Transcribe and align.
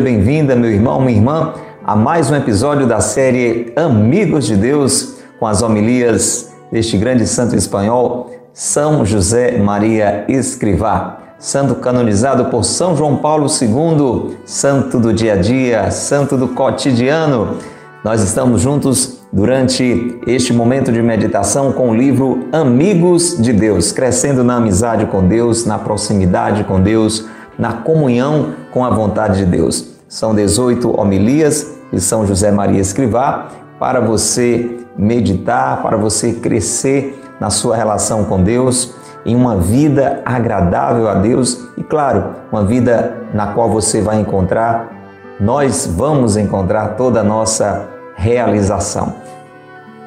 Bem-vinda, 0.00 0.54
meu 0.54 0.70
irmão, 0.70 1.00
minha 1.00 1.18
irmã, 1.18 1.54
a 1.84 1.96
mais 1.96 2.30
um 2.30 2.36
episódio 2.36 2.86
da 2.86 3.00
série 3.00 3.72
Amigos 3.74 4.46
de 4.46 4.56
Deus, 4.56 5.16
com 5.40 5.46
as 5.46 5.60
homilias 5.60 6.54
deste 6.70 6.96
grande 6.96 7.26
santo 7.26 7.56
espanhol, 7.56 8.30
São 8.52 9.04
José 9.04 9.58
Maria 9.58 10.24
Escrivá, 10.28 11.27
santo 11.38 11.76
canonizado 11.76 12.46
por 12.46 12.64
São 12.64 12.96
João 12.96 13.16
Paulo 13.16 13.46
II, 13.46 14.36
santo 14.44 14.98
do 14.98 15.12
dia 15.12 15.34
a 15.34 15.36
dia, 15.36 15.90
santo 15.90 16.36
do 16.36 16.48
cotidiano. 16.48 17.56
Nós 18.02 18.22
estamos 18.22 18.60
juntos 18.60 19.18
durante 19.32 20.18
este 20.26 20.52
momento 20.52 20.90
de 20.90 21.00
meditação 21.00 21.72
com 21.72 21.90
o 21.90 21.94
livro 21.94 22.48
Amigos 22.50 23.40
de 23.40 23.52
Deus, 23.52 23.92
crescendo 23.92 24.42
na 24.42 24.56
amizade 24.56 25.06
com 25.06 25.26
Deus, 25.28 25.64
na 25.64 25.78
proximidade 25.78 26.64
com 26.64 26.80
Deus, 26.80 27.26
na 27.56 27.72
comunhão 27.72 28.54
com 28.72 28.84
a 28.84 28.90
vontade 28.90 29.38
de 29.38 29.44
Deus. 29.44 29.90
São 30.08 30.34
18 30.34 30.98
homilias 31.00 31.74
de 31.92 32.00
São 32.00 32.26
José 32.26 32.50
Maria 32.50 32.80
Escrivá 32.80 33.48
para 33.78 34.00
você 34.00 34.76
meditar, 34.96 35.82
para 35.82 35.96
você 35.96 36.32
crescer 36.32 37.22
na 37.38 37.50
sua 37.50 37.76
relação 37.76 38.24
com 38.24 38.42
Deus, 38.42 38.92
em 39.28 39.36
uma 39.36 39.56
vida 39.56 40.22
agradável 40.24 41.06
a 41.06 41.14
Deus 41.14 41.68
e, 41.76 41.84
claro, 41.84 42.30
uma 42.50 42.64
vida 42.64 43.28
na 43.34 43.48
qual 43.48 43.68
você 43.68 44.00
vai 44.00 44.18
encontrar, 44.18 44.88
nós 45.38 45.86
vamos 45.86 46.38
encontrar 46.38 46.96
toda 46.96 47.20
a 47.20 47.22
nossa 47.22 47.88
realização 48.16 49.16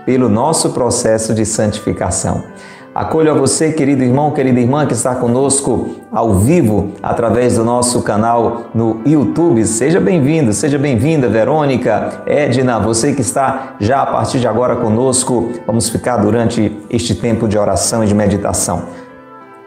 pelo 0.08 0.28
nosso 0.28 0.72
processo 0.72 1.36
de 1.36 1.46
santificação. 1.46 2.44
Acolho 2.96 3.32
a 3.32 3.36
você, 3.36 3.72
querido 3.72 4.04
irmão, 4.04 4.32
querida 4.32 4.60
irmã, 4.60 4.88
que 4.88 4.94
está 4.94 5.14
conosco 5.14 5.92
ao 6.12 6.34
vivo 6.34 6.94
através 7.02 7.56
do 7.56 7.64
nosso 7.64 8.02
canal 8.02 8.72
no 8.74 9.02
YouTube. 9.06 9.66
Seja 9.66 10.00
bem-vindo, 10.00 10.52
seja 10.52 10.80
bem-vinda, 10.80 11.30
Verônica, 11.30 12.24
Edna, 12.26 12.80
você 12.80 13.14
que 13.14 13.22
está 13.22 13.76
já 13.80 14.02
a 14.02 14.06
partir 14.08 14.40
de 14.40 14.48
agora 14.48 14.76
conosco. 14.76 15.52
Vamos 15.66 15.90
ficar 15.90 16.18
durante 16.18 16.76
este 16.90 17.14
tempo 17.14 17.48
de 17.48 17.58
oração 17.58 18.04
e 18.04 18.08
de 18.08 18.16
meditação. 18.16 19.01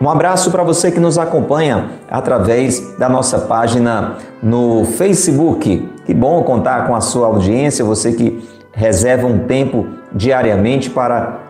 Um 0.00 0.10
abraço 0.10 0.50
para 0.50 0.62
você 0.62 0.90
que 0.90 1.00
nos 1.00 1.18
acompanha 1.18 1.90
através 2.10 2.96
da 2.98 3.08
nossa 3.08 3.38
página 3.38 4.16
no 4.42 4.84
Facebook. 4.84 5.88
Que 6.04 6.12
bom 6.12 6.42
contar 6.42 6.86
com 6.86 6.94
a 6.94 7.00
sua 7.00 7.26
audiência, 7.28 7.84
você 7.84 8.12
que 8.12 8.46
reserva 8.72 9.26
um 9.26 9.46
tempo 9.46 9.86
diariamente 10.12 10.90
para 10.90 11.40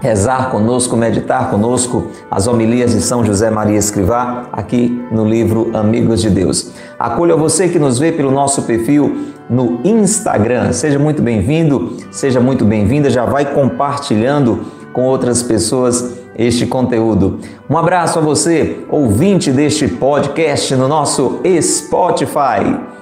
rezar 0.00 0.50
conosco, 0.50 0.96
meditar 0.96 1.50
conosco 1.50 2.08
as 2.30 2.46
homilias 2.46 2.92
de 2.92 3.00
São 3.00 3.24
José 3.24 3.48
Maria 3.48 3.78
Escrivá, 3.78 4.48
aqui 4.52 5.02
no 5.10 5.24
livro 5.24 5.70
Amigos 5.72 6.20
de 6.20 6.28
Deus. 6.28 6.72
Acolho 6.98 7.38
você 7.38 7.68
que 7.68 7.78
nos 7.78 7.98
vê 7.98 8.12
pelo 8.12 8.30
nosso 8.30 8.62
perfil 8.62 9.32
no 9.48 9.80
Instagram. 9.84 10.72
Seja 10.72 10.98
muito 10.98 11.22
bem-vindo, 11.22 11.96
seja 12.10 12.40
muito 12.40 12.64
bem-vinda, 12.64 13.08
já 13.08 13.24
vai 13.24 13.54
compartilhando 13.54 14.66
com 14.92 15.04
outras 15.04 15.42
pessoas 15.42 16.23
este 16.36 16.66
conteúdo. 16.66 17.38
Um 17.68 17.76
abraço 17.76 18.18
a 18.18 18.22
você, 18.22 18.84
ouvinte 18.90 19.50
deste 19.50 19.88
podcast 19.88 20.74
no 20.74 20.88
nosso 20.88 21.40
Spotify. 21.60 22.94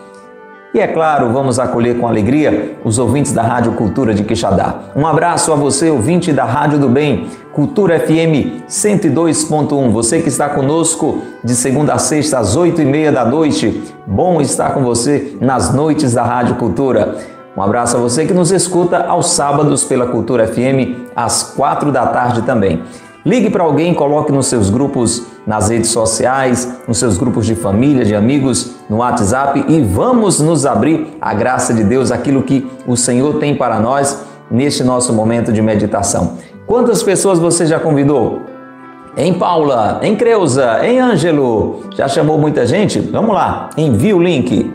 E 0.74 0.80
é 0.80 0.86
claro, 0.86 1.30
vamos 1.30 1.58
acolher 1.58 1.98
com 1.98 2.08
alegria 2.08 2.78
os 2.82 2.98
ouvintes 2.98 3.32
da 3.32 3.42
Rádio 3.42 3.72
Cultura 3.72 4.14
de 4.14 4.24
Quixadá. 4.24 4.74
Um 4.96 5.06
abraço 5.06 5.52
a 5.52 5.54
você, 5.54 5.90
ouvinte 5.90 6.32
da 6.32 6.44
Rádio 6.44 6.78
do 6.78 6.88
Bem, 6.88 7.28
Cultura 7.52 8.00
FM 8.00 8.64
102.1. 8.66 9.90
Você 9.90 10.22
que 10.22 10.30
está 10.30 10.48
conosco 10.48 11.18
de 11.44 11.54
segunda 11.54 11.92
a 11.92 11.98
sexta 11.98 12.38
às 12.38 12.56
oito 12.56 12.80
e 12.80 12.86
meia 12.86 13.12
da 13.12 13.22
noite. 13.22 13.82
Bom 14.06 14.40
estar 14.40 14.72
com 14.72 14.82
você 14.82 15.36
nas 15.42 15.74
noites 15.74 16.14
da 16.14 16.22
Rádio 16.22 16.54
Cultura. 16.54 17.18
Um 17.54 17.60
abraço 17.60 17.98
a 17.98 18.00
você 18.00 18.24
que 18.24 18.32
nos 18.32 18.50
escuta 18.50 19.04
aos 19.04 19.26
sábados 19.26 19.84
pela 19.84 20.06
Cultura 20.06 20.46
FM 20.46 21.10
às 21.14 21.42
quatro 21.42 21.92
da 21.92 22.06
tarde 22.06 22.40
também. 22.40 22.82
Ligue 23.24 23.50
para 23.50 23.62
alguém, 23.62 23.94
coloque 23.94 24.32
nos 24.32 24.46
seus 24.46 24.68
grupos 24.68 25.24
nas 25.46 25.70
redes 25.70 25.90
sociais, 25.90 26.80
nos 26.88 26.98
seus 26.98 27.16
grupos 27.16 27.46
de 27.46 27.54
família, 27.54 28.04
de 28.04 28.16
amigos, 28.16 28.72
no 28.90 28.96
WhatsApp 28.96 29.64
e 29.68 29.80
vamos 29.80 30.40
nos 30.40 30.66
abrir 30.66 31.16
a 31.20 31.32
graça 31.32 31.72
de 31.72 31.84
Deus, 31.84 32.10
aquilo 32.10 32.42
que 32.42 32.68
o 32.84 32.96
Senhor 32.96 33.38
tem 33.38 33.54
para 33.54 33.78
nós 33.78 34.24
neste 34.50 34.82
nosso 34.82 35.12
momento 35.12 35.52
de 35.52 35.62
meditação. 35.62 36.36
Quantas 36.66 37.02
pessoas 37.02 37.38
você 37.38 37.64
já 37.64 37.78
convidou? 37.78 38.40
Em 39.16 39.34
Paula, 39.34 40.00
em 40.02 40.16
Creuza, 40.16 40.84
em 40.84 40.98
Ângelo, 40.98 41.84
já 41.94 42.08
chamou 42.08 42.38
muita 42.38 42.66
gente? 42.66 42.98
Vamos 42.98 43.34
lá, 43.34 43.70
envie 43.76 44.14
o 44.14 44.20
link. 44.20 44.68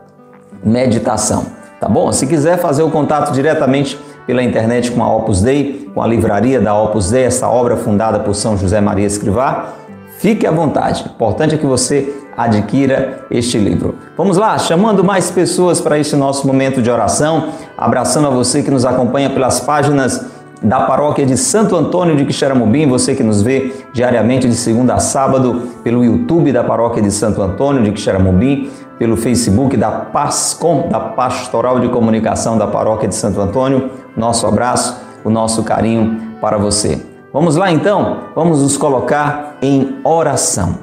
meditação. 0.65 1.47
Tá 1.81 1.89
bom? 1.89 2.13
Se 2.13 2.27
quiser 2.27 2.59
fazer 2.59 2.83
o 2.83 2.91
contato 2.91 3.33
diretamente 3.33 3.99
pela 4.33 4.43
internet 4.43 4.91
com 4.91 5.03
a 5.03 5.15
Opus 5.15 5.43
Dei, 5.43 5.91
com 5.93 6.01
a 6.01 6.07
livraria 6.07 6.59
da 6.59 6.75
Opus 6.75 7.11
Dei, 7.11 7.25
essa 7.25 7.47
obra 7.51 7.77
fundada 7.77 8.19
por 8.19 8.35
São 8.35 8.57
José 8.57 8.81
Maria 8.81 9.07
Escrivá. 9.07 9.75
Fique 10.21 10.47
à 10.47 10.51
vontade. 10.51 11.05
O 11.05 11.13
importante 11.13 11.55
é 11.55 11.59
que 11.59 11.67
você 11.67 12.15
adquira 12.35 13.27
este 13.31 13.59
livro. 13.59 13.97
Vamos 14.17 14.39
lá, 14.39 14.57
chamando 14.57 15.05
mais 15.05 15.31
pessoas 15.31 15.83
para 15.83 15.99
este 15.99 16.17
nosso 16.17 16.47
momento 16.47 16.81
de 16.81 16.91
oração, 16.91 17.51
abraçando 17.77 18.27
a 18.27 18.31
você 18.31 18.63
que 18.63 18.71
nos 18.71 18.87
acompanha 18.87 19.29
pelas 19.29 19.61
páginas 19.61 20.25
da 20.63 20.81
paróquia 20.81 21.27
de 21.27 21.37
Santo 21.37 21.77
Antônio 21.77 22.17
de 22.17 22.25
Quixeramobim, 22.25 22.89
você 22.89 23.15
que 23.15 23.23
nos 23.23 23.43
vê 23.43 23.71
diariamente 23.93 24.49
de 24.49 24.55
segunda 24.55 24.95
a 24.95 24.99
sábado 24.99 25.69
pelo 25.85 26.03
YouTube 26.03 26.53
da 26.53 26.65
paróquia 26.65 27.03
de 27.03 27.11
Santo 27.11 27.43
Antônio 27.43 27.83
de 27.83 27.93
Quixeramobim, 27.93 28.71
pelo 29.03 29.17
Facebook 29.17 29.77
da 29.77 29.91
PASCOM, 29.91 30.89
da 30.89 31.01
Pastoral 31.01 31.81
de 31.81 31.89
Comunicação 31.89 32.57
da 32.57 32.69
Paróquia 32.69 33.09
de 33.09 33.17
Santo 33.17 33.41
Antônio. 33.41 33.91
Nosso 34.17 34.47
abraço, 34.47 34.97
o 35.25 35.29
nosso 35.29 35.65
carinho 35.65 36.37
para 36.41 36.57
você. 36.57 37.05
Vamos 37.33 37.57
lá 37.57 37.73
então? 37.73 38.29
Vamos 38.33 38.63
nos 38.63 38.77
colocar 38.77 39.59
em 39.61 39.99
oração. 40.05 40.79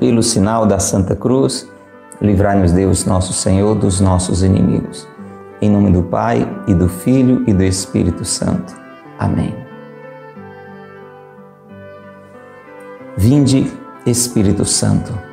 Pelo 0.00 0.24
sinal 0.24 0.66
da 0.66 0.80
Santa 0.80 1.14
Cruz, 1.14 1.70
livrai-nos 2.20 2.72
Deus, 2.72 3.04
nosso 3.04 3.32
Senhor, 3.32 3.76
dos 3.76 4.00
nossos 4.00 4.42
inimigos. 4.42 5.06
Em 5.62 5.70
nome 5.70 5.92
do 5.92 6.02
Pai 6.02 6.44
e 6.66 6.74
do 6.74 6.88
Filho 6.88 7.44
e 7.46 7.54
do 7.54 7.62
Espírito 7.62 8.24
Santo. 8.24 8.74
Amém. 9.20 9.54
Vinde, 13.16 13.72
Espírito 14.04 14.64
Santo 14.64 15.32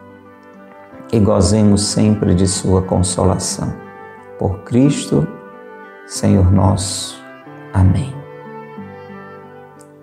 e 1.11 1.19
gozemos 1.19 1.81
sempre 1.81 2.33
de 2.33 2.47
Sua 2.47 2.81
consolação. 2.81 3.73
Por 4.39 4.59
Cristo, 4.59 5.27
Senhor 6.07 6.51
nosso. 6.51 7.21
Amém. 7.73 8.13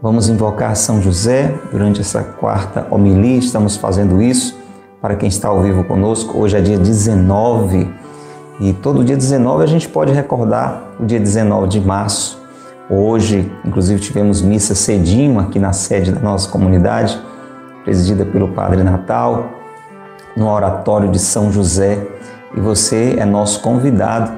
Vamos 0.01 0.29
invocar 0.29 0.77
São 0.77 1.03
José 1.03 1.59
durante 1.73 2.01
essa 2.01 2.23
quarta 2.23 2.87
homilia, 2.91 3.39
estamos 3.39 3.77
fazendo 3.77 4.23
isso 4.23 4.57
para 5.01 5.17
quem 5.17 5.29
está 5.29 5.49
ao 5.49 5.63
vivo 5.63 5.83
conosco. 5.85 6.39
Hoje 6.39 6.57
é 6.57 6.61
dia 6.61 6.79
19 6.79 7.93
e 8.61 8.73
todo 8.73 9.05
dia 9.05 9.17
19 9.17 9.65
a 9.65 9.67
gente 9.67 9.89
pode 9.89 10.13
recordar 10.13 10.93
o 11.01 11.07
dia 11.07 11.19
19 11.19 11.69
de 11.69 11.81
março. 11.81 12.41
Hoje, 12.91 13.53
inclusive, 13.65 14.01
tivemos 14.01 14.41
missa 14.41 14.75
cedinho 14.75 15.39
aqui 15.39 15.59
na 15.59 15.73
sede 15.73 16.11
da 16.11 16.21
nossa 16.21 16.49
comunidade, 16.49 17.21
presidida 17.85 18.25
pelo 18.25 18.49
Padre 18.49 18.83
Natal, 18.83 19.58
no 20.39 20.49
oratório 20.49 21.11
de 21.11 21.19
São 21.19 21.51
José. 21.51 22.07
E 22.57 22.61
você 22.61 23.17
é 23.19 23.25
nosso 23.25 23.61
convidado 23.61 24.33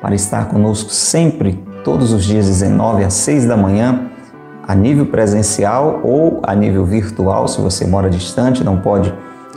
para 0.00 0.14
estar 0.14 0.48
conosco 0.48 0.90
sempre, 0.90 1.62
todos 1.84 2.12
os 2.12 2.24
dias 2.24 2.46
19 2.46 3.04
às 3.04 3.12
6 3.14 3.46
da 3.46 3.56
manhã, 3.56 4.10
a 4.66 4.74
nível 4.74 5.06
presencial 5.06 6.00
ou 6.02 6.40
a 6.42 6.54
nível 6.54 6.84
virtual, 6.84 7.46
se 7.46 7.60
você 7.60 7.86
mora 7.86 8.08
distante, 8.08 8.64
não 8.64 8.78
pode 8.78 9.12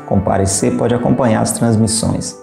comparecer, 0.06 0.78
pode 0.78 0.94
acompanhar 0.94 1.42
as 1.42 1.54
transmissões. 1.54 2.38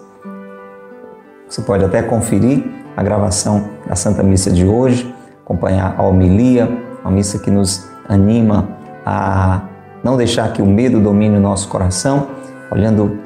Você 1.49 1.61
pode 1.61 1.85
até 1.85 2.03
conferir 2.03 2.65
a 2.97 3.03
gravação 3.03 3.69
da 3.87 3.95
Santa 3.95 4.23
Missa 4.23 4.51
de 4.51 4.67
hoje, 4.67 5.15
acompanhar 5.45 5.95
a 5.99 6.03
homilia, 6.03 6.69
uma 7.03 7.11
missa 7.11 7.39
que 7.39 7.51
nos 7.51 7.89
anima 8.09 8.69
a 9.05 9.63
não 10.03 10.17
deixar 10.17 10.53
que 10.53 10.63
o 10.63 10.67
medo 10.67 10.99
domine 10.99 11.37
o 11.37 11.41
nosso 11.41 11.69
coração, 11.69 12.29
olhando 12.71 13.19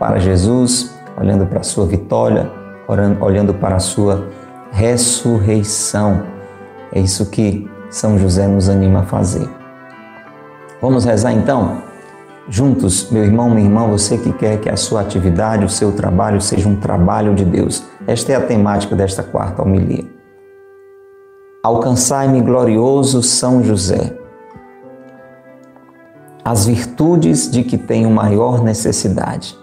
para 0.00 0.18
Jesus, 0.18 0.92
olhando 1.16 1.46
para 1.46 1.60
a 1.60 1.62
sua 1.62 1.86
vitória, 1.86 2.50
olhando 3.20 3.54
para 3.54 3.76
a 3.76 3.80
sua 3.80 4.28
ressurreição. 4.72 6.24
É 6.92 6.98
isso 6.98 7.30
que 7.30 7.70
São 7.88 8.18
José 8.18 8.48
nos 8.48 8.68
anima 8.68 9.00
a 9.00 9.04
fazer. 9.04 9.48
Vamos 10.82 11.04
rezar 11.04 11.32
então? 11.32 11.88
juntos, 12.50 13.08
meu 13.12 13.24
irmão, 13.24 13.48
minha 13.48 13.64
irmã, 13.64 13.86
você 13.86 14.18
que 14.18 14.32
quer 14.32 14.58
que 14.58 14.68
a 14.68 14.76
sua 14.76 15.02
atividade, 15.02 15.64
o 15.64 15.68
seu 15.68 15.92
trabalho 15.92 16.40
seja 16.40 16.68
um 16.68 16.74
trabalho 16.74 17.32
de 17.32 17.44
Deus. 17.44 17.84
Esta 18.08 18.32
é 18.32 18.34
a 18.34 18.44
temática 18.44 18.96
desta 18.96 19.22
quarta 19.22 19.62
homilia. 19.62 20.04
Alcançai-me, 21.62 22.40
glorioso 22.40 23.22
São 23.22 23.62
José, 23.62 24.16
as 26.44 26.66
virtudes 26.66 27.48
de 27.48 27.62
que 27.62 27.78
tenho 27.78 28.10
maior 28.10 28.64
necessidade. 28.64 29.56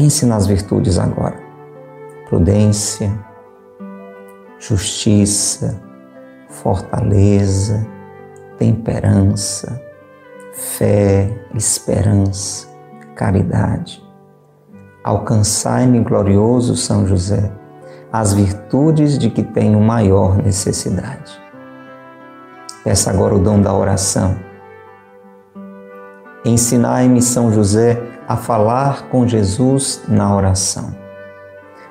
Pense 0.00 0.24
nas 0.24 0.46
virtudes 0.46 0.98
agora: 0.98 1.36
prudência, 2.26 3.12
justiça, 4.58 5.78
fortaleza, 6.48 7.86
temperança 8.58 9.78
fé, 10.52 11.30
esperança, 11.54 12.66
caridade. 13.14 14.02
Alcançai-me, 15.04 16.00
glorioso 16.00 16.76
São 16.76 17.06
José, 17.06 17.52
as 18.10 18.32
virtudes 18.32 19.18
de 19.18 19.28
que 19.28 19.42
tenho 19.42 19.78
maior 19.80 20.36
necessidade. 20.36 21.38
Peça 22.82 23.10
agora 23.10 23.34
o 23.34 23.38
dom 23.38 23.60
da 23.60 23.74
oração. 23.74 24.34
Ensinai-me, 26.42 27.20
São 27.20 27.52
José, 27.52 28.00
a 28.30 28.36
falar 28.36 29.08
com 29.08 29.26
Jesus 29.26 30.04
na 30.06 30.32
oração, 30.36 30.94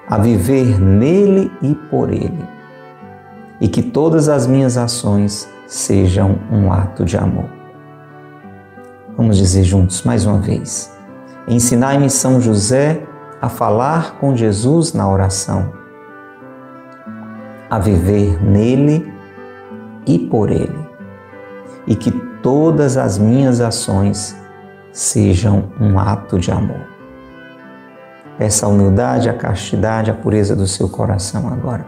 a 0.07 0.17
viver 0.17 0.79
nele 0.79 1.51
e 1.61 1.75
por 1.75 2.13
ele, 2.13 2.47
e 3.59 3.67
que 3.67 3.83
todas 3.83 4.29
as 4.29 4.47
minhas 4.47 4.77
ações 4.77 5.49
sejam 5.67 6.39
um 6.49 6.71
ato 6.71 7.03
de 7.03 7.17
amor. 7.17 7.49
Vamos 9.17 9.35
dizer 9.35 9.63
juntos 9.65 10.03
mais 10.03 10.25
uma 10.25 10.39
vez. 10.39 10.97
Ensinai-me, 11.45 12.09
São 12.09 12.39
José, 12.39 13.05
a 13.41 13.49
falar 13.49 14.13
com 14.13 14.33
Jesus 14.33 14.93
na 14.93 15.11
oração, 15.11 15.73
a 17.69 17.77
viver 17.79 18.41
nele 18.41 19.13
e 20.07 20.17
por 20.17 20.49
ele, 20.49 20.87
e 21.85 21.97
que 21.97 22.11
todas 22.41 22.95
as 22.95 23.17
minhas 23.17 23.59
ações 23.59 24.38
sejam 24.99 25.71
um 25.79 25.97
ato 25.99 26.39
de 26.39 26.51
amor. 26.51 26.87
Peça 28.37 28.65
a 28.65 28.69
humildade, 28.69 29.29
a 29.29 29.33
castidade, 29.33 30.09
a 30.09 30.13
pureza 30.13 30.55
do 30.55 30.67
seu 30.67 30.89
coração 30.89 31.47
agora. 31.47 31.85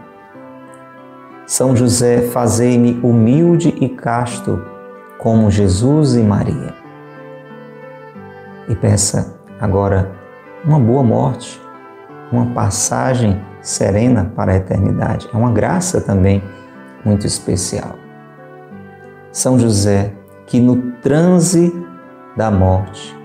São 1.46 1.74
José, 1.74 2.22
fazei-me 2.28 3.00
humilde 3.02 3.74
e 3.80 3.88
casto 3.88 4.62
como 5.18 5.50
Jesus 5.50 6.14
e 6.14 6.22
Maria 6.22 6.82
e 8.68 8.74
peça 8.74 9.34
agora 9.60 10.10
uma 10.64 10.78
boa 10.78 11.02
morte, 11.02 11.60
uma 12.30 12.46
passagem 12.46 13.40
serena 13.60 14.32
para 14.34 14.52
a 14.52 14.56
eternidade. 14.56 15.28
É 15.32 15.36
uma 15.36 15.52
graça 15.52 16.00
também 16.00 16.42
muito 17.04 17.26
especial. 17.26 17.96
São 19.30 19.58
José, 19.58 20.12
que 20.46 20.60
no 20.60 20.92
transe 21.02 21.72
da 22.36 22.50
morte 22.50 23.22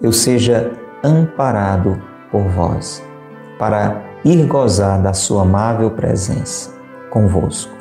eu 0.00 0.12
seja 0.12 0.72
amparado 1.02 2.00
por 2.30 2.42
vós, 2.48 3.02
para 3.58 4.02
ir 4.24 4.46
gozar 4.46 5.00
da 5.02 5.12
sua 5.12 5.42
amável 5.42 5.90
presença 5.90 6.72
convosco 7.10 7.72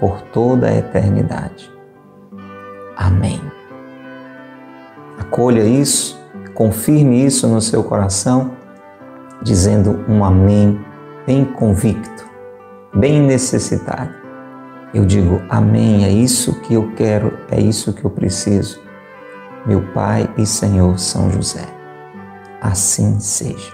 por 0.00 0.20
toda 0.32 0.68
a 0.68 0.74
eternidade. 0.74 1.70
Amém. 2.96 3.40
Acolha 5.18 5.62
isso, 5.62 6.18
confirme 6.54 7.24
isso 7.24 7.46
no 7.46 7.60
seu 7.60 7.82
coração, 7.84 8.52
dizendo 9.42 10.04
um 10.08 10.24
amém 10.24 10.80
bem 11.26 11.44
convicto, 11.44 12.26
bem 12.94 13.20
necessitado. 13.20 14.17
Eu 14.94 15.04
digo 15.04 15.42
amém, 15.50 16.04
é 16.04 16.08
isso 16.08 16.60
que 16.62 16.72
eu 16.72 16.92
quero, 16.94 17.38
é 17.50 17.60
isso 17.60 17.92
que 17.92 18.04
eu 18.04 18.10
preciso. 18.10 18.80
Meu 19.66 19.82
Pai 19.92 20.28
e 20.38 20.46
Senhor 20.46 20.98
São 20.98 21.30
José. 21.30 21.66
Assim 22.62 23.20
seja. 23.20 23.70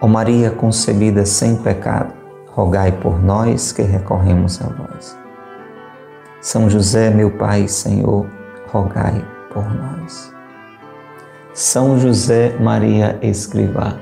Ó 0.00 0.06
Maria 0.06 0.50
concebida 0.50 1.26
sem 1.26 1.56
pecado, 1.56 2.14
rogai 2.46 2.92
por 2.92 3.22
nós 3.22 3.72
que 3.72 3.82
recorremos 3.82 4.60
a 4.62 4.68
vós. 4.68 5.18
São 6.40 6.70
José, 6.70 7.10
meu 7.10 7.30
Pai 7.30 7.62
e 7.62 7.68
Senhor, 7.68 8.26
rogai 8.68 9.22
por 9.52 9.64
nós. 9.74 10.32
São 11.52 11.98
José 11.98 12.56
Maria 12.58 13.18
Escrivá, 13.22 13.98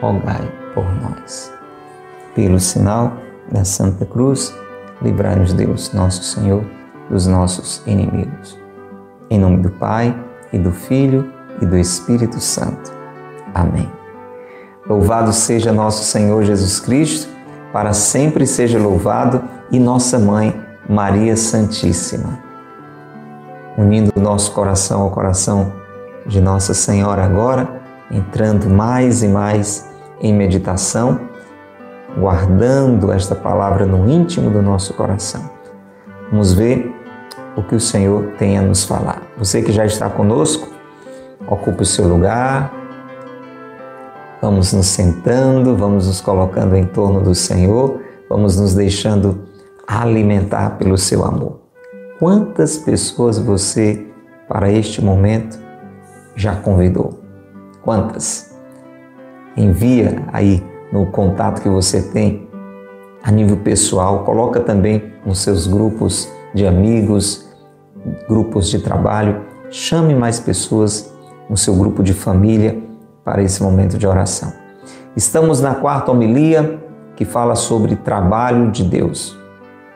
rogai 0.00 0.46
por 0.74 0.84
nós. 1.02 1.52
Pelo 2.34 2.60
sinal 2.60 3.16
da 3.52 3.64
Santa 3.64 4.06
Cruz, 4.06 4.54
livrai-nos 5.02 5.52
Deus, 5.52 5.92
nosso 5.92 6.22
Senhor, 6.22 6.64
dos 7.10 7.26
nossos 7.26 7.82
inimigos. 7.86 8.58
Em 9.30 9.38
nome 9.38 9.58
do 9.58 9.70
Pai, 9.70 10.16
e 10.52 10.58
do 10.58 10.72
Filho, 10.72 11.30
e 11.60 11.66
do 11.66 11.76
Espírito 11.76 12.40
Santo. 12.40 12.92
Amém. 13.54 13.90
Louvado 14.88 15.32
seja 15.32 15.72
nosso 15.72 16.04
Senhor 16.04 16.42
Jesus 16.42 16.80
Cristo, 16.80 17.28
para 17.72 17.92
sempre 17.92 18.46
seja 18.46 18.78
louvado, 18.78 19.42
e 19.70 19.78
nossa 19.78 20.18
Mãe, 20.18 20.58
Maria 20.88 21.36
Santíssima 21.36 22.52
unindo 23.76 24.12
nosso 24.16 24.52
coração 24.52 25.02
ao 25.02 25.10
coração 25.10 25.72
de 26.26 26.40
Nossa 26.40 26.74
Senhora 26.74 27.24
agora, 27.24 27.82
entrando 28.10 28.68
mais 28.68 29.22
e 29.22 29.28
mais 29.28 29.88
em 30.20 30.32
meditação, 30.32 31.20
guardando 32.18 33.12
esta 33.12 33.34
palavra 33.34 33.86
no 33.86 34.08
íntimo 34.08 34.50
do 34.50 34.62
nosso 34.62 34.94
coração. 34.94 35.50
Vamos 36.30 36.52
ver 36.52 36.94
o 37.56 37.62
que 37.62 37.74
o 37.74 37.80
Senhor 37.80 38.32
tem 38.38 38.58
a 38.58 38.62
nos 38.62 38.84
falar. 38.84 39.22
Você 39.38 39.62
que 39.62 39.72
já 39.72 39.84
está 39.84 40.08
conosco, 40.08 40.68
ocupe 41.46 41.82
o 41.82 41.86
seu 41.86 42.06
lugar. 42.06 42.72
Vamos 44.40 44.72
nos 44.72 44.86
sentando, 44.86 45.76
vamos 45.76 46.06
nos 46.06 46.20
colocando 46.20 46.74
em 46.74 46.84
torno 46.84 47.20
do 47.20 47.34
Senhor, 47.34 48.00
vamos 48.28 48.58
nos 48.58 48.74
deixando 48.74 49.46
alimentar 49.86 50.78
pelo 50.78 50.98
seu 50.98 51.24
amor. 51.24 51.60
Quantas 52.18 52.76
pessoas 52.78 53.38
você, 53.38 54.06
para 54.48 54.70
este 54.70 55.02
momento, 55.02 55.58
já 56.34 56.56
convidou? 56.56 57.20
Quantas? 57.82 58.52
envia 59.56 60.24
aí 60.32 60.62
no 60.92 61.06
contato 61.06 61.62
que 61.62 61.68
você 61.68 62.02
tem 62.02 62.46
a 63.22 63.30
nível 63.30 63.56
pessoal, 63.56 64.24
coloca 64.24 64.60
também 64.60 65.12
nos 65.24 65.38
seus 65.38 65.66
grupos 65.66 66.30
de 66.54 66.66
amigos, 66.66 67.48
grupos 68.28 68.68
de 68.68 68.78
trabalho, 68.78 69.42
chame 69.70 70.14
mais 70.14 70.38
pessoas 70.38 71.12
no 71.48 71.56
seu 71.56 71.74
grupo 71.74 72.02
de 72.02 72.12
família 72.12 72.82
para 73.24 73.42
esse 73.42 73.62
momento 73.62 73.96
de 73.96 74.06
oração. 74.06 74.52
Estamos 75.16 75.60
na 75.60 75.74
quarta 75.74 76.10
homilia 76.10 76.80
que 77.16 77.24
fala 77.24 77.54
sobre 77.54 77.96
trabalho 77.96 78.70
de 78.70 78.84
Deus. 78.84 79.36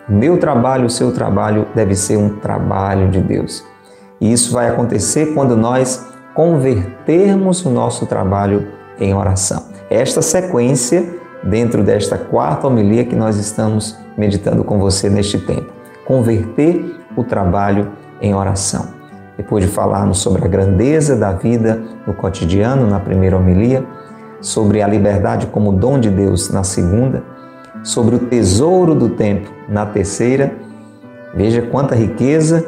O 0.08 0.12
meu 0.12 0.38
trabalho, 0.38 0.86
o 0.86 0.90
seu 0.90 1.12
trabalho 1.12 1.66
deve 1.74 1.96
ser 1.96 2.16
um 2.16 2.36
trabalho 2.36 3.10
de 3.10 3.20
Deus. 3.20 3.64
E 4.20 4.32
isso 4.32 4.52
vai 4.52 4.68
acontecer 4.68 5.34
quando 5.34 5.56
nós 5.56 6.06
convertermos 6.34 7.64
o 7.64 7.70
nosso 7.70 8.06
trabalho 8.06 8.68
em 9.00 9.12
oração. 9.12 9.75
Esta 9.88 10.20
sequência 10.20 11.06
dentro 11.44 11.84
desta 11.84 12.18
quarta 12.18 12.66
homilia 12.66 13.04
que 13.04 13.14
nós 13.14 13.36
estamos 13.36 13.96
meditando 14.16 14.64
com 14.64 14.78
você 14.78 15.08
neste 15.08 15.38
tempo. 15.38 15.72
Converter 16.04 16.96
o 17.16 17.22
trabalho 17.22 17.92
em 18.20 18.34
oração. 18.34 18.88
Depois 19.36 19.64
de 19.64 19.70
falarmos 19.70 20.18
sobre 20.18 20.44
a 20.44 20.48
grandeza 20.48 21.14
da 21.14 21.32
vida 21.32 21.82
no 22.06 22.14
cotidiano, 22.14 22.88
na 22.88 22.98
primeira 22.98 23.36
homilia, 23.36 23.84
sobre 24.40 24.82
a 24.82 24.88
liberdade 24.88 25.46
como 25.46 25.72
dom 25.72 26.00
de 26.00 26.10
Deus 26.10 26.50
na 26.50 26.64
segunda, 26.64 27.22
sobre 27.84 28.16
o 28.16 28.18
tesouro 28.18 28.94
do 28.94 29.10
tempo 29.10 29.50
na 29.68 29.86
terceira, 29.86 30.52
veja 31.34 31.62
quanta 31.62 31.94
riqueza, 31.94 32.64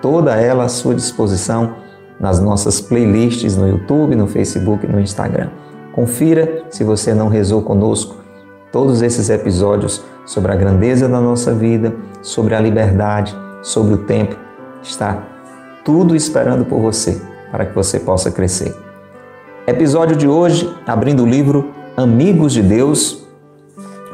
toda 0.00 0.34
ela 0.36 0.64
à 0.64 0.68
sua 0.68 0.94
disposição 0.94 1.74
nas 2.18 2.40
nossas 2.40 2.80
playlists 2.80 3.56
no 3.56 3.68
YouTube, 3.68 4.14
no 4.14 4.26
Facebook 4.26 4.86
no 4.86 5.00
Instagram. 5.00 5.50
Confira 5.92 6.64
se 6.70 6.82
você 6.82 7.12
não 7.12 7.28
rezou 7.28 7.62
conosco 7.62 8.16
todos 8.72 9.02
esses 9.02 9.28
episódios 9.28 10.02
sobre 10.24 10.50
a 10.50 10.56
grandeza 10.56 11.06
da 11.06 11.20
nossa 11.20 11.52
vida, 11.52 11.94
sobre 12.22 12.54
a 12.54 12.60
liberdade, 12.60 13.36
sobre 13.62 13.94
o 13.94 13.98
tempo. 13.98 14.34
Está 14.82 15.22
tudo 15.84 16.16
esperando 16.16 16.64
por 16.64 16.80
você 16.80 17.20
para 17.50 17.66
que 17.66 17.74
você 17.74 18.00
possa 18.00 18.30
crescer. 18.30 18.74
Episódio 19.66 20.16
de 20.16 20.26
hoje, 20.26 20.74
abrindo 20.86 21.22
o 21.22 21.26
livro 21.26 21.70
Amigos 21.94 22.54
de 22.54 22.62
Deus, 22.62 23.28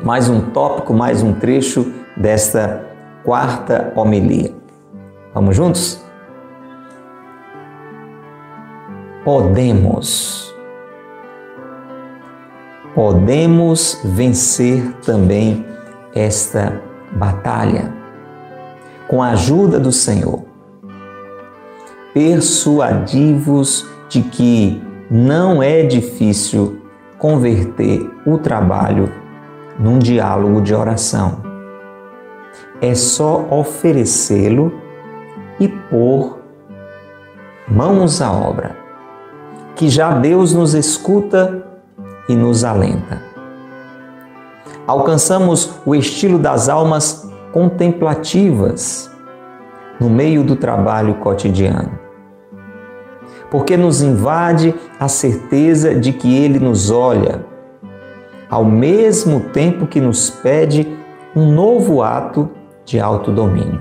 mais 0.02 0.28
um 0.28 0.50
tópico, 0.50 0.92
mais 0.92 1.22
um 1.22 1.32
trecho 1.32 1.92
desta 2.16 2.84
quarta 3.22 3.92
homilia. 3.94 4.52
Vamos 5.32 5.54
juntos? 5.54 6.02
Podemos 9.24 10.47
podemos 12.98 14.00
vencer 14.02 14.92
também 15.04 15.64
esta 16.12 16.82
batalha 17.12 17.94
com 19.06 19.22
a 19.22 19.30
ajuda 19.30 19.78
do 19.78 19.92
Senhor. 19.92 20.42
Persuadivos 22.12 23.86
de 24.08 24.20
que 24.22 24.82
não 25.08 25.62
é 25.62 25.84
difícil 25.84 26.82
converter 27.18 28.04
o 28.26 28.36
trabalho 28.36 29.12
num 29.78 30.00
diálogo 30.00 30.60
de 30.60 30.74
oração. 30.74 31.40
É 32.80 32.96
só 32.96 33.46
oferecê-lo 33.48 34.72
e 35.60 35.68
pôr 35.68 36.40
mãos 37.68 38.20
à 38.20 38.32
obra, 38.32 38.76
que 39.76 39.88
já 39.88 40.18
Deus 40.18 40.52
nos 40.52 40.74
escuta 40.74 41.67
e 42.28 42.36
nos 42.36 42.64
alenta. 42.64 43.22
Alcançamos 44.86 45.74
o 45.84 45.94
estilo 45.94 46.38
das 46.38 46.68
almas 46.68 47.30
contemplativas 47.52 49.10
no 50.00 50.08
meio 50.08 50.42
do 50.42 50.56
trabalho 50.56 51.14
cotidiano. 51.16 51.98
Porque 53.50 53.76
nos 53.76 54.02
invade 54.02 54.74
a 54.98 55.08
certeza 55.08 55.94
de 55.94 56.12
que 56.12 56.36
Ele 56.36 56.58
nos 56.58 56.90
olha, 56.90 57.44
ao 58.48 58.64
mesmo 58.64 59.40
tempo 59.50 59.86
que 59.86 60.00
nos 60.00 60.30
pede 60.30 60.86
um 61.34 61.52
novo 61.52 62.02
ato 62.02 62.50
de 62.84 63.00
autodomínio. 63.00 63.80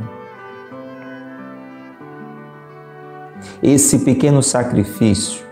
Esse 3.62 4.00
pequeno 4.00 4.44
sacrifício 4.44 5.47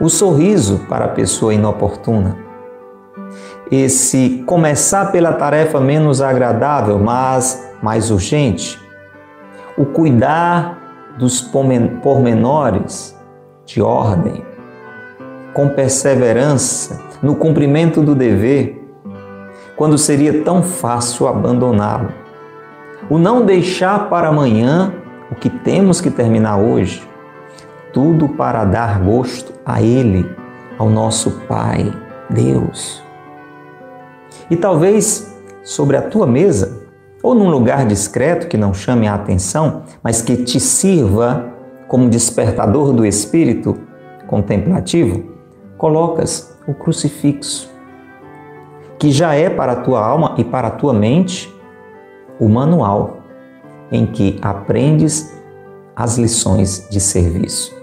o 0.00 0.08
sorriso 0.08 0.80
para 0.88 1.06
a 1.06 1.08
pessoa 1.08 1.54
inoportuna. 1.54 2.36
Esse 3.70 4.42
começar 4.46 5.12
pela 5.12 5.32
tarefa 5.32 5.80
menos 5.80 6.20
agradável, 6.20 6.98
mas 6.98 7.72
mais 7.82 8.10
urgente. 8.10 8.80
O 9.76 9.86
cuidar 9.86 10.78
dos 11.18 11.40
pormenores 11.40 13.16
de 13.64 13.80
ordem, 13.80 14.44
com 15.54 15.68
perseverança 15.68 17.00
no 17.22 17.36
cumprimento 17.36 18.02
do 18.02 18.14
dever, 18.14 18.78
quando 19.76 19.96
seria 19.96 20.42
tão 20.42 20.62
fácil 20.62 21.26
abandoná-lo. 21.26 22.12
O 23.08 23.18
não 23.18 23.44
deixar 23.44 24.08
para 24.08 24.28
amanhã 24.28 24.92
o 25.30 25.34
que 25.34 25.48
temos 25.48 26.00
que 26.00 26.10
terminar 26.10 26.56
hoje 26.58 27.08
tudo 27.92 28.28
para 28.30 28.64
dar 28.64 29.00
gosto 29.00 29.52
a 29.64 29.82
Ele, 29.82 30.28
ao 30.78 30.88
nosso 30.88 31.30
Pai, 31.46 31.92
Deus. 32.30 33.02
E 34.50 34.56
talvez 34.56 35.32
sobre 35.62 35.96
a 35.96 36.02
tua 36.02 36.26
mesa, 36.26 36.82
ou 37.22 37.34
num 37.34 37.50
lugar 37.50 37.86
discreto 37.86 38.48
que 38.48 38.56
não 38.56 38.74
chame 38.74 39.06
a 39.06 39.14
atenção, 39.14 39.82
mas 40.02 40.22
que 40.22 40.36
te 40.36 40.58
sirva 40.58 41.52
como 41.86 42.08
despertador 42.08 42.92
do 42.92 43.06
espírito 43.06 43.78
contemplativo, 44.26 45.30
colocas 45.76 46.58
o 46.66 46.74
crucifixo, 46.74 47.70
que 48.98 49.10
já 49.10 49.34
é 49.34 49.50
para 49.50 49.72
a 49.72 49.76
tua 49.76 50.04
alma 50.04 50.34
e 50.38 50.44
para 50.44 50.68
a 50.68 50.70
tua 50.70 50.94
mente 50.94 51.52
o 52.40 52.48
manual 52.48 53.18
em 53.90 54.06
que 54.06 54.38
aprendes 54.40 55.38
as 55.94 56.16
lições 56.16 56.88
de 56.88 56.98
serviço 56.98 57.81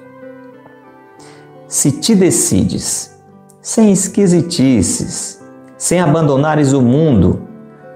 se 1.70 1.92
te 1.92 2.16
decides, 2.16 3.16
sem 3.62 3.92
esquisitices, 3.92 5.40
sem 5.78 6.02
abandonares 6.02 6.74
o 6.74 6.82
mundo, 6.82 7.44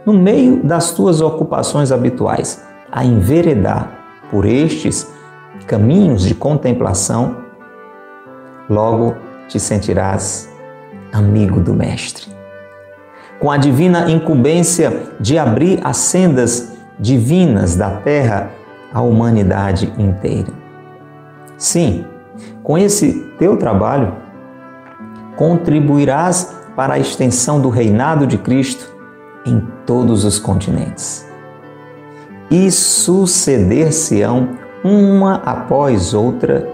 no 0.05 0.13
meio 0.13 0.63
das 0.63 0.91
tuas 0.91 1.21
ocupações 1.21 1.91
habituais, 1.91 2.63
a 2.91 3.03
enveredar 3.03 3.91
por 4.29 4.45
estes 4.45 5.11
caminhos 5.65 6.21
de 6.21 6.35
contemplação, 6.35 7.37
logo 8.69 9.15
te 9.47 9.59
sentirás 9.59 10.47
amigo 11.11 11.59
do 11.59 11.73
Mestre. 11.73 12.31
Com 13.39 13.49
a 13.49 13.57
divina 13.57 14.11
incumbência 14.11 15.13
de 15.19 15.35
abrir 15.39 15.79
as 15.83 15.97
sendas 15.97 16.73
divinas 16.99 17.75
da 17.75 17.89
terra 17.89 18.51
à 18.93 19.01
humanidade 19.01 19.91
inteira. 19.97 20.53
Sim, 21.57 22.05
com 22.63 22.77
esse 22.77 23.13
teu 23.38 23.58
trabalho, 23.58 24.13
contribuirás 25.36 26.55
para 26.75 26.96
a 26.96 27.00
extensão 27.00 27.62
do 27.62 27.70
reinado 27.70 28.25
de 28.25 28.38
Cristo 28.38 28.96
em 29.46 29.62
todos 29.86 30.24
os 30.24 30.39
continentes. 30.39 31.27
E 32.50 32.72
suceder-se-ão 32.72 34.50
uma 34.84 35.36
após 35.36 36.13
outra 36.13 36.70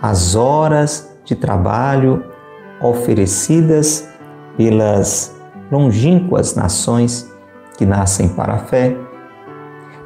as 0.00 0.34
horas 0.34 1.16
de 1.24 1.36
trabalho 1.36 2.24
oferecidas 2.80 4.08
pelas 4.56 5.34
longínquas 5.70 6.54
nações 6.54 7.30
que 7.78 7.86
nascem 7.86 8.28
para 8.28 8.54
a 8.54 8.58
fé, 8.58 8.96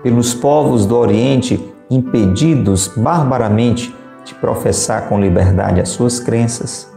pelos 0.03 0.35
povos 0.35 0.87
do 0.87 0.97
Oriente 0.97 1.73
impedidos 1.91 2.89
barbaramente 2.89 3.95
de 4.27 4.35
professar 4.35 5.09
com 5.09 5.21
liberdade 5.21 5.81
as 5.81 5.89
suas 5.89 6.19
crenças, 6.19 6.93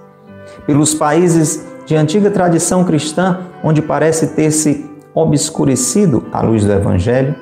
pelos 0.66 0.96
países 0.96 1.64
de 1.86 1.96
antiga 1.96 2.32
tradição 2.32 2.84
cristã, 2.84 3.42
onde 3.64 3.82
parece 3.82 4.28
ter 4.30 4.50
se 4.52 4.90
obscurecido 5.14 6.26
a 6.32 6.42
luz 6.42 6.66
do 6.66 6.74
Evangelho 6.74 7.36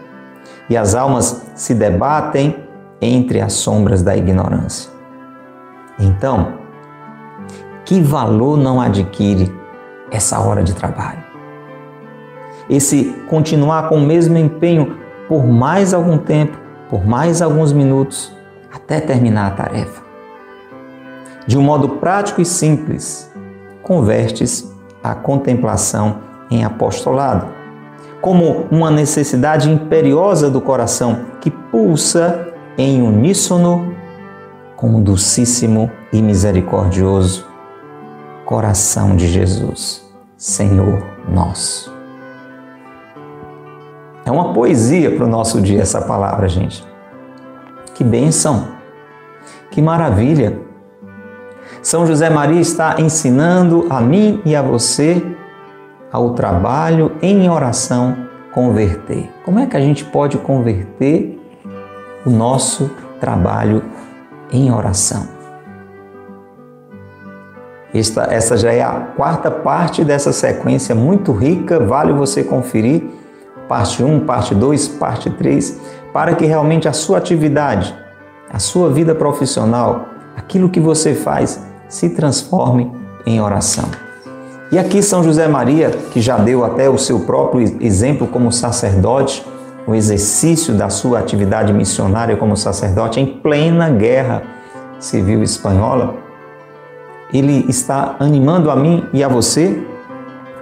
e 0.70 0.76
as 0.76 0.94
almas 0.94 1.44
se 1.56 1.74
debatem 1.74 2.56
entre 3.02 3.40
as 3.40 3.54
sombras 3.54 4.04
da 4.04 4.16
ignorância. 4.16 4.92
Então, 5.98 6.54
que 7.86 8.02
valor 8.02 8.58
não 8.58 8.82
adquire 8.82 9.50
essa 10.12 10.40
hora 10.40 10.64
de 10.64 10.74
trabalho? 10.74 11.24
Esse 12.70 13.16
continuar 13.30 13.88
com 13.88 13.96
o 13.96 14.06
mesmo 14.06 14.38
empenho 14.38 14.98
por 15.30 15.46
mais 15.48 15.94
algum 15.94 16.18
tempo, 16.18 16.58
por 16.90 17.06
mais 17.06 17.42
alguns 17.42 17.72
minutos, 17.72 18.37
até 18.74 19.00
terminar 19.00 19.48
a 19.48 19.56
tarefa. 19.56 20.02
De 21.46 21.58
um 21.58 21.62
modo 21.62 21.90
prático 21.90 22.42
e 22.42 22.46
simples, 22.46 23.32
convertes 23.84 24.74
a 25.04 25.16
contemplação 25.16 26.20
em 26.50 26.64
apostolado, 26.64 27.48
como 28.22 28.66
uma 28.70 28.92
necessidade 28.92 29.70
imperiosa 29.70 30.50
do 30.50 30.60
coração 30.60 31.26
que 31.40 31.50
pulsa 31.50 32.48
em 32.78 33.02
uníssono 33.02 33.96
com 34.76 34.96
o 34.96 35.02
docíssimo 35.02 35.90
e 36.12 36.22
misericordioso 36.22 37.48
coração 38.48 39.14
de 39.18 39.28
Jesus, 39.28 40.10
Senhor 40.38 41.04
nosso. 41.28 41.94
É 44.24 44.32
uma 44.32 44.54
poesia 44.54 45.14
para 45.14 45.26
o 45.26 45.28
nosso 45.28 45.60
dia 45.60 45.82
essa 45.82 46.02
palavra, 46.02 46.48
gente. 46.48 46.82
Que 47.98 48.04
bênção! 48.04 48.68
Que 49.72 49.82
maravilha! 49.82 50.60
São 51.82 52.06
José 52.06 52.30
Maria 52.30 52.62
está 52.62 53.02
ensinando 53.02 53.88
a 53.90 54.00
mim 54.00 54.40
e 54.46 54.56
a 54.56 54.62
você 54.62 55.26
ao 56.12 56.36
trabalho 56.36 57.14
em 57.24 57.50
oração 57.50 58.16
converter. 58.54 59.32
Como 59.44 59.58
é 59.58 59.66
que 59.66 59.76
a 59.76 59.80
gente 59.80 60.06
pode 60.06 60.38
converter 60.38 61.42
o 62.24 62.30
nosso 62.30 62.92
trabalho 63.20 63.84
em 64.52 64.72
oração? 64.72 65.28
Esta, 67.92 68.28
essa 68.32 68.58
já 68.58 68.72
é 68.72 68.84
a 68.84 69.08
quarta 69.16 69.50
parte 69.50 70.04
dessa 70.04 70.32
sequência 70.32 70.94
muito 70.94 71.32
rica, 71.32 71.80
vale 71.80 72.14
você 72.14 72.44
conferir. 72.44 73.04
Parte 73.68 74.04
1, 74.04 74.22
parte 74.22 74.54
2, 74.56 74.88
parte 74.88 75.30
3, 75.32 75.97
para 76.18 76.34
que 76.34 76.48
realmente 76.48 76.88
a 76.88 76.94
sua 76.94 77.20
atividade, 77.20 77.96
a 78.52 78.58
sua 78.58 78.90
vida 78.90 79.14
profissional, 79.14 80.08
aquilo 80.36 80.68
que 80.68 80.80
você 80.80 81.14
faz, 81.14 81.64
se 81.88 82.10
transforme 82.10 82.92
em 83.24 83.40
oração. 83.40 83.86
E 84.72 84.80
aqui 84.80 85.04
São 85.04 85.24
José 85.24 85.48
Maria, 85.48 85.92
que 86.12 86.20
já 86.20 86.36
deu 86.36 86.66
até 86.66 86.90
o 86.90 86.98
seu 86.98 87.20
próprio 87.20 87.62
exemplo 87.80 88.26
como 88.26 88.52
sacerdote, 88.52 89.46
o 89.86 89.94
exercício 89.94 90.74
da 90.74 90.90
sua 90.90 91.20
atividade 91.20 91.72
missionária 91.72 92.36
como 92.36 92.58
sacerdote 92.58 93.20
em 93.20 93.28
plena 93.28 93.88
guerra 93.92 94.42
civil 95.00 95.44
espanhola, 95.44 96.16
ele 97.32 97.64
está 97.70 98.16
animando 98.20 98.72
a 98.72 98.76
mim 98.76 99.06
e 99.14 99.24
a 99.24 99.28
você 99.28 99.86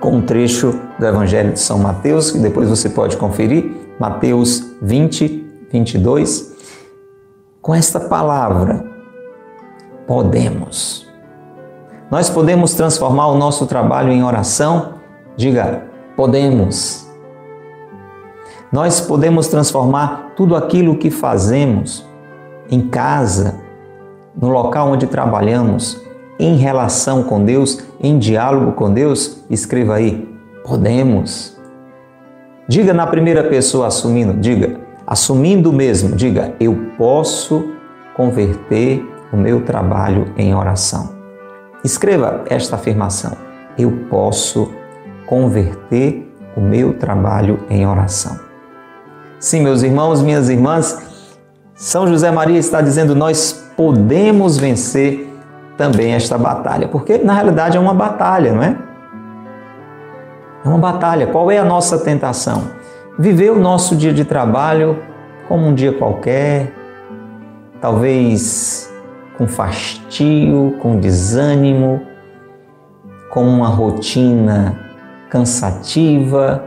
com 0.01 0.17
um 0.17 0.21
trecho 0.21 0.77
do 0.99 1.05
Evangelho 1.05 1.53
de 1.53 1.61
São 1.61 1.79
Mateus, 1.79 2.29
que 2.29 2.39
depois 2.39 2.67
você 2.67 2.89
pode 2.89 3.15
conferir, 3.15 3.71
Mateus 3.97 4.75
20, 4.81 5.44
22, 5.75 6.55
com 7.61 7.75
esta 7.75 7.99
palavra: 7.99 8.85
podemos. 10.07 11.05
Nós 12.09 12.29
podemos 12.29 12.73
transformar 12.73 13.27
o 13.27 13.37
nosso 13.37 13.65
trabalho 13.65 14.11
em 14.11 14.23
oração? 14.23 14.93
Diga, 15.35 15.83
podemos. 16.15 17.05
Nós 18.71 19.01
podemos 19.01 19.47
transformar 19.47 20.33
tudo 20.35 20.55
aquilo 20.55 20.97
que 20.97 21.09
fazemos 21.09 22.05
em 22.69 22.87
casa, 22.87 23.55
no 24.35 24.49
local 24.49 24.91
onde 24.91 25.07
trabalhamos, 25.07 26.01
em 26.39 26.55
relação 26.55 27.23
com 27.23 27.43
Deus, 27.43 27.79
em 27.99 28.17
diálogo 28.17 28.73
com 28.73 28.93
Deus? 28.93 29.43
Escreva 29.49 29.95
aí, 29.95 30.27
podemos. 30.63 31.57
Diga 32.67 32.93
na 32.93 33.07
primeira 33.07 33.43
pessoa 33.43 33.87
assumindo, 33.87 34.33
diga, 34.33 34.84
assumindo 35.05 35.71
mesmo, 35.71 36.15
diga, 36.15 36.53
eu 36.59 36.91
posso 36.97 37.71
converter 38.15 39.05
o 39.31 39.37
meu 39.37 39.61
trabalho 39.61 40.33
em 40.37 40.55
oração. 40.55 41.13
Escreva 41.83 42.43
esta 42.49 42.75
afirmação: 42.75 43.33
Eu 43.77 43.91
posso 44.09 44.71
converter 45.27 46.33
o 46.55 46.61
meu 46.61 46.93
trabalho 46.93 47.59
em 47.69 47.85
oração. 47.85 48.39
Sim, 49.39 49.61
meus 49.61 49.83
irmãos, 49.83 50.21
minhas 50.21 50.49
irmãs, 50.49 50.97
São 51.75 52.07
José 52.07 52.31
Maria 52.31 52.57
está 52.57 52.81
dizendo: 52.81 53.13
nós 53.13 53.65
podemos 53.75 54.57
vencer 54.57 55.29
também 55.77 56.13
esta 56.13 56.37
batalha, 56.37 56.87
porque 56.87 57.17
na 57.17 57.33
realidade 57.33 57.77
é 57.77 57.79
uma 57.79 57.93
batalha, 57.93 58.53
não 58.53 58.63
é? 58.63 58.77
É 60.63 60.67
uma 60.67 60.79
batalha. 60.79 61.27
Qual 61.27 61.51
é 61.51 61.59
a 61.59 61.65
nossa 61.65 61.99
tentação? 61.99 62.63
Viver 63.17 63.49
o 63.49 63.57
nosso 63.57 63.95
dia 63.95 64.13
de 64.13 64.25
trabalho 64.25 65.01
como 65.47 65.67
um 65.67 65.73
dia 65.73 65.93
qualquer, 65.93 66.73
talvez 67.79 68.93
com 69.37 69.47
fastio, 69.47 70.75
com 70.81 70.99
desânimo, 70.99 72.01
com 73.29 73.47
uma 73.47 73.69
rotina 73.69 74.77
cansativa, 75.29 76.65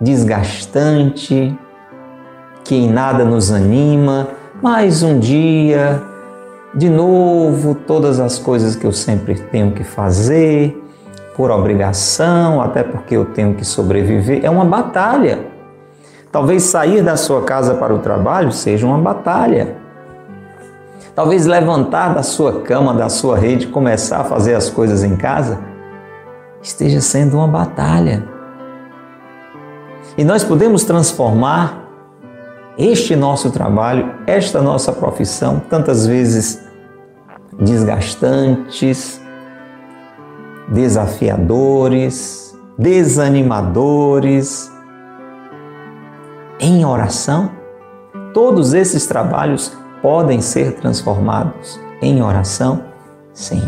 desgastante, 0.00 1.56
que 2.64 2.74
em 2.74 2.90
nada 2.90 3.24
nos 3.24 3.52
anima. 3.52 4.26
Mais 4.60 5.04
um 5.04 5.16
dia, 5.16 6.02
de 6.74 6.90
novo, 6.90 7.72
todas 7.72 8.18
as 8.18 8.36
coisas 8.36 8.74
que 8.74 8.84
eu 8.84 8.92
sempre 8.92 9.36
tenho 9.36 9.70
que 9.70 9.84
fazer, 9.84 10.76
por 11.36 11.50
obrigação, 11.50 12.62
até 12.62 12.82
porque 12.82 13.14
eu 13.14 13.26
tenho 13.26 13.54
que 13.54 13.64
sobreviver, 13.64 14.40
é 14.42 14.48
uma 14.48 14.64
batalha. 14.64 15.46
Talvez 16.32 16.62
sair 16.62 17.02
da 17.02 17.16
sua 17.16 17.42
casa 17.42 17.74
para 17.74 17.94
o 17.94 17.98
trabalho 17.98 18.50
seja 18.50 18.86
uma 18.86 18.96
batalha. 18.96 19.76
Talvez 21.14 21.46
levantar 21.46 22.14
da 22.14 22.22
sua 22.22 22.60
cama, 22.62 22.94
da 22.94 23.10
sua 23.10 23.38
rede, 23.38 23.66
começar 23.66 24.20
a 24.20 24.24
fazer 24.24 24.54
as 24.54 24.70
coisas 24.70 25.04
em 25.04 25.14
casa, 25.14 25.60
esteja 26.62 27.00
sendo 27.02 27.36
uma 27.36 27.48
batalha. 27.48 28.24
E 30.16 30.24
nós 30.24 30.42
podemos 30.42 30.84
transformar 30.84 31.86
este 32.78 33.14
nosso 33.14 33.50
trabalho, 33.50 34.14
esta 34.26 34.62
nossa 34.62 34.90
profissão, 34.90 35.60
tantas 35.70 36.06
vezes 36.06 36.62
desgastantes, 37.58 39.20
desafiadores, 40.68 42.56
desanimadores, 42.78 44.70
em 46.58 46.84
oração, 46.84 47.50
todos 48.32 48.74
esses 48.74 49.06
trabalhos 49.06 49.76
podem 50.02 50.40
ser 50.40 50.72
transformados 50.74 51.80
em 52.02 52.22
oração? 52.22 52.84
Sim. 53.32 53.62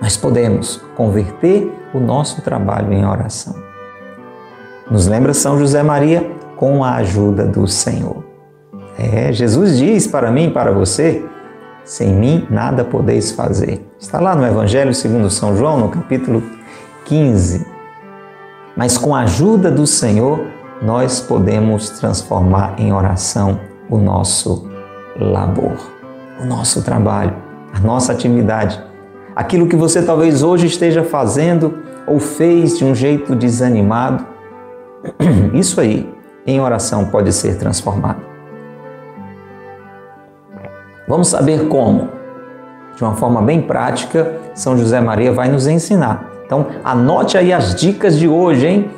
Nós 0.00 0.16
podemos 0.16 0.82
converter 0.96 1.72
o 1.94 2.00
nosso 2.00 2.42
trabalho 2.42 2.92
em 2.92 3.06
oração. 3.06 3.54
Nos 4.90 5.06
lembra 5.06 5.34
São 5.34 5.58
José 5.58 5.82
Maria 5.82 6.30
com 6.56 6.84
a 6.84 6.96
ajuda 6.96 7.44
do 7.44 7.66
Senhor. 7.66 8.24
É, 8.98 9.32
Jesus 9.32 9.78
diz 9.78 10.06
para 10.06 10.30
mim 10.30 10.46
e 10.46 10.50
para 10.50 10.72
você: 10.72 11.24
sem 11.84 12.14
mim 12.14 12.46
nada 12.50 12.84
podeis 12.84 13.32
fazer. 13.32 13.85
Está 13.98 14.20
lá 14.20 14.36
no 14.36 14.46
Evangelho 14.46 14.92
segundo 14.92 15.30
São 15.30 15.56
João, 15.56 15.80
no 15.80 15.88
capítulo 15.88 16.42
15. 17.06 17.66
Mas 18.76 18.98
com 18.98 19.14
a 19.14 19.20
ajuda 19.20 19.70
do 19.70 19.86
Senhor, 19.86 20.46
nós 20.82 21.18
podemos 21.18 21.88
transformar 21.88 22.74
em 22.78 22.92
oração 22.92 23.58
o 23.88 23.96
nosso 23.96 24.68
labor, 25.18 25.78
o 26.38 26.44
nosso 26.44 26.82
trabalho, 26.82 27.34
a 27.72 27.80
nossa 27.80 28.12
atividade. 28.12 28.78
Aquilo 29.34 29.66
que 29.66 29.76
você 29.76 30.02
talvez 30.02 30.42
hoje 30.42 30.66
esteja 30.66 31.02
fazendo 31.02 31.78
ou 32.06 32.20
fez 32.20 32.76
de 32.76 32.84
um 32.84 32.94
jeito 32.94 33.34
desanimado, 33.34 34.26
isso 35.54 35.80
aí 35.80 36.06
em 36.46 36.60
oração 36.60 37.06
pode 37.06 37.32
ser 37.32 37.56
transformado. 37.56 38.20
Vamos 41.08 41.28
saber 41.28 41.66
como. 41.68 42.15
De 42.96 43.04
uma 43.04 43.14
forma 43.14 43.42
bem 43.42 43.60
prática, 43.60 44.32
São 44.54 44.76
José 44.76 45.00
Maria 45.00 45.30
vai 45.32 45.48
nos 45.48 45.66
ensinar. 45.66 46.32
Então, 46.46 46.66
anote 46.82 47.36
aí 47.36 47.52
as 47.52 47.74
dicas 47.74 48.18
de 48.18 48.26
hoje, 48.26 48.66
hein? 48.66 48.90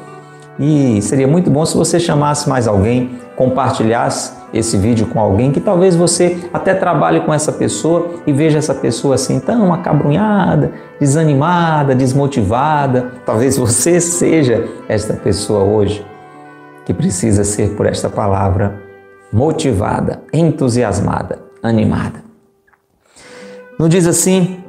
E 0.58 1.02
seria 1.02 1.26
muito 1.26 1.50
bom 1.50 1.66
se 1.66 1.76
você 1.76 1.98
chamasse 1.98 2.48
mais 2.48 2.68
alguém, 2.68 3.11
compartilhasse 3.37 4.32
esse 4.52 4.76
vídeo 4.76 5.06
com 5.06 5.20
alguém 5.20 5.52
que 5.52 5.61
talvez 5.61 5.94
você 5.94 6.38
até 6.52 6.74
trabalhe 6.74 7.20
com 7.20 7.32
essa 7.32 7.52
pessoa 7.52 8.14
e 8.26 8.32
veja 8.32 8.58
essa 8.58 8.74
pessoa 8.74 9.14
assim 9.14 9.38
tão 9.40 9.72
acabrunhada, 9.72 10.72
desanimada, 10.98 11.94
desmotivada. 11.94 13.12
Talvez 13.26 13.56
você 13.56 14.00
seja 14.00 14.66
esta 14.88 15.14
pessoa 15.14 15.62
hoje 15.62 16.04
que 16.84 16.94
precisa 16.94 17.44
ser 17.44 17.74
por 17.76 17.87
esta 17.87 18.08
palavra 18.08 18.80
motivada, 19.32 20.22
entusiasmada, 20.32 21.38
animada. 21.62 22.27
Nos 23.78 23.90
diz 23.90 24.08
assim, 24.08 24.64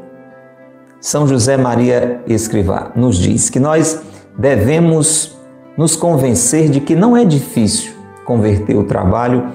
São 1.02 1.28
José 1.28 1.58
Maria 1.58 2.22
Escrivá, 2.28 2.92
nos 2.96 3.18
diz 3.18 3.50
que 3.50 3.60
nós 3.60 4.04
devemos 4.38 5.36
nos 5.76 5.96
convencer 5.96 6.70
de 6.70 6.80
que 6.80 6.96
não 6.96 7.18
é 7.18 7.26
difícil 7.26 7.94
converter 8.24 8.76
o 8.76 8.84
trabalho 8.84 9.52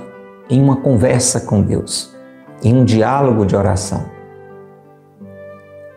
em 0.50 0.60
uma 0.60 0.78
conversa 0.78 1.40
com 1.40 1.62
Deus, 1.62 2.12
em 2.64 2.74
um 2.74 2.84
diálogo 2.84 3.46
de 3.46 3.54
oração. 3.54 4.06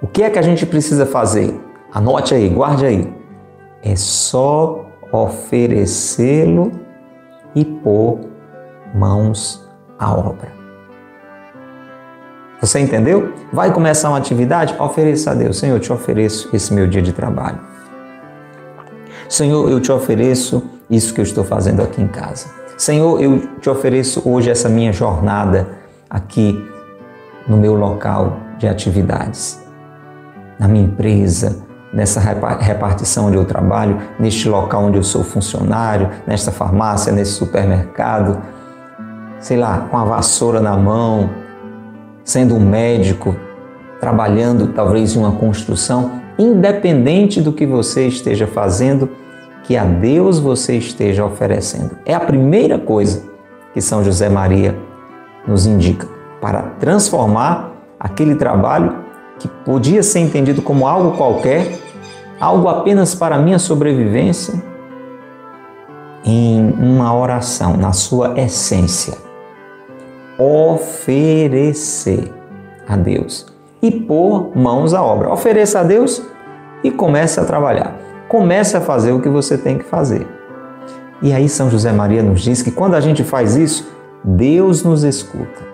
O 0.04 0.08
que 0.08 0.22
é 0.22 0.30
que 0.30 0.38
a 0.38 0.44
gente 0.44 0.64
precisa 0.64 1.08
fazer? 1.08 1.60
Anote 1.92 2.36
aí, 2.36 2.48
guarde 2.50 2.86
aí. 2.86 3.12
É 3.82 3.96
só 3.96 4.86
oferecê-lo 5.12 6.72
e 7.56 7.66
pôr 7.66 8.20
mãos 8.94 9.68
à 9.98 10.14
obra. 10.14 10.57
Você 12.60 12.80
entendeu? 12.80 13.34
Vai 13.54 13.72
começar 13.72 14.10
uma 14.10 14.18
atividade? 14.18 14.76
Ofereça 14.80 15.32
a 15.32 15.34
Deus. 15.34 15.60
Senhor, 15.60 15.76
eu 15.76 15.80
te 15.80 15.94
ofereço 15.94 16.50
esse 16.54 16.74
meu 16.74 16.88
dia 16.88 17.02
de 17.02 17.14
trabalho. 17.14 17.60
Senhor, 19.30 19.70
eu 19.70 19.80
te 19.80 19.92
ofereço 19.92 20.64
isso 20.90 21.14
que 21.14 21.22
eu 21.22 21.24
estou 21.24 21.44
fazendo 21.44 21.82
aqui 21.82 22.02
em 22.02 22.08
casa. 22.08 22.48
Senhor, 22.78 23.22
eu 23.22 23.40
te 23.60 23.70
ofereço 23.70 24.22
hoje 24.26 24.50
essa 24.50 24.70
minha 24.70 24.92
jornada 24.92 25.68
aqui 26.10 26.66
no 27.48 27.58
meu 27.58 27.76
local 27.76 28.38
de 28.58 28.68
atividades, 28.68 29.62
na 30.60 30.68
minha 30.68 30.86
empresa, 30.86 31.64
nessa 31.94 32.20
repartição 32.20 33.28
onde 33.28 33.38
eu 33.38 33.46
trabalho, 33.46 34.00
neste 34.20 34.50
local 34.50 34.86
onde 34.86 34.98
eu 34.98 35.04
sou 35.04 35.24
funcionário, 35.24 36.10
nesta 36.26 36.52
farmácia, 36.52 37.12
nesse 37.12 37.32
supermercado, 37.32 38.42
sei 39.40 39.58
lá, 39.58 39.88
com 39.90 39.98
a 39.98 40.04
vassoura 40.04 40.60
na 40.60 40.76
mão, 40.76 41.30
sendo 42.28 42.56
um 42.56 42.60
médico, 42.60 43.38
trabalhando 44.02 44.68
talvez 44.74 45.16
em 45.16 45.20
uma 45.20 45.32
construção, 45.32 46.22
independente 46.38 47.42
do 47.42 47.54
que 47.54 47.66
você 47.66 48.06
esteja 48.06 48.46
fazendo, 48.46 49.10
que 49.64 49.78
a 49.78 49.86
Deus 49.86 50.38
você 50.38 50.76
esteja 50.78 51.24
oferecendo. 51.24 51.98
É 52.06 52.14
a 52.14 52.20
primeira 52.20 52.78
coisa 52.78 53.24
que 53.74 53.80
São 53.80 54.04
José 54.04 54.28
Maria 54.28 54.76
nos 55.48 55.66
indica 55.66 56.06
para 56.42 56.64
transformar 56.82 57.72
aquele 57.98 58.36
trabalho 58.36 58.98
que 59.40 59.48
podia 59.48 60.04
ser 60.04 60.20
entendido 60.20 60.62
como 60.62 60.86
algo 60.86 61.16
qualquer, 61.16 61.80
algo 62.42 62.68
apenas 62.68 63.16
para 63.16 63.38
minha 63.38 63.58
sobrevivência, 63.58 64.62
em 66.26 66.74
uma 66.78 67.16
oração, 67.16 67.78
na 67.78 67.94
sua 67.94 68.38
essência. 68.38 69.27
Oferecer 70.38 72.32
a 72.88 72.96
Deus 72.96 73.46
e 73.82 73.92
pôr 73.92 74.56
mãos 74.56 74.94
à 74.94 75.02
obra. 75.02 75.32
Ofereça 75.32 75.80
a 75.80 75.84
Deus 75.84 76.22
e 76.84 76.92
comece 76.92 77.40
a 77.40 77.46
trabalhar. 77.46 77.96
Comece 78.28 78.78
a 78.78 78.82
fazer 78.82 79.12
o 79.12 79.22
que 79.22 79.30
você 79.30 79.58
tem 79.58 79.78
que 79.78 79.86
fazer. 79.86 80.28
E 81.22 81.34
aí 81.34 81.50
São 81.50 81.70
José 81.70 81.92
Maria 81.92 82.22
nos 82.22 82.42
diz 82.42 82.62
que 82.62 82.72
quando 82.72 82.96
a 82.96 83.00
gente 83.00 83.24
faz 83.24 83.56
isso, 83.56 83.92
Deus 84.24 84.84
nos 84.84 85.04
escuta 85.04 85.66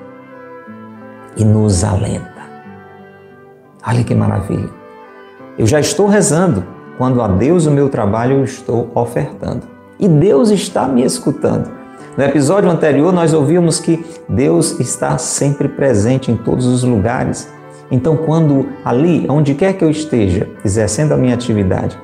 e 1.36 1.44
nos 1.44 1.84
alenta. 1.84 2.32
Olha 3.86 4.04
que 4.04 4.16
maravilha. 4.16 4.70
Eu 5.58 5.68
já 5.68 5.80
estou 5.80 6.08
rezando 6.08 6.64
quando 6.98 7.22
a 7.22 7.28
Deus 7.28 7.66
o 7.66 7.72
meu 7.72 7.90
trabalho 7.90 8.38
eu 8.38 8.44
estou 8.44 8.90
ofertando. 8.96 9.68
E 10.00 10.08
Deus 10.08 10.50
está 10.50 10.88
me 10.88 11.04
escutando. 11.04 11.83
No 12.16 12.24
episódio 12.24 12.70
anterior, 12.70 13.12
nós 13.12 13.34
ouvimos 13.34 13.80
que 13.80 14.06
Deus 14.30 14.80
está 14.80 15.18
sempre 15.18 15.68
presente 15.68 16.32
em 16.32 16.38
todos 16.38 16.68
os 16.68 16.84
lugares. 16.84 17.52
Então, 17.90 18.16
quando 18.16 18.70
ali, 18.86 19.26
onde 19.28 19.56
quer 19.56 19.74
que 19.74 19.84
eu 19.84 19.90
esteja, 19.90 20.48
exercendo 20.64 21.14
a 21.14 21.18
minha 21.18 21.34
atividade, 21.34 21.98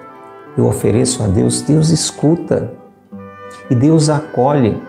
eu 0.58 0.66
ofereço 0.66 1.24
a 1.24 1.28
Deus, 1.28 1.62
Deus 1.62 1.90
escuta. 1.90 2.74
E 3.70 3.76
Deus 3.76 4.10
acolhe. 4.10 4.82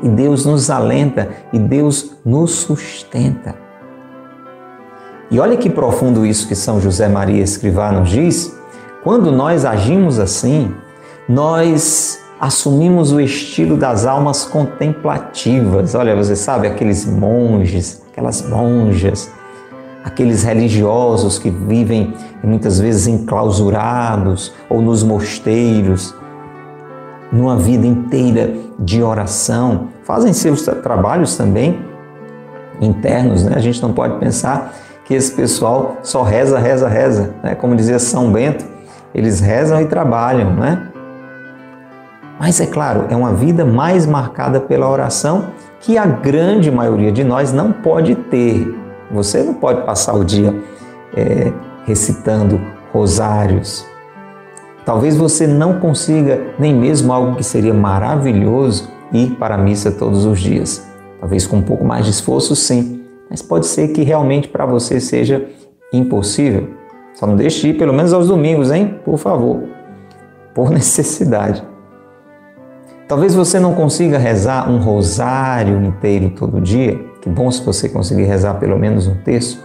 E 0.00 0.08
Deus 0.08 0.46
nos 0.46 0.70
alenta. 0.70 1.28
E 1.52 1.58
Deus 1.58 2.16
nos 2.24 2.52
sustenta. 2.52 3.56
E 5.28 5.40
olha 5.40 5.56
que 5.56 5.68
profundo 5.68 6.24
isso 6.24 6.46
que 6.46 6.54
São 6.54 6.80
José 6.80 7.08
Maria 7.08 7.42
Escrivá 7.42 7.90
nos 7.90 8.10
diz. 8.10 8.56
Quando 9.02 9.32
nós 9.32 9.64
agimos 9.64 10.20
assim, 10.20 10.72
nós 11.28 12.23
assumimos 12.44 13.10
o 13.10 13.20
estilo 13.20 13.76
das 13.76 14.04
almas 14.04 14.44
contemplativas. 14.44 15.94
Olha, 15.94 16.14
você 16.14 16.36
sabe, 16.36 16.66
aqueles 16.66 17.06
monges, 17.06 18.02
aquelas 18.12 18.46
monjas 18.48 19.30
aqueles 20.04 20.42
religiosos 20.42 21.38
que 21.38 21.48
vivem 21.48 22.12
muitas 22.42 22.78
vezes 22.78 23.06
enclausurados 23.06 24.52
ou 24.68 24.82
nos 24.82 25.02
mosteiros, 25.02 26.14
numa 27.32 27.56
vida 27.56 27.86
inteira 27.86 28.52
de 28.78 29.02
oração, 29.02 29.88
fazem 30.04 30.34
seus 30.34 30.62
trabalhos 30.62 31.38
também 31.38 31.78
internos, 32.82 33.44
né? 33.44 33.52
A 33.56 33.60
gente 33.60 33.80
não 33.80 33.94
pode 33.94 34.18
pensar 34.18 34.74
que 35.06 35.14
esse 35.14 35.32
pessoal 35.32 35.96
só 36.02 36.22
reza, 36.22 36.58
reza, 36.58 36.86
reza, 36.86 37.34
né? 37.42 37.54
Como 37.54 37.74
dizia 37.74 37.98
São 37.98 38.30
Bento, 38.30 38.64
eles 39.14 39.40
rezam 39.40 39.80
e 39.80 39.86
trabalham, 39.86 40.52
né? 40.52 40.90
Mas 42.38 42.60
é 42.60 42.66
claro, 42.66 43.06
é 43.08 43.16
uma 43.16 43.32
vida 43.32 43.64
mais 43.64 44.06
marcada 44.06 44.60
pela 44.60 44.88
oração 44.88 45.50
que 45.80 45.96
a 45.96 46.06
grande 46.06 46.70
maioria 46.70 47.12
de 47.12 47.22
nós 47.22 47.52
não 47.52 47.72
pode 47.72 48.14
ter, 48.14 48.74
você 49.10 49.42
não 49.42 49.54
pode 49.54 49.82
passar 49.82 50.14
o 50.14 50.24
dia 50.24 50.54
é, 51.16 51.52
recitando 51.84 52.60
rosários. 52.92 53.86
Talvez 54.84 55.16
você 55.16 55.46
não 55.46 55.80
consiga 55.80 56.54
nem 56.58 56.74
mesmo 56.74 57.12
algo 57.12 57.36
que 57.36 57.44
seria 57.44 57.72
maravilhoso 57.72 58.88
ir 59.12 59.36
para 59.36 59.54
a 59.54 59.58
missa 59.58 59.90
todos 59.90 60.24
os 60.24 60.40
dias. 60.40 60.86
Talvez 61.20 61.46
com 61.46 61.58
um 61.58 61.62
pouco 61.62 61.84
mais 61.84 62.04
de 62.04 62.10
esforço, 62.10 62.54
sim, 62.54 63.02
mas 63.30 63.40
pode 63.40 63.66
ser 63.66 63.88
que 63.88 64.02
realmente 64.02 64.48
para 64.48 64.66
você 64.66 65.00
seja 65.00 65.46
impossível. 65.92 66.68
Só 67.14 67.26
não 67.26 67.36
deixe 67.36 67.60
de 67.60 67.68
ir 67.68 67.74
pelo 67.74 67.92
menos 67.92 68.12
aos 68.12 68.28
domingos, 68.28 68.70
hein? 68.70 69.00
Por 69.04 69.16
favor. 69.16 69.62
Por 70.52 70.68
necessidade. 70.70 71.73
Talvez 73.06 73.34
você 73.34 73.60
não 73.60 73.74
consiga 73.74 74.16
rezar 74.16 74.70
um 74.70 74.78
rosário 74.78 75.84
inteiro 75.84 76.30
todo 76.30 76.60
dia. 76.60 76.98
Que 77.20 77.28
bom 77.28 77.50
se 77.50 77.62
você 77.62 77.88
conseguir 77.88 78.24
rezar 78.24 78.54
pelo 78.54 78.78
menos 78.78 79.06
um 79.06 79.14
terço. 79.16 79.62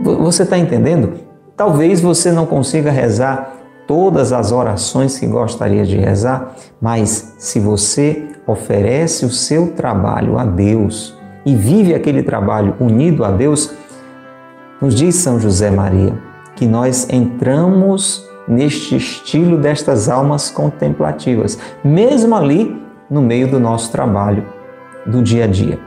Você 0.00 0.44
está 0.44 0.56
entendendo? 0.56 1.14
Talvez 1.56 2.00
você 2.00 2.30
não 2.30 2.46
consiga 2.46 2.90
rezar 2.90 3.56
todas 3.86 4.32
as 4.32 4.52
orações 4.52 5.18
que 5.18 5.26
gostaria 5.26 5.84
de 5.84 5.96
rezar, 5.96 6.54
mas 6.80 7.34
se 7.38 7.60
você 7.60 8.28
oferece 8.46 9.24
o 9.24 9.30
seu 9.30 9.72
trabalho 9.72 10.38
a 10.38 10.44
Deus 10.44 11.16
e 11.44 11.54
vive 11.54 11.94
aquele 11.94 12.22
trabalho 12.22 12.74
unido 12.80 13.24
a 13.24 13.30
Deus, 13.30 13.72
nos 14.80 14.94
diz 14.94 15.16
São 15.16 15.38
José 15.38 15.70
Maria 15.70 16.14
que 16.56 16.66
nós 16.66 17.08
entramos 17.10 18.28
neste 18.52 18.96
estilo 18.96 19.56
destas 19.56 20.08
almas 20.08 20.50
contemplativas, 20.50 21.58
mesmo 21.82 22.34
ali 22.36 22.80
no 23.10 23.20
meio 23.20 23.50
do 23.50 23.58
nosso 23.58 23.90
trabalho 23.90 24.46
do 25.06 25.22
dia 25.22 25.44
a 25.44 25.46
dia. 25.46 25.78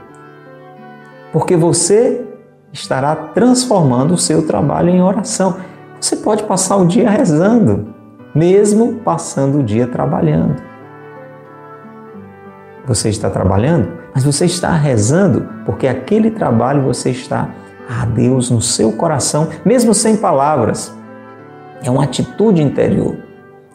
Porque 1.32 1.56
você 1.56 2.24
estará 2.72 3.14
transformando 3.14 4.14
o 4.14 4.18
seu 4.18 4.46
trabalho 4.46 4.90
em 4.90 5.02
oração. 5.02 5.56
Você 6.00 6.16
pode 6.16 6.42
passar 6.44 6.76
o 6.76 6.86
dia 6.86 7.10
rezando, 7.10 7.94
mesmo 8.34 8.96
passando 9.04 9.60
o 9.60 9.62
dia 9.62 9.86
trabalhando. 9.86 10.62
Você 12.86 13.08
está 13.08 13.28
trabalhando, 13.28 13.88
mas 14.14 14.24
você 14.24 14.44
está 14.44 14.70
rezando 14.70 15.48
porque 15.64 15.88
aquele 15.88 16.30
trabalho 16.30 16.82
você 16.82 17.10
está 17.10 17.50
a 17.88 18.04
Deus 18.04 18.50
no 18.50 18.60
seu 18.60 18.92
coração, 18.92 19.48
mesmo 19.64 19.92
sem 19.94 20.16
palavras. 20.16 20.94
É 21.82 21.90
uma 21.90 22.04
atitude 22.04 22.62
interior. 22.62 23.16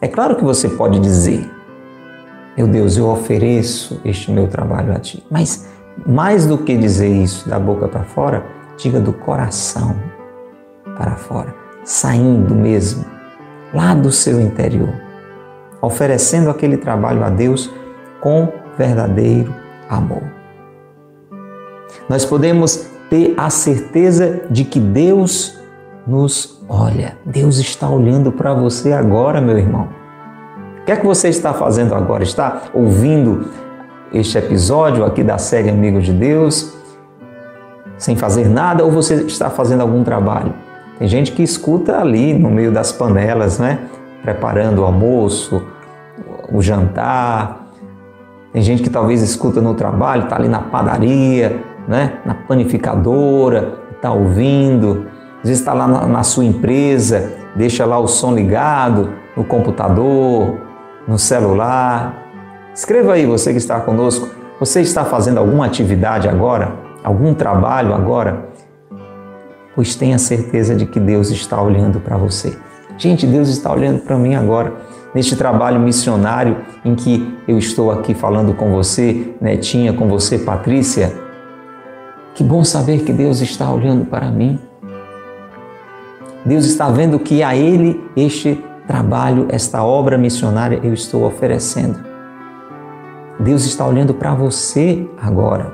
É 0.00 0.08
claro 0.08 0.36
que 0.36 0.44
você 0.44 0.68
pode 0.68 0.98
dizer, 0.98 1.48
meu 2.56 2.66
Deus, 2.66 2.96
eu 2.96 3.08
ofereço 3.08 4.00
este 4.04 4.30
meu 4.30 4.48
trabalho 4.48 4.92
a 4.92 4.98
Ti. 4.98 5.24
Mas 5.30 5.68
mais 6.06 6.46
do 6.46 6.58
que 6.58 6.76
dizer 6.76 7.08
isso 7.08 7.48
da 7.48 7.58
boca 7.58 7.88
para 7.88 8.02
fora, 8.02 8.44
diga 8.76 9.00
do 9.00 9.12
coração 9.12 9.96
para 10.96 11.16
fora, 11.16 11.54
saindo 11.84 12.54
mesmo 12.54 13.04
lá 13.72 13.94
do 13.94 14.10
seu 14.10 14.40
interior, 14.40 14.92
oferecendo 15.80 16.50
aquele 16.50 16.76
trabalho 16.76 17.24
a 17.24 17.30
Deus 17.30 17.72
com 18.20 18.52
verdadeiro 18.76 19.54
amor. 19.88 20.22
Nós 22.08 22.24
podemos 22.24 22.86
ter 23.08 23.34
a 23.36 23.50
certeza 23.50 24.42
de 24.50 24.64
que 24.64 24.80
Deus 24.80 25.61
nos 26.06 26.60
olha. 26.68 27.16
Deus 27.24 27.58
está 27.58 27.88
olhando 27.88 28.32
para 28.32 28.52
você 28.54 28.92
agora, 28.92 29.40
meu 29.40 29.58
irmão. 29.58 29.88
O 30.80 30.84
que 30.84 30.92
é 30.92 30.96
que 30.96 31.06
você 31.06 31.28
está 31.28 31.54
fazendo 31.54 31.94
agora? 31.94 32.22
Está 32.22 32.62
ouvindo 32.74 33.48
este 34.12 34.36
episódio 34.36 35.04
aqui 35.04 35.22
da 35.22 35.38
série 35.38 35.70
Amigos 35.70 36.04
de 36.04 36.12
Deus 36.12 36.76
sem 37.96 38.16
fazer 38.16 38.48
nada 38.48 38.84
ou 38.84 38.90
você 38.90 39.14
está 39.22 39.48
fazendo 39.48 39.82
algum 39.82 40.02
trabalho? 40.02 40.52
Tem 40.98 41.06
gente 41.06 41.32
que 41.32 41.42
escuta 41.42 42.00
ali 42.00 42.34
no 42.34 42.50
meio 42.50 42.72
das 42.72 42.90
panelas, 42.90 43.58
né? 43.58 43.78
Preparando 44.22 44.80
o 44.82 44.84
almoço, 44.84 45.62
o 46.52 46.60
jantar. 46.60 47.68
Tem 48.52 48.60
gente 48.60 48.82
que 48.82 48.90
talvez 48.90 49.22
escuta 49.22 49.60
no 49.60 49.74
trabalho, 49.74 50.24
está 50.24 50.36
ali 50.36 50.48
na 50.48 50.60
padaria, 50.60 51.62
né? 51.86 52.18
Na 52.26 52.34
panificadora, 52.34 53.78
está 53.94 54.12
ouvindo 54.12 55.06
Às 55.42 55.48
vezes 55.48 55.60
está 55.60 55.74
lá 55.74 55.88
na, 55.88 56.06
na 56.06 56.22
sua 56.22 56.44
empresa, 56.44 57.32
deixa 57.56 57.84
lá 57.84 57.98
o 57.98 58.06
som 58.06 58.32
ligado 58.32 59.10
no 59.36 59.44
computador, 59.44 60.56
no 61.06 61.18
celular. 61.18 62.14
Escreva 62.72 63.14
aí, 63.14 63.26
você 63.26 63.50
que 63.50 63.58
está 63.58 63.80
conosco, 63.80 64.28
você 64.60 64.80
está 64.80 65.04
fazendo 65.04 65.38
alguma 65.38 65.66
atividade 65.66 66.28
agora, 66.28 66.72
algum 67.02 67.34
trabalho 67.34 67.92
agora? 67.92 68.50
Pois 69.74 69.96
tenha 69.96 70.18
certeza 70.18 70.76
de 70.76 70.86
que 70.86 71.00
Deus 71.00 71.30
está 71.30 71.60
olhando 71.60 71.98
para 71.98 72.16
você. 72.16 72.56
Gente, 72.96 73.26
Deus 73.26 73.48
está 73.48 73.72
olhando 73.72 74.00
para 74.00 74.16
mim 74.16 74.36
agora, 74.36 74.72
neste 75.12 75.34
trabalho 75.34 75.80
missionário 75.80 76.58
em 76.84 76.94
que 76.94 77.36
eu 77.48 77.58
estou 77.58 77.90
aqui 77.90 78.14
falando 78.14 78.54
com 78.54 78.70
você, 78.70 79.34
Netinha, 79.40 79.92
com 79.92 80.08
você, 80.08 80.38
Patrícia. 80.38 81.12
Que 82.34 82.44
bom 82.44 82.62
saber 82.62 83.00
que 83.00 83.12
Deus 83.12 83.40
está 83.40 83.70
olhando 83.70 84.04
para 84.04 84.30
mim. 84.30 84.58
Deus 86.44 86.66
está 86.66 86.88
vendo 86.88 87.18
que 87.18 87.42
a 87.42 87.54
Ele 87.54 88.02
este 88.16 88.62
trabalho, 88.86 89.46
esta 89.48 89.82
obra 89.84 90.18
missionária 90.18 90.80
eu 90.82 90.92
estou 90.92 91.24
oferecendo. 91.24 91.98
Deus 93.38 93.64
está 93.64 93.86
olhando 93.86 94.14
para 94.14 94.34
você 94.34 95.08
agora. 95.20 95.72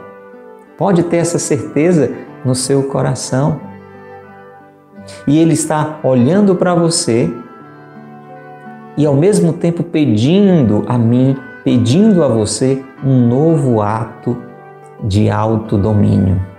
Pode 0.77 1.03
ter 1.05 1.17
essa 1.17 1.39
certeza 1.39 2.13
no 2.45 2.55
seu 2.55 2.85
coração. 2.85 3.61
E 5.27 5.39
Ele 5.39 5.55
está 5.55 5.99
olhando 6.03 6.55
para 6.55 6.75
você 6.75 7.33
e 8.97 9.07
ao 9.07 9.15
mesmo 9.15 9.53
tempo 9.53 9.83
pedindo 9.83 10.85
a 10.87 10.99
mim, 10.99 11.37
pedindo 11.65 12.23
a 12.23 12.29
você 12.29 12.85
um 13.05 13.29
novo 13.29 13.81
ato 13.81 14.37
de 15.05 15.31
autodomínio. 15.31 16.58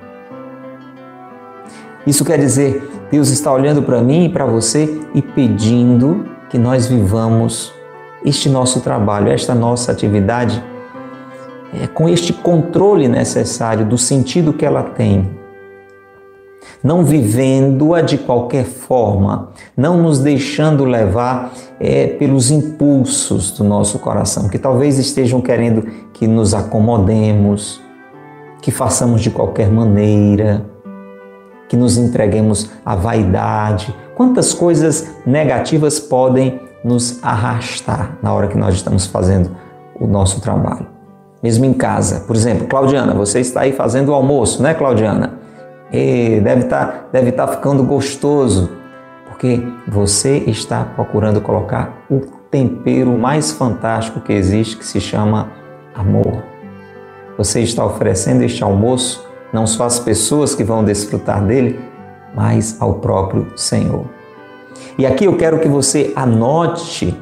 Isso 2.10 2.26
quer 2.26 2.39
dizer, 2.39 3.06
Deus 3.12 3.30
está 3.30 3.54
olhando 3.54 3.84
para 3.84 4.02
mim 4.02 4.26
e 4.26 4.30
para 4.30 4.43
você 4.43 5.00
e 5.13 5.22
pedindo 5.22 6.26
que 6.50 6.58
nós 6.58 6.88
vivamos 6.88 7.72
este 8.26 8.50
nosso 8.50 8.82
trabalho, 8.82 9.32
esta 9.32 9.54
nossa 9.54 9.91
atividade, 9.91 10.63
é, 11.72 11.86
com 11.86 12.10
este 12.10 12.34
controle 12.34 13.08
necessário 13.08 13.86
do 13.86 13.95
sentido 13.95 14.54
que 14.54 14.65
ela 14.65 14.82
tem. 14.82 15.30
Não 16.84 17.06
vivendo-a 17.06 18.02
de 18.02 18.17
qualquer 18.17 18.65
forma, 18.65 19.52
não 19.78 20.02
nos 20.02 20.17
deixando 20.17 20.86
levar 20.86 21.54
é, 21.80 22.08
pelos 22.08 22.50
impulsos 22.50 23.52
do 23.52 23.63
nosso 23.63 24.00
coração, 24.00 24.50
que 24.50 24.58
talvez 24.58 24.98
estejam 24.98 25.41
querendo 25.41 25.84
que 26.12 26.26
nos 26.26 26.56
acomodemos, 26.56 27.80
que 28.63 28.72
façamos 28.72 29.22
de 29.22 29.30
qualquer 29.30 29.69
maneira, 29.72 30.65
que 31.69 31.77
nos 31.77 31.97
entreguemos 31.97 32.69
à 32.86 32.95
vaidade. 32.95 33.95
Quantas 34.15 34.53
coisas 34.53 35.08
negativas 35.25 35.99
podem 35.99 36.60
nos 36.84 37.23
arrastar 37.23 38.17
na 38.21 38.34
hora 38.34 38.47
que 38.47 38.58
nós 38.58 38.75
estamos 38.75 39.05
fazendo 39.05 39.51
o 39.97 40.08
nosso 40.08 40.41
trabalho? 40.41 40.88
Mesmo 41.41 41.63
em 41.63 41.73
casa. 41.73 42.21
Por 42.21 42.36
exemplo, 42.36 42.67
Claudiana, 42.67 43.13
você 43.13 43.39
está 43.39 43.62
aí 43.62 43.71
fazendo 43.71 44.10
o 44.10 44.13
almoço, 44.13 44.62
né, 44.62 44.73
Claudiana? 44.73 45.39
E 45.93 46.41
deve 46.43 46.63
estar, 46.63 46.86
tá, 46.86 47.03
deve 47.13 47.29
estar 47.29 47.47
tá 47.47 47.53
ficando 47.53 47.84
gostoso, 47.84 48.69
porque 49.27 49.63
você 49.88 50.38
está 50.47 50.84
procurando 50.84 51.39
colocar 51.39 52.03
o 52.10 52.19
tempero 52.51 53.17
mais 53.17 53.51
fantástico 53.51 54.19
que 54.19 54.34
existe, 54.34 54.75
que 54.75 54.86
se 54.86 54.99
chama 54.99 55.51
amor. 55.95 56.43
Você 57.38 57.62
está 57.62 57.86
oferecendo 57.86 58.43
este 58.43 58.63
almoço 58.63 59.29
não 59.51 59.65
só 59.65 59.85
às 59.85 59.99
pessoas 59.99 60.55
que 60.55 60.63
vão 60.63 60.83
desfrutar 60.83 61.43
dele, 61.43 61.79
mas 62.35 62.77
ao 62.79 62.95
próprio 62.95 63.47
Senhor. 63.55 64.05
E 64.97 65.05
aqui 65.05 65.25
eu 65.25 65.35
quero 65.35 65.59
que 65.59 65.67
você 65.67 66.13
anote 66.15 67.17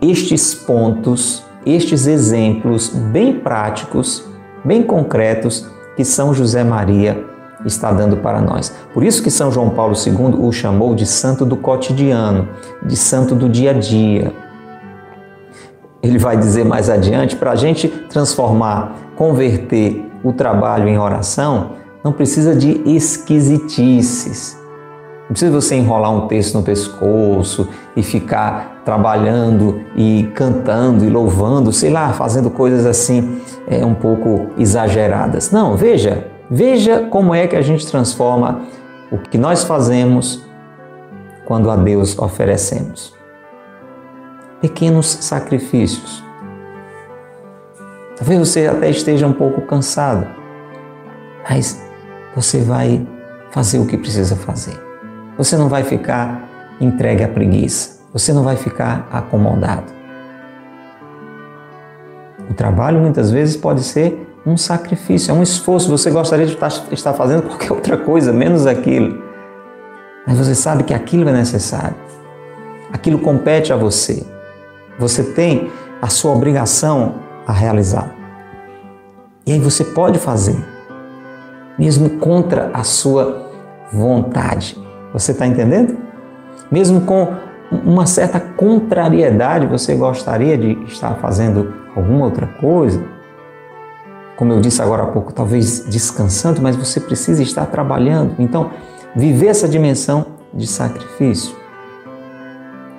estes 0.00 0.54
pontos, 0.54 1.42
estes 1.64 2.06
exemplos 2.06 2.88
bem 2.88 3.38
práticos, 3.38 4.24
bem 4.64 4.82
concretos 4.82 5.66
que 5.96 6.04
São 6.04 6.34
José 6.34 6.62
Maria 6.62 7.24
está 7.64 7.92
dando 7.92 8.18
para 8.18 8.40
nós. 8.40 8.72
Por 8.92 9.02
isso 9.02 9.22
que 9.22 9.30
São 9.30 9.50
João 9.50 9.70
Paulo 9.70 9.94
II 9.94 10.36
o 10.38 10.52
chamou 10.52 10.94
de 10.94 11.06
santo 11.06 11.44
do 11.44 11.56
cotidiano, 11.56 12.48
de 12.84 12.96
santo 12.96 13.34
do 13.34 13.48
dia 13.48 13.70
a 13.70 13.74
dia. 13.74 14.32
Ele 16.02 16.18
vai 16.18 16.36
dizer 16.36 16.64
mais 16.64 16.88
adiante 16.88 17.34
para 17.34 17.52
a 17.52 17.56
gente 17.56 17.88
transformar, 17.88 18.94
converter 19.16 20.04
o 20.22 20.32
trabalho 20.32 20.88
em 20.88 20.98
oração 20.98 21.72
não 22.02 22.12
precisa 22.12 22.54
de 22.54 22.82
esquisitices. 22.84 24.56
Não 25.22 25.30
precisa 25.30 25.50
você 25.50 25.74
enrolar 25.74 26.12
um 26.12 26.28
texto 26.28 26.54
no 26.54 26.62
pescoço 26.62 27.68
e 27.96 28.02
ficar 28.02 28.82
trabalhando 28.84 29.80
e 29.96 30.30
cantando 30.34 31.04
e 31.04 31.10
louvando, 31.10 31.72
sei 31.72 31.90
lá, 31.90 32.12
fazendo 32.12 32.48
coisas 32.48 32.86
assim 32.86 33.40
é, 33.66 33.84
um 33.84 33.94
pouco 33.94 34.50
exageradas. 34.56 35.50
Não, 35.50 35.76
veja, 35.76 36.28
veja 36.48 37.08
como 37.10 37.34
é 37.34 37.48
que 37.48 37.56
a 37.56 37.62
gente 37.62 37.84
transforma 37.86 38.60
o 39.10 39.18
que 39.18 39.36
nós 39.36 39.64
fazemos 39.64 40.44
quando 41.44 41.70
a 41.70 41.76
Deus 41.76 42.16
oferecemos. 42.18 43.12
Pequenos 44.60 45.06
sacrifícios 45.06 46.25
Talvez 48.16 48.38
você 48.38 48.66
até 48.66 48.88
esteja 48.88 49.26
um 49.26 49.32
pouco 49.32 49.60
cansado, 49.62 50.26
mas 51.48 51.80
você 52.34 52.60
vai 52.60 53.06
fazer 53.50 53.78
o 53.78 53.86
que 53.86 53.96
precisa 53.96 54.34
fazer. 54.36 54.78
Você 55.36 55.56
não 55.56 55.68
vai 55.68 55.84
ficar 55.84 56.48
entregue 56.80 57.22
à 57.22 57.28
preguiça. 57.28 57.96
Você 58.12 58.32
não 58.32 58.42
vai 58.42 58.56
ficar 58.56 59.06
acomodado. 59.12 59.92
O 62.48 62.54
trabalho 62.54 63.00
muitas 63.00 63.30
vezes 63.30 63.56
pode 63.56 63.82
ser 63.82 64.26
um 64.46 64.56
sacrifício, 64.56 65.30
é 65.30 65.34
um 65.34 65.42
esforço. 65.42 65.90
Você 65.90 66.10
gostaria 66.10 66.46
de 66.46 66.56
estar 66.92 67.12
fazendo 67.12 67.42
qualquer 67.42 67.72
outra 67.72 67.98
coisa, 67.98 68.32
menos 68.32 68.66
aquilo. 68.66 69.22
Mas 70.26 70.38
você 70.38 70.54
sabe 70.54 70.84
que 70.84 70.94
aquilo 70.94 71.28
é 71.28 71.32
necessário. 71.32 71.96
Aquilo 72.92 73.18
compete 73.18 73.72
a 73.72 73.76
você. 73.76 74.24
Você 74.98 75.22
tem 75.22 75.70
a 76.00 76.08
sua 76.08 76.32
obrigação 76.32 77.25
a 77.46 77.52
realizar. 77.52 78.10
E 79.46 79.52
aí 79.52 79.60
você 79.60 79.84
pode 79.84 80.18
fazer, 80.18 80.56
mesmo 81.78 82.18
contra 82.18 82.70
a 82.74 82.82
sua 82.82 83.50
vontade. 83.92 84.76
Você 85.12 85.32
está 85.32 85.46
entendendo? 85.46 85.96
Mesmo 86.70 87.02
com 87.02 87.32
uma 87.70 88.06
certa 88.06 88.40
contrariedade, 88.40 89.66
você 89.66 89.94
gostaria 89.94 90.58
de 90.58 90.72
estar 90.84 91.14
fazendo 91.16 91.72
alguma 91.94 92.24
outra 92.24 92.46
coisa? 92.46 93.02
Como 94.36 94.52
eu 94.52 94.60
disse 94.60 94.82
agora 94.82 95.04
há 95.04 95.06
pouco, 95.06 95.32
talvez 95.32 95.84
descansando, 95.86 96.60
mas 96.60 96.76
você 96.76 97.00
precisa 97.00 97.42
estar 97.42 97.66
trabalhando. 97.66 98.34
Então, 98.38 98.70
viver 99.14 99.46
essa 99.46 99.68
dimensão 99.68 100.26
de 100.52 100.66
sacrifício. 100.66 101.56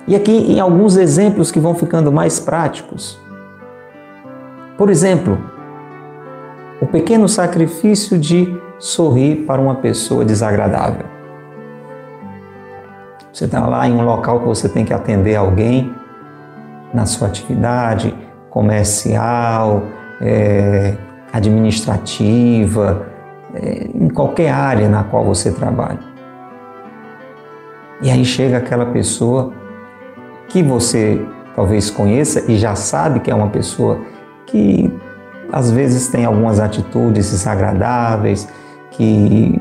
E 0.06 0.16
aqui 0.16 0.32
em 0.32 0.58
alguns 0.58 0.96
exemplos 0.96 1.50
que 1.50 1.60
vão 1.60 1.74
ficando 1.74 2.10
mais 2.10 2.40
práticos. 2.40 3.18
Por 4.78 4.90
exemplo, 4.90 5.36
o 6.80 6.86
pequeno 6.86 7.28
sacrifício 7.28 8.16
de 8.16 8.56
sorrir 8.78 9.44
para 9.44 9.60
uma 9.60 9.74
pessoa 9.74 10.24
desagradável. 10.24 11.04
Você 13.32 13.46
está 13.46 13.66
lá 13.66 13.88
em 13.88 13.92
um 13.92 14.04
local 14.04 14.38
que 14.38 14.46
você 14.46 14.68
tem 14.68 14.84
que 14.84 14.94
atender 14.94 15.34
alguém 15.34 15.92
na 16.94 17.06
sua 17.06 17.26
atividade 17.26 18.14
comercial, 18.50 19.82
é, 20.20 20.94
administrativa, 21.32 23.04
é, 23.54 23.88
em 23.92 24.08
qualquer 24.08 24.52
área 24.52 24.88
na 24.88 25.02
qual 25.02 25.24
você 25.24 25.50
trabalha. 25.50 25.98
E 28.00 28.12
aí 28.12 28.24
chega 28.24 28.58
aquela 28.58 28.86
pessoa 28.86 29.52
que 30.46 30.62
você 30.62 31.20
talvez 31.56 31.90
conheça 31.90 32.48
e 32.48 32.56
já 32.56 32.76
sabe 32.76 33.18
que 33.18 33.28
é 33.28 33.34
uma 33.34 33.48
pessoa 33.48 33.98
que 34.48 34.90
às 35.52 35.70
vezes 35.70 36.08
tem 36.08 36.24
algumas 36.24 36.60
atitudes 36.60 37.30
desagradáveis, 37.30 38.48
que 38.90 39.58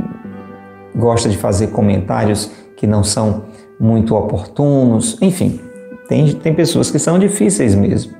gosta 0.95 1.29
de 1.29 1.37
fazer 1.37 1.67
comentários 1.67 2.51
que 2.75 2.87
não 2.87 3.03
são 3.03 3.43
muito 3.79 4.15
oportunos, 4.15 5.17
enfim, 5.21 5.59
tem, 6.07 6.33
tem 6.33 6.53
pessoas 6.53 6.89
que 6.89 6.97
são 6.97 7.19
difíceis 7.19 7.75
mesmo. 7.75 8.13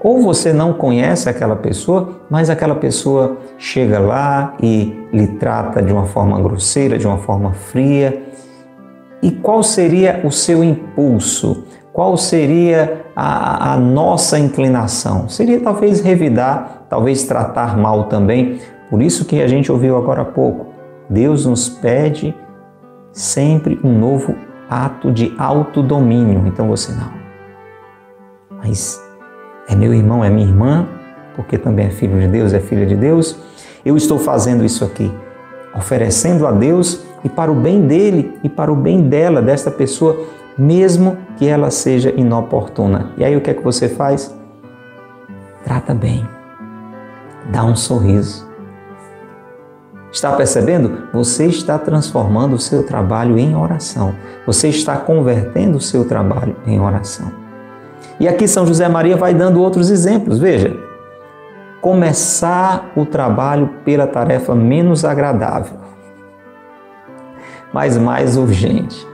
Ou 0.00 0.22
você 0.22 0.52
não 0.52 0.72
conhece 0.72 1.28
aquela 1.28 1.56
pessoa, 1.56 2.20
mas 2.30 2.48
aquela 2.48 2.74
pessoa 2.74 3.38
chega 3.58 3.98
lá 3.98 4.54
e 4.62 4.96
lhe 5.12 5.26
trata 5.26 5.82
de 5.82 5.92
uma 5.92 6.06
forma 6.06 6.40
grosseira, 6.40 6.96
de 6.96 7.06
uma 7.06 7.18
forma 7.18 7.52
fria. 7.52 8.22
E 9.20 9.32
qual 9.32 9.62
seria 9.62 10.20
o 10.24 10.30
seu 10.30 10.62
impulso? 10.62 11.64
Qual 11.98 12.16
seria 12.16 13.06
a, 13.16 13.72
a, 13.72 13.76
nossa 13.76 14.38
inclinação? 14.38 15.28
Seria 15.28 15.58
talvez 15.58 16.00
revidar, 16.00 16.84
talvez 16.88 17.24
tratar 17.24 17.76
mal 17.76 18.04
também. 18.04 18.60
Por 18.88 19.02
isso 19.02 19.24
que 19.24 19.42
a 19.42 19.48
gente 19.48 19.72
ouviu 19.72 19.96
agora 19.96 20.22
há 20.22 20.24
pouco. 20.24 20.68
Deus 21.10 21.44
nos 21.44 21.68
pede 21.68 22.32
sempre 23.12 23.80
um 23.82 23.98
novo 23.98 24.36
ato 24.70 25.10
de 25.10 25.34
autodomínio. 25.36 26.46
Então 26.46 26.68
você 26.68 26.92
não. 26.92 27.10
Mas 28.62 29.02
é 29.68 29.74
meu 29.74 29.92
irmão, 29.92 30.22
é 30.22 30.30
minha 30.30 30.46
irmã, 30.46 30.86
porque 31.34 31.58
também 31.58 31.86
é 31.86 31.90
filho 31.90 32.20
de 32.20 32.28
Deus, 32.28 32.52
é 32.52 32.60
filha 32.60 32.86
de 32.86 32.94
Deus. 32.94 33.40
Eu 33.84 33.96
estou 33.96 34.20
fazendo 34.20 34.64
isso 34.64 34.84
aqui, 34.84 35.12
oferecendo 35.74 36.46
a 36.46 36.52
Deus 36.52 37.02
e 37.24 37.28
para 37.28 37.50
o 37.50 37.56
bem 37.56 37.88
dele 37.88 38.38
e 38.44 38.48
para 38.48 38.72
o 38.72 38.76
bem 38.76 39.02
dela, 39.02 39.42
desta 39.42 39.68
pessoa, 39.68 40.37
mesmo 40.58 41.16
que 41.36 41.46
ela 41.46 41.70
seja 41.70 42.12
inoportuna. 42.16 43.12
E 43.16 43.24
aí 43.24 43.36
o 43.36 43.40
que 43.40 43.50
é 43.50 43.54
que 43.54 43.62
você 43.62 43.88
faz? 43.88 44.34
Trata 45.62 45.94
bem, 45.94 46.26
dá 47.50 47.64
um 47.64 47.76
sorriso. 47.76 48.48
Está 50.10 50.32
percebendo? 50.32 51.06
Você 51.12 51.46
está 51.46 51.78
transformando 51.78 52.54
o 52.54 52.58
seu 52.58 52.82
trabalho 52.82 53.38
em 53.38 53.54
oração. 53.54 54.14
Você 54.46 54.68
está 54.68 54.96
convertendo 54.96 55.76
o 55.76 55.80
seu 55.80 56.06
trabalho 56.08 56.56
em 56.66 56.80
oração. 56.80 57.30
E 58.18 58.26
aqui 58.26 58.48
São 58.48 58.66
José 58.66 58.88
Maria 58.88 59.16
vai 59.16 59.34
dando 59.34 59.60
outros 59.60 59.90
exemplos. 59.90 60.38
Veja, 60.38 60.74
começar 61.80 62.90
o 62.96 63.04
trabalho 63.04 63.68
pela 63.84 64.06
tarefa 64.06 64.54
menos 64.54 65.04
agradável, 65.04 65.78
mas 67.72 67.98
mais 67.98 68.36
urgente. 68.36 69.06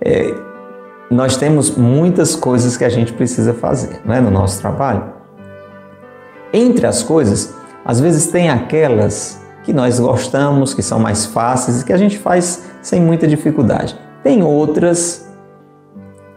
É, 0.00 0.34
nós 1.10 1.36
temos 1.36 1.76
muitas 1.76 2.34
coisas 2.34 2.76
que 2.76 2.84
a 2.84 2.88
gente 2.88 3.12
precisa 3.12 3.54
fazer 3.54 4.00
não 4.04 4.14
é, 4.14 4.20
no 4.20 4.30
nosso 4.30 4.60
trabalho. 4.60 5.04
Entre 6.52 6.86
as 6.86 7.02
coisas, 7.02 7.54
às 7.84 8.00
vezes 8.00 8.28
tem 8.28 8.50
aquelas 8.50 9.40
que 9.62 9.72
nós 9.72 9.98
gostamos, 9.98 10.74
que 10.74 10.82
são 10.82 10.98
mais 10.98 11.26
fáceis 11.26 11.80
e 11.82 11.84
que 11.84 11.92
a 11.92 11.96
gente 11.96 12.18
faz 12.18 12.64
sem 12.82 13.00
muita 13.00 13.26
dificuldade. 13.26 13.98
Tem 14.22 14.42
outras 14.42 15.28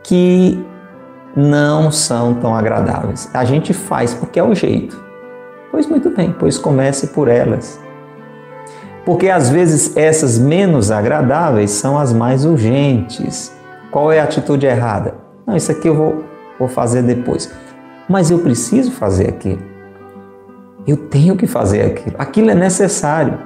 que 0.04 0.63
não 1.36 1.91
são 1.91 2.34
tão 2.36 2.56
agradáveis. 2.56 3.30
A 3.34 3.46
gente 3.46 3.74
faz 3.74 4.13
porque 4.13 4.39
é 4.39 4.43
o 4.43 4.56
jeito. 4.56 5.00
Pois 5.72 5.86
muito 5.88 6.10
bem, 6.10 6.36
pois 6.38 6.58
comece 6.58 7.08
por 7.08 7.28
elas. 7.28 7.80
Porque 9.08 9.30
às 9.30 9.50
vezes 9.50 9.96
essas 9.96 10.38
menos 10.38 10.91
agradáveis 10.91 11.72
são 11.72 11.98
as 11.98 12.12
mais 12.12 12.43
urgentes. 12.43 13.56
Qual 13.89 14.12
é 14.12 14.20
a 14.20 14.26
atitude 14.26 14.65
errada? 14.65 15.15
Não, 15.46 15.56
isso 15.56 15.72
aqui 15.72 15.88
eu 15.88 15.96
vou, 15.96 16.26
vou 16.60 16.67
fazer 16.67 17.04
depois. 17.04 17.50
Mas 18.10 18.30
eu 18.30 18.39
preciso 18.39 18.91
fazer 18.91 19.30
aquilo. 19.30 19.62
Eu 20.86 20.98
tenho 20.98 21.38
que 21.38 21.48
fazer 21.48 21.84
aquilo. 21.84 22.17
Aquilo 22.20 22.50
é 22.50 22.54
necessário. 22.54 23.39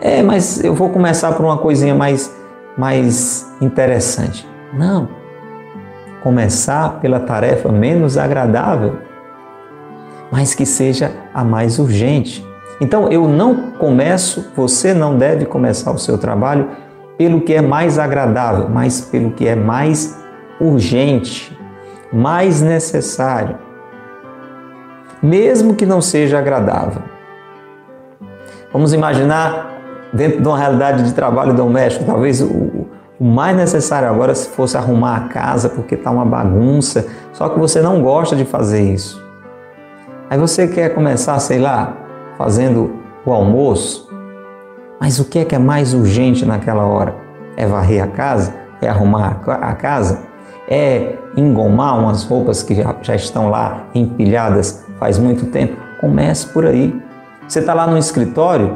É, 0.00 0.22
mas 0.22 0.64
eu 0.64 0.74
vou 0.74 0.88
começar 0.88 1.32
por 1.32 1.44
uma 1.44 1.58
coisinha 1.58 1.94
mais, 1.94 2.34
mais 2.78 3.52
interessante. 3.60 4.48
Não. 4.72 5.10
Começar 6.22 7.00
pela 7.00 7.20
tarefa 7.20 7.70
menos 7.70 8.16
agradável, 8.16 8.96
mas 10.32 10.54
que 10.54 10.64
seja 10.64 11.12
a 11.34 11.44
mais 11.44 11.78
urgente. 11.78 12.48
Então 12.80 13.08
eu 13.08 13.28
não 13.28 13.72
começo, 13.72 14.50
você 14.56 14.94
não 14.94 15.18
deve 15.18 15.44
começar 15.44 15.92
o 15.92 15.98
seu 15.98 16.16
trabalho 16.16 16.68
pelo 17.18 17.42
que 17.42 17.52
é 17.52 17.60
mais 17.60 17.98
agradável, 17.98 18.68
mas 18.70 19.02
pelo 19.02 19.32
que 19.32 19.46
é 19.46 19.54
mais 19.54 20.18
urgente, 20.58 21.56
mais 22.10 22.62
necessário, 22.62 23.58
mesmo 25.22 25.74
que 25.74 25.84
não 25.84 26.00
seja 26.00 26.38
agradável. 26.38 27.02
Vamos 28.72 28.94
imaginar 28.94 29.78
dentro 30.12 30.40
de 30.40 30.48
uma 30.48 30.58
realidade 30.58 31.02
de 31.02 31.12
trabalho 31.12 31.52
doméstico, 31.52 32.06
talvez 32.06 32.40
o, 32.40 32.88
o 33.18 33.24
mais 33.24 33.54
necessário 33.54 34.08
agora 34.08 34.34
se 34.34 34.48
fosse 34.48 34.78
arrumar 34.78 35.16
a 35.16 35.20
casa 35.28 35.68
porque 35.68 35.94
está 35.94 36.10
uma 36.10 36.24
bagunça, 36.24 37.06
só 37.34 37.50
que 37.50 37.58
você 37.58 37.82
não 37.82 38.00
gosta 38.00 38.34
de 38.34 38.46
fazer 38.46 38.80
isso. 38.80 39.22
Aí 40.30 40.38
você 40.38 40.66
quer 40.66 40.94
começar, 40.94 41.38
sei 41.38 41.58
lá, 41.58 41.96
fazendo 42.40 42.94
o 43.26 43.34
almoço, 43.34 44.08
mas 44.98 45.20
o 45.20 45.26
que 45.26 45.40
é 45.40 45.44
que 45.44 45.54
é 45.54 45.58
mais 45.58 45.92
urgente 45.92 46.46
naquela 46.46 46.86
hora? 46.86 47.14
É 47.54 47.66
varrer 47.66 48.02
a 48.02 48.06
casa? 48.06 48.54
É 48.80 48.88
arrumar 48.88 49.42
a 49.46 49.74
casa? 49.74 50.22
É 50.66 51.16
engomar 51.36 51.98
umas 51.98 52.24
roupas 52.24 52.62
que 52.62 52.74
já, 52.74 52.96
já 53.02 53.14
estão 53.14 53.50
lá 53.50 53.84
empilhadas 53.94 54.86
faz 54.98 55.18
muito 55.18 55.46
tempo? 55.46 55.76
Comece 56.00 56.46
por 56.46 56.64
aí. 56.64 56.98
Você 57.46 57.58
está 57.58 57.74
lá 57.74 57.86
no 57.86 57.98
escritório, 57.98 58.74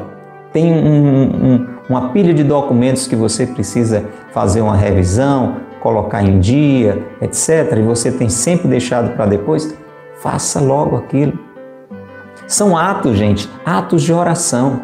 tem 0.53 0.71
um, 0.71 1.23
um, 1.23 1.67
uma 1.89 2.09
pilha 2.09 2.35
de 2.35 2.43
documentos 2.43 3.07
que 3.07 3.15
você 3.15 3.47
precisa 3.47 4.05
fazer 4.31 4.61
uma 4.61 4.75
revisão, 4.75 5.55
colocar 5.81 6.21
em 6.21 6.39
dia, 6.39 7.03
etc., 7.19 7.77
e 7.77 7.81
você 7.81 8.11
tem 8.11 8.29
sempre 8.29 8.67
deixado 8.67 9.15
para 9.15 9.25
depois, 9.25 9.75
faça 10.21 10.59
logo 10.59 10.97
aquilo. 10.97 11.44
São 12.47 12.77
atos, 12.77 13.17
gente, 13.17 13.49
atos 13.65 14.03
de 14.03 14.13
oração. 14.13 14.81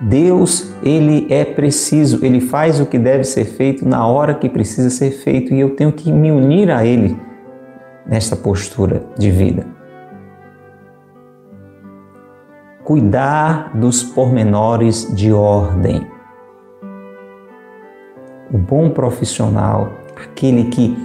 Deus, 0.00 0.72
ele 0.82 1.26
é 1.32 1.44
preciso, 1.44 2.24
ele 2.24 2.40
faz 2.40 2.80
o 2.80 2.86
que 2.86 2.98
deve 2.98 3.24
ser 3.24 3.44
feito 3.44 3.88
na 3.88 4.06
hora 4.06 4.34
que 4.34 4.48
precisa 4.48 4.90
ser 4.90 5.10
feito 5.10 5.52
e 5.52 5.60
eu 5.60 5.74
tenho 5.74 5.92
que 5.92 6.12
me 6.12 6.30
unir 6.30 6.70
a 6.70 6.84
ele 6.84 7.16
nesta 8.06 8.36
postura 8.36 9.02
de 9.16 9.30
vida. 9.30 9.66
Cuidar 12.84 13.70
dos 13.74 14.02
pormenores 14.02 15.12
de 15.14 15.32
ordem. 15.32 16.06
O 18.52 18.58
bom 18.58 18.90
profissional, 18.90 19.90
aquele 20.14 20.64
que 20.64 20.96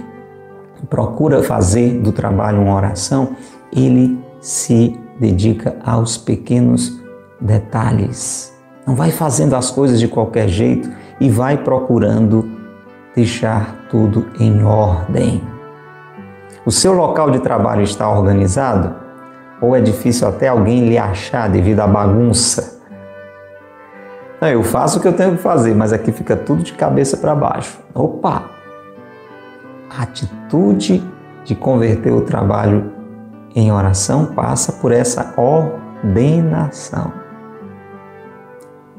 procura 0.88 1.42
fazer 1.42 1.98
do 2.00 2.12
trabalho 2.12 2.60
uma 2.60 2.74
oração, 2.74 3.34
ele 3.72 4.18
se 4.40 4.98
dedica 5.18 5.76
aos 5.84 6.16
pequenos 6.16 7.00
detalhes 7.40 8.50
não 8.90 8.96
vai 8.96 9.12
fazendo 9.12 9.54
as 9.54 9.70
coisas 9.70 10.00
de 10.00 10.08
qualquer 10.08 10.48
jeito 10.48 10.90
e 11.20 11.30
vai 11.30 11.56
procurando 11.56 12.50
deixar 13.14 13.86
tudo 13.88 14.26
em 14.40 14.64
ordem. 14.64 15.40
O 16.66 16.72
seu 16.72 16.92
local 16.92 17.30
de 17.30 17.38
trabalho 17.38 17.82
está 17.82 18.10
organizado? 18.10 18.94
Ou 19.60 19.76
é 19.76 19.80
difícil 19.80 20.26
até 20.26 20.48
alguém 20.48 20.88
lhe 20.88 20.98
achar 20.98 21.48
devido 21.48 21.78
à 21.78 21.86
bagunça? 21.86 22.80
Não, 24.40 24.48
eu 24.48 24.64
faço 24.64 24.98
o 24.98 25.02
que 25.02 25.06
eu 25.06 25.12
tenho 25.12 25.36
que 25.36 25.42
fazer, 25.42 25.72
mas 25.72 25.92
aqui 25.92 26.10
fica 26.10 26.34
tudo 26.34 26.64
de 26.64 26.72
cabeça 26.72 27.16
para 27.16 27.32
baixo. 27.32 27.78
Opa! 27.94 28.50
A 29.88 30.02
atitude 30.02 31.00
de 31.44 31.54
converter 31.54 32.12
o 32.12 32.22
trabalho 32.22 32.90
em 33.54 33.72
oração 33.72 34.26
passa 34.26 34.72
por 34.72 34.92
essa 34.92 35.34
ordenação 35.36 37.12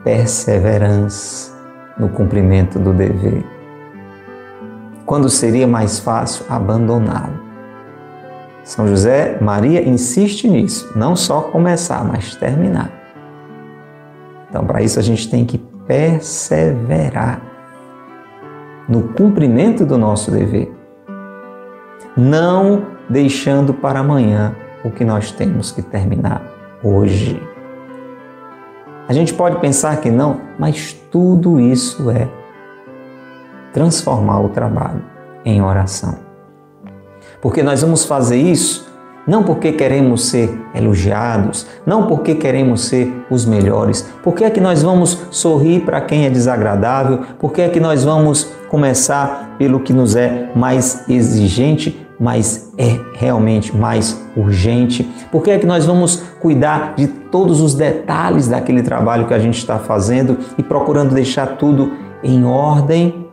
perseverança 0.03 1.51
no 1.97 2.09
cumprimento 2.09 2.79
do 2.79 2.93
dever. 2.93 3.45
Quando 5.05 5.29
seria 5.29 5.67
mais 5.67 5.99
fácil 5.99 6.45
abandoná-lo? 6.49 7.39
São 8.63 8.87
José 8.87 9.37
Maria 9.41 9.81
insiste 9.87 10.47
nisso, 10.47 10.91
não 10.95 11.15
só 11.15 11.41
começar, 11.41 12.03
mas 12.03 12.35
terminar. 12.35 12.91
Então, 14.49 14.65
para 14.65 14.81
isso, 14.81 14.99
a 14.99 15.01
gente 15.01 15.29
tem 15.29 15.45
que 15.45 15.57
perseverar 15.87 17.41
no 18.87 19.09
cumprimento 19.09 19.85
do 19.85 19.97
nosso 19.97 20.31
dever, 20.31 20.71
não 22.15 22.85
deixando 23.09 23.73
para 23.73 23.99
amanhã 23.99 24.55
o 24.83 24.91
que 24.91 25.05
nós 25.05 25.31
temos 25.31 25.71
que 25.71 25.81
terminar 25.81 26.41
hoje. 26.83 27.41
A 29.07 29.13
gente 29.13 29.33
pode 29.33 29.57
pensar 29.59 29.99
que 30.01 30.09
não, 30.09 30.41
mas 30.57 30.93
tudo 31.11 31.59
isso 31.59 32.09
é 32.09 32.27
transformar 33.73 34.39
o 34.39 34.49
trabalho 34.49 35.03
em 35.43 35.61
oração. 35.61 36.17
Porque 37.41 37.63
nós 37.63 37.81
vamos 37.81 38.05
fazer 38.05 38.37
isso 38.37 38.91
não 39.25 39.43
porque 39.43 39.71
queremos 39.71 40.25
ser 40.29 40.59
elogiados, 40.73 41.67
não 41.85 42.07
porque 42.07 42.35
queremos 42.35 42.85
ser 42.85 43.13
os 43.29 43.45
melhores. 43.45 44.01
Por 44.23 44.33
que 44.33 44.43
é 44.43 44.49
que 44.49 44.59
nós 44.59 44.81
vamos 44.81 45.17
sorrir 45.29 45.81
para 45.81 46.01
quem 46.01 46.25
é 46.25 46.29
desagradável? 46.29 47.19
Por 47.39 47.51
que 47.51 47.61
é 47.61 47.69
que 47.69 47.79
nós 47.79 48.03
vamos 48.03 48.51
começar 48.69 49.55
pelo 49.57 49.79
que 49.79 49.93
nos 49.93 50.15
é 50.15 50.49
mais 50.55 51.07
exigente 51.07 52.07
mas 52.21 52.71
é 52.77 52.99
realmente 53.13 53.75
mais 53.75 54.23
urgente? 54.37 55.03
Por 55.31 55.41
que 55.41 55.49
é 55.49 55.57
que 55.57 55.65
nós 55.65 55.87
vamos 55.87 56.17
cuidar 56.39 56.93
de 56.95 57.07
todos 57.07 57.59
os 57.59 57.73
detalhes 57.73 58.47
daquele 58.47 58.83
trabalho 58.83 59.25
que 59.25 59.33
a 59.33 59.39
gente 59.39 59.57
está 59.57 59.79
fazendo 59.79 60.37
e 60.55 60.61
procurando 60.61 61.15
deixar 61.15 61.57
tudo 61.57 61.93
em 62.23 62.45
ordem? 62.45 63.27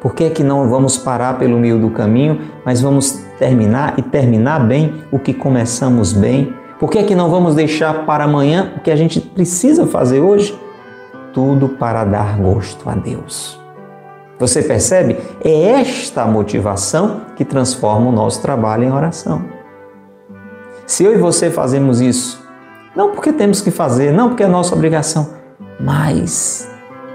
Por 0.00 0.14
que 0.14 0.24
é 0.24 0.30
que 0.30 0.42
não 0.42 0.70
vamos 0.70 0.96
parar 0.96 1.38
pelo 1.38 1.58
meio 1.58 1.78
do 1.78 1.90
caminho, 1.90 2.40
mas 2.64 2.80
vamos 2.80 3.12
terminar 3.38 3.98
e 3.98 4.02
terminar 4.02 4.66
bem 4.66 4.94
o 5.12 5.18
que 5.18 5.34
começamos 5.34 6.14
bem? 6.14 6.54
Por 6.80 6.90
que 6.90 6.98
é 6.98 7.02
que 7.02 7.14
não 7.14 7.28
vamos 7.28 7.54
deixar 7.54 8.06
para 8.06 8.24
amanhã 8.24 8.72
o 8.76 8.80
que 8.80 8.90
a 8.90 8.96
gente 8.96 9.20
precisa 9.20 9.86
fazer 9.86 10.20
hoje? 10.20 10.58
Tudo 11.34 11.68
para 11.68 12.04
dar 12.04 12.38
gosto 12.38 12.88
a 12.88 12.94
Deus. 12.94 13.57
Você 14.38 14.62
percebe? 14.62 15.16
É 15.44 15.80
esta 15.80 16.24
motivação 16.24 17.22
que 17.34 17.44
transforma 17.44 18.08
o 18.08 18.12
nosso 18.12 18.40
trabalho 18.40 18.84
em 18.84 18.92
oração. 18.92 19.44
Se 20.86 21.04
eu 21.04 21.12
e 21.12 21.18
você 21.18 21.50
fazemos 21.50 22.00
isso, 22.00 22.42
não 22.94 23.10
porque 23.10 23.32
temos 23.32 23.60
que 23.60 23.70
fazer, 23.70 24.12
não 24.12 24.28
porque 24.28 24.42
é 24.42 24.46
nossa 24.46 24.74
obrigação, 24.74 25.28
mas 25.80 26.70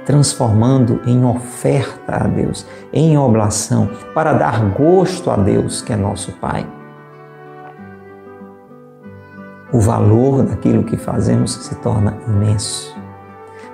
transformando 0.06 1.00
em 1.06 1.26
oferta 1.26 2.24
a 2.24 2.28
Deus, 2.28 2.66
em 2.92 3.18
oblação, 3.18 3.90
para 4.14 4.34
dar 4.34 4.64
gosto 4.72 5.32
a 5.32 5.38
Deus, 5.38 5.82
que 5.82 5.94
é 5.94 5.96
nosso 5.96 6.34
Pai. 6.34 6.68
O 9.72 9.80
valor 9.80 10.44
daquilo 10.44 10.84
que 10.84 10.98
fazemos 10.98 11.54
se 11.54 11.76
torna 11.76 12.18
imenso. 12.28 12.96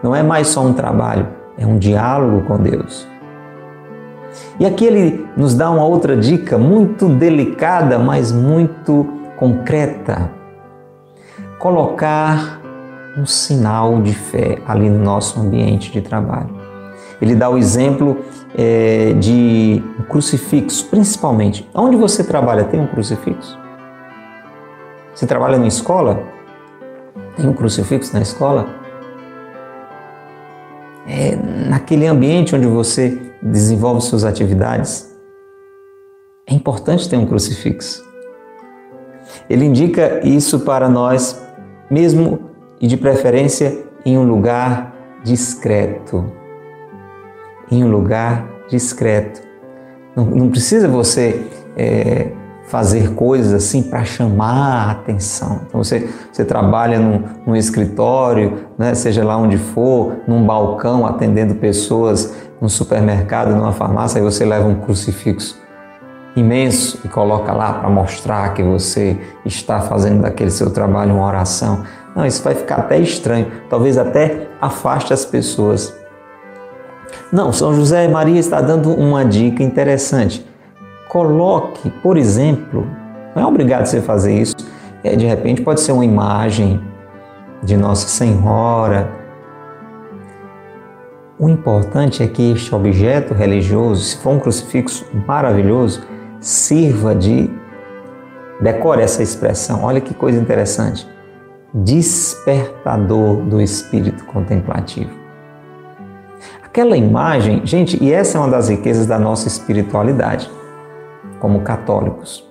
Não 0.02 0.16
é 0.16 0.24
mais 0.24 0.48
só 0.48 0.62
um 0.62 0.72
trabalho, 0.72 1.28
é 1.58 1.66
um 1.66 1.78
diálogo 1.78 2.46
com 2.48 2.58
Deus. 2.58 3.08
E 4.60 4.66
aqui 4.66 4.86
ele 4.86 5.26
nos 5.38 5.56
dá 5.56 5.70
uma 5.70 5.86
outra 5.86 6.18
dica 6.18 6.58
muito 6.58 7.08
delicada, 7.08 7.98
mas 7.98 8.32
muito 8.32 9.08
concreta. 9.38 10.32
Colocar 11.58 12.60
um 13.18 13.26
sinal 13.26 14.02
de 14.02 14.14
fé 14.14 14.60
ali 14.68 14.90
no 14.90 15.04
nosso 15.04 15.40
ambiente 15.40 15.92
de 15.92 16.02
trabalho. 16.02 16.50
Ele 17.22 17.36
dá 17.36 17.50
o 17.50 17.58
exemplo 17.58 18.18
é, 18.58 19.14
de 19.14 19.84
um 20.00 20.04
crucifixo, 20.04 20.88
principalmente. 20.90 21.70
Onde 21.74 21.96
você 21.96 22.24
trabalha 22.24 22.64
tem 22.64 22.80
um 22.80 22.88
crucifixo? 22.88 23.58
Você 25.14 25.26
trabalha 25.26 25.58
na 25.58 25.68
escola? 25.68 26.24
Tem 27.36 27.48
um 27.48 27.54
crucifixo 27.54 28.14
na 28.14 28.22
escola? 28.22 28.68
É, 31.08 31.38
naquele 31.68 32.08
ambiente 32.08 32.56
onde 32.56 32.68
você 32.68 33.29
desenvolve 33.42 34.02
suas 34.02 34.24
atividades, 34.24 35.10
é 36.48 36.54
importante 36.54 37.08
ter 37.08 37.18
um 37.18 37.26
crucifixo. 37.26 38.04
Ele 39.50 39.66
indica 39.66 40.26
isso 40.28 40.62
para 40.62 40.90
nós, 40.90 41.42
mesmo 41.90 42.50
e 42.82 42.88
de 42.88 42.98
preferência 42.98 43.84
em 44.06 44.18
um 44.18 44.24
lugar 44.24 44.96
discreto. 45.24 46.32
Em 47.72 47.84
um 47.84 47.92
lugar 47.92 48.48
discreto. 48.70 49.42
Não, 50.16 50.26
não 50.26 50.50
precisa 50.50 50.88
você 50.88 51.46
é, 51.78 52.32
fazer 52.70 53.14
coisas 53.16 53.54
assim 53.54 53.84
para 53.84 54.04
chamar 54.04 54.88
a 54.88 54.92
atenção. 54.92 55.62
Então 55.68 55.84
você, 55.84 56.08
você 56.32 56.46
trabalha 56.46 57.00
num, 57.00 57.24
num 57.46 57.56
escritório, 57.56 58.66
né, 58.78 58.94
seja 58.94 59.24
lá 59.24 59.38
onde 59.38 59.58
for, 59.58 60.18
num 60.28 60.46
balcão 60.46 61.06
atendendo 61.06 61.56
pessoas 61.56 62.34
num 62.62 62.70
supermercado, 62.70 63.56
numa 63.56 63.72
farmácia, 63.72 64.20
e 64.20 64.22
você 64.22 64.46
leva 64.46 64.68
um 64.68 64.76
crucifixo 64.76 65.60
imenso 66.36 67.00
e 67.04 67.08
coloca 67.08 67.52
lá 67.52 67.74
para 67.74 67.90
mostrar 67.90 68.54
que 68.54 68.64
você 68.64 69.18
está 69.46 69.82
fazendo 69.82 70.22
daquele 70.22 70.52
seu 70.52 70.72
trabalho 70.72 71.16
uma 71.16 71.26
oração. 71.26 71.84
Não, 72.16 72.26
isso 72.26 72.44
vai 72.44 72.56
ficar 72.56 72.78
até 72.78 73.00
estranho, 73.00 73.52
talvez 73.70 73.98
até 73.98 74.48
afaste 74.62 75.14
as 75.14 75.26
pessoas. 75.26 75.94
Não, 77.32 77.52
São 77.52 77.74
José 77.74 78.08
Maria 78.08 78.40
está 78.40 78.62
dando 78.62 78.94
uma 78.94 79.24
dica 79.24 79.64
interessante. 79.64 80.46
Coloque, 81.08 81.90
por 81.90 82.18
exemplo, 82.18 82.88
não 83.36 83.44
é 83.44 83.46
obrigado 83.46 83.86
você 83.86 84.02
fazer 84.02 84.34
isso, 84.34 84.56
é, 85.04 85.16
de 85.16 85.26
repente 85.26 85.62
pode 85.62 85.80
ser 85.82 85.92
uma 85.92 86.06
imagem 86.06 86.82
de 87.64 87.76
Nossa 87.76 88.08
Senhora, 88.08 89.19
o 91.40 91.48
importante 91.48 92.22
é 92.22 92.28
que 92.28 92.52
este 92.52 92.76
objeto 92.76 93.34
religioso, 93.34 94.04
se 94.04 94.18
for 94.18 94.32
um 94.32 94.40
crucifixo 94.40 95.06
maravilhoso, 95.26 96.02
sirva 96.42 97.16
de. 97.16 97.50
Decore 98.60 99.02
essa 99.02 99.24
expressão, 99.24 99.86
olha 99.86 100.02
que 100.02 100.14
coisa 100.14 100.38
interessante. 100.38 101.08
Despertador 101.74 103.38
do 103.38 103.62
espírito 103.62 104.26
contemplativo. 104.26 105.12
Aquela 106.62 106.98
imagem, 106.98 107.66
gente, 107.66 108.04
e 108.04 108.12
essa 108.12 108.38
é 108.38 108.42
uma 108.42 108.50
das 108.50 108.68
riquezas 108.68 109.06
da 109.06 109.18
nossa 109.18 109.48
espiritualidade, 109.48 110.52
como 111.40 111.62
católicos. 111.62 112.46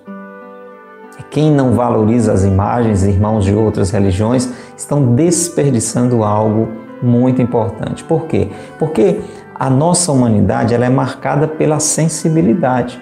Quem 1.29 1.51
não 1.51 1.73
valoriza 1.73 2.33
as 2.33 2.43
imagens, 2.43 3.03
irmãos 3.03 3.45
de 3.45 3.53
outras 3.53 3.91
religiões, 3.91 4.51
estão 4.75 5.13
desperdiçando 5.13 6.23
algo 6.23 6.67
muito 7.01 7.41
importante. 7.41 8.03
Por 8.03 8.25
quê? 8.25 8.49
Porque 8.77 9.21
a 9.55 9.69
nossa 9.69 10.11
humanidade 10.11 10.73
ela 10.73 10.85
é 10.85 10.89
marcada 10.89 11.47
pela 11.47 11.79
sensibilidade. 11.79 13.01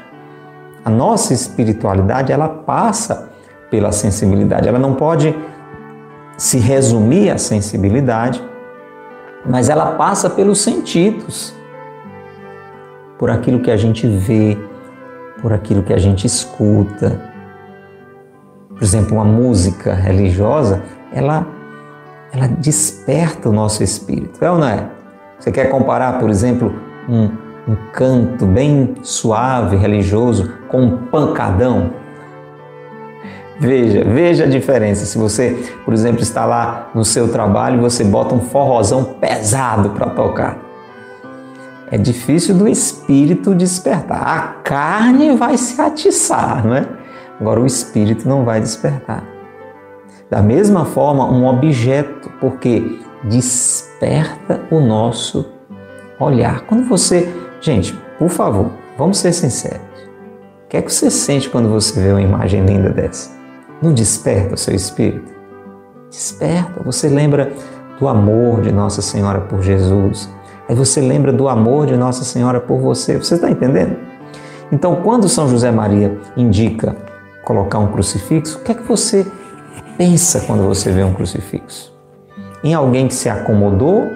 A 0.84 0.90
nossa 0.90 1.34
espiritualidade 1.34 2.32
ela 2.32 2.48
passa 2.48 3.30
pela 3.70 3.92
sensibilidade. 3.92 4.68
Ela 4.68 4.80
não 4.80 4.94
pode 4.94 5.36
se 6.38 6.58
resumir 6.60 7.30
à 7.30 7.38
sensibilidade, 7.38 8.44
mas 9.46 9.70
ela 9.70 9.94
passa 9.94 10.30
pelos 10.30 10.62
sentidos, 10.62 11.54
por 13.18 13.30
aquilo 13.30 13.60
que 13.60 13.72
a 13.72 13.78
gente 13.78 14.08
vê, 14.08 14.58
por 15.42 15.52
aquilo 15.52 15.84
que 15.84 15.94
a 15.94 15.98
gente 15.98 16.26
escuta. 16.26 17.20
Por 18.70 18.84
exemplo, 18.84 19.16
uma 19.16 19.26
música 19.26 19.94
religiosa, 19.94 20.84
ela 21.12 21.57
ela 22.32 22.48
desperta 22.48 23.50
o 23.50 23.54
nosso 23.54 23.84
espírito, 23.84 24.44
é 24.44 24.52
ou 24.52 24.58
não 24.58 24.68
é? 24.68 24.90
Você 25.40 25.52
quer 25.52 25.70
comparar, 25.70 26.20
por 26.20 26.30
exemplo, 26.30 26.74
um, 27.08 27.26
um 27.68 27.76
canto 27.94 28.46
bem 28.46 28.96
suave, 29.02 29.76
religioso, 29.78 30.52
com 30.68 30.82
um 30.82 30.98
pancadão? 31.08 31.92
Veja, 33.60 34.04
veja 34.04 34.44
a 34.44 34.48
diferença. 34.48 35.06
Se 35.06 35.18
você, 35.18 35.58
por 35.84 35.94
exemplo, 35.94 36.22
está 36.22 36.46
lá 36.46 36.90
no 36.94 37.04
seu 37.04 37.32
trabalho 37.32 37.78
e 37.78 37.82
você 37.82 38.04
bota 38.04 38.36
um 38.36 38.42
forrozão 38.42 39.04
pesado 39.04 39.92
para 39.92 40.10
tocar. 40.10 40.58
É 41.90 41.98
difícil 41.98 42.54
do 42.56 42.68
espírito 42.68 43.56
despertar. 43.56 44.22
A 44.22 44.40
carne 44.62 45.36
vai 45.36 45.58
se 45.58 45.80
atiçar, 45.82 46.66
não 46.66 46.76
é? 46.76 46.86
Agora 47.40 47.62
o 47.62 47.66
espírito 47.66 48.28
não 48.28 48.44
vai 48.44 48.60
despertar. 48.60 49.37
Da 50.30 50.42
mesma 50.42 50.84
forma, 50.86 51.26
um 51.26 51.48
objeto, 51.48 52.30
porque 52.40 53.00
desperta 53.24 54.62
o 54.70 54.80
nosso 54.80 55.46
olhar. 56.20 56.62
Quando 56.62 56.88
você. 56.88 57.34
Gente, 57.62 57.94
por 58.20 58.30
favor, 58.30 58.72
vamos 58.98 59.18
ser 59.18 59.34
sinceros. 59.34 59.82
O 60.66 60.70
que 60.70 60.78
é 60.78 60.82
que 60.82 60.92
você 60.92 61.10
sente 61.10 61.50
quando 61.50 61.70
você 61.70 62.00
vê 62.00 62.12
uma 62.12 62.22
imagem 62.22 62.66
linda 62.66 62.90
dessa? 62.90 63.32
Não 63.82 63.94
desperta 63.94 64.56
o 64.56 64.58
seu 64.58 64.76
espírito? 64.76 65.32
Desperta. 66.10 66.84
Você 66.84 67.08
lembra 67.08 67.54
do 68.00 68.08
amor 68.08 68.62
de 68.62 68.72
Nossa 68.72 69.02
Senhora 69.02 69.42
por 69.42 69.62
Jesus. 69.62 70.30
Aí 70.68 70.76
você 70.76 71.00
lembra 71.00 71.32
do 71.32 71.48
amor 71.48 71.88
de 71.88 71.96
Nossa 71.96 72.26
Senhora 72.26 72.60
por 72.60 72.80
você. 72.80 73.18
Você 73.18 73.36
está 73.36 73.50
entendendo? 73.50 73.96
Então, 74.72 74.98
quando 74.98 75.30
São 75.30 75.48
José 75.48 75.72
Maria 75.72 76.18
indica 76.36 76.96
colocar 77.46 77.80
um 77.80 77.88
crucifixo, 77.88 78.60
o 78.60 78.62
que 78.62 78.74
é 78.74 78.76
que 78.76 78.84
você 78.84 79.26
pensa 79.98 80.42
quando 80.42 80.64
você 80.64 80.92
vê 80.92 81.04
um 81.04 81.14
crucifixo? 81.14 81.94
Em 82.64 82.74
alguém 82.74 83.08
que 83.08 83.16
se 83.16 83.30
acomodou 83.30 84.08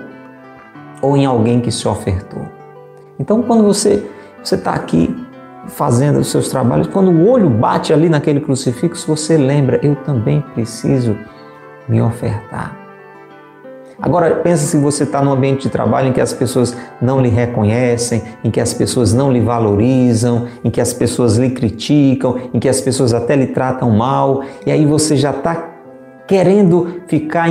ou 1.02 1.18
em 1.18 1.26
alguém 1.26 1.60
que 1.60 1.72
se 1.72 1.88
ofertou? 1.88 2.44
Então, 3.20 3.42
quando 3.42 3.64
você 3.64 4.04
você 4.44 4.56
está 4.56 4.74
aqui 4.74 5.16
fazendo 5.68 6.20
os 6.20 6.32
seus 6.32 6.50
trabalhos, 6.50 6.88
quando 6.88 7.12
o 7.12 7.30
olho 7.30 7.50
bate 7.50 7.94
ali 7.94 8.10
naquele 8.10 8.40
crucifixo, 8.40 9.08
você 9.08 9.38
lembra: 9.38 9.80
eu 9.84 9.96
também 9.96 10.42
preciso 10.54 11.16
me 11.88 12.02
ofertar. 12.02 12.82
Agora, 14.02 14.38
pensa 14.38 14.66
se 14.66 14.78
você 14.78 15.04
está 15.04 15.22
num 15.22 15.32
ambiente 15.32 15.64
de 15.64 15.70
trabalho 15.70 16.08
em 16.08 16.14
que 16.14 16.20
as 16.20 16.34
pessoas 16.34 16.76
não 17.00 17.22
lhe 17.22 17.30
reconhecem, 17.30 18.24
em 18.44 18.50
que 18.50 18.60
as 18.60 18.74
pessoas 18.74 19.14
não 19.14 19.32
lhe 19.32 19.40
valorizam, 19.40 20.48
em 20.64 20.72
que 20.72 20.82
as 20.82 20.92
pessoas 20.92 21.38
lhe 21.38 21.52
criticam, 21.52 22.36
em 22.52 22.60
que 22.60 22.68
as 22.68 22.82
pessoas 22.82 23.14
até 23.14 23.36
lhe 23.36 23.48
tratam 23.48 23.92
mal, 23.92 24.42
e 24.66 24.72
aí 24.72 24.88
você 24.88 25.16
já 25.16 25.30
está 25.30 25.71
querendo 26.32 27.02
ficar 27.08 27.50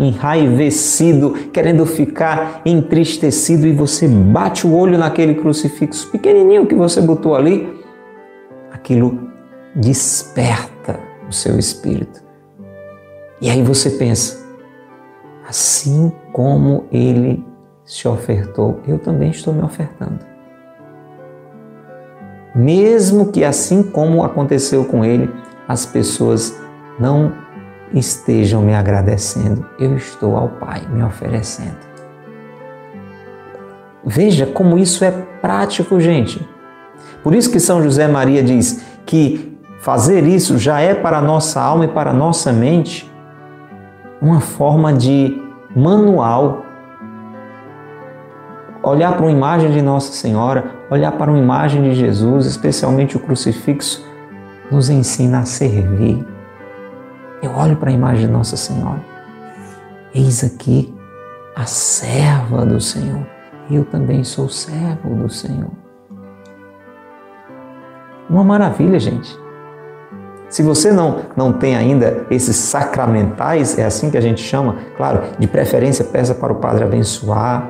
enraivecido, 0.00 1.30
querendo 1.52 1.86
ficar 1.86 2.60
entristecido, 2.66 3.68
e 3.68 3.72
você 3.72 4.08
bate 4.08 4.66
o 4.66 4.74
olho 4.74 4.98
naquele 4.98 5.36
crucifixo 5.36 6.10
pequenininho 6.10 6.66
que 6.66 6.74
você 6.74 7.00
botou 7.00 7.36
ali, 7.36 7.72
aquilo 8.72 9.30
desperta 9.76 10.98
o 11.28 11.32
seu 11.32 11.56
espírito. 11.56 12.20
E 13.40 13.48
aí 13.48 13.62
você 13.62 13.90
pensa, 13.90 14.44
assim 15.48 16.10
como 16.32 16.86
ele 16.90 17.46
se 17.84 18.08
ofertou, 18.08 18.80
eu 18.88 18.98
também 18.98 19.30
estou 19.30 19.54
me 19.54 19.62
ofertando. 19.62 20.18
Mesmo 22.56 23.30
que 23.30 23.44
assim 23.44 23.84
como 23.84 24.24
aconteceu 24.24 24.84
com 24.84 25.04
ele, 25.04 25.30
as 25.68 25.86
pessoas 25.86 26.60
não 26.98 27.45
estejam 27.92 28.62
me 28.62 28.74
agradecendo, 28.74 29.66
eu 29.78 29.96
estou 29.96 30.36
ao 30.36 30.48
Pai 30.48 30.82
me 30.90 31.02
oferecendo. 31.02 31.86
Veja 34.04 34.46
como 34.46 34.78
isso 34.78 35.04
é 35.04 35.10
prático, 35.10 36.00
gente. 36.00 36.46
Por 37.22 37.34
isso 37.34 37.50
que 37.50 37.58
São 37.58 37.82
José 37.82 38.06
Maria 38.06 38.42
diz 38.42 38.84
que 39.04 39.58
fazer 39.80 40.24
isso 40.24 40.58
já 40.58 40.80
é 40.80 40.94
para 40.94 41.18
a 41.18 41.22
nossa 41.22 41.60
alma 41.60 41.84
e 41.84 41.88
para 41.88 42.10
a 42.10 42.14
nossa 42.14 42.52
mente 42.52 43.10
uma 44.20 44.40
forma 44.40 44.92
de 44.92 45.42
manual. 45.74 46.64
Olhar 48.82 49.12
para 49.16 49.22
uma 49.22 49.32
imagem 49.32 49.72
de 49.72 49.82
Nossa 49.82 50.12
Senhora, 50.12 50.64
olhar 50.88 51.10
para 51.12 51.30
uma 51.30 51.40
imagem 51.40 51.82
de 51.82 51.94
Jesus, 51.94 52.46
especialmente 52.46 53.16
o 53.16 53.20
crucifixo, 53.20 54.06
nos 54.70 54.88
ensina 54.88 55.40
a 55.40 55.44
servir. 55.44 56.35
Eu 57.42 57.50
olho 57.52 57.76
para 57.76 57.90
a 57.90 57.92
imagem 57.92 58.26
de 58.26 58.32
Nossa 58.32 58.56
Senhora. 58.56 59.04
Eis 60.14 60.42
aqui 60.42 60.94
a 61.54 61.64
serva 61.66 62.64
do 62.64 62.80
Senhor. 62.80 63.26
Eu 63.70 63.84
também 63.84 64.24
sou 64.24 64.48
servo 64.48 65.14
do 65.14 65.28
Senhor. 65.28 65.70
Uma 68.28 68.42
maravilha, 68.42 68.98
gente. 68.98 69.36
Se 70.48 70.62
você 70.62 70.92
não, 70.92 71.22
não 71.36 71.52
tem 71.52 71.76
ainda 71.76 72.24
esses 72.30 72.56
sacramentais, 72.56 73.78
é 73.78 73.84
assim 73.84 74.10
que 74.10 74.16
a 74.16 74.20
gente 74.20 74.40
chama, 74.40 74.76
claro, 74.96 75.22
de 75.38 75.46
preferência 75.46 76.04
peça 76.04 76.34
para 76.34 76.52
o 76.52 76.56
Padre 76.56 76.84
abençoar 76.84 77.68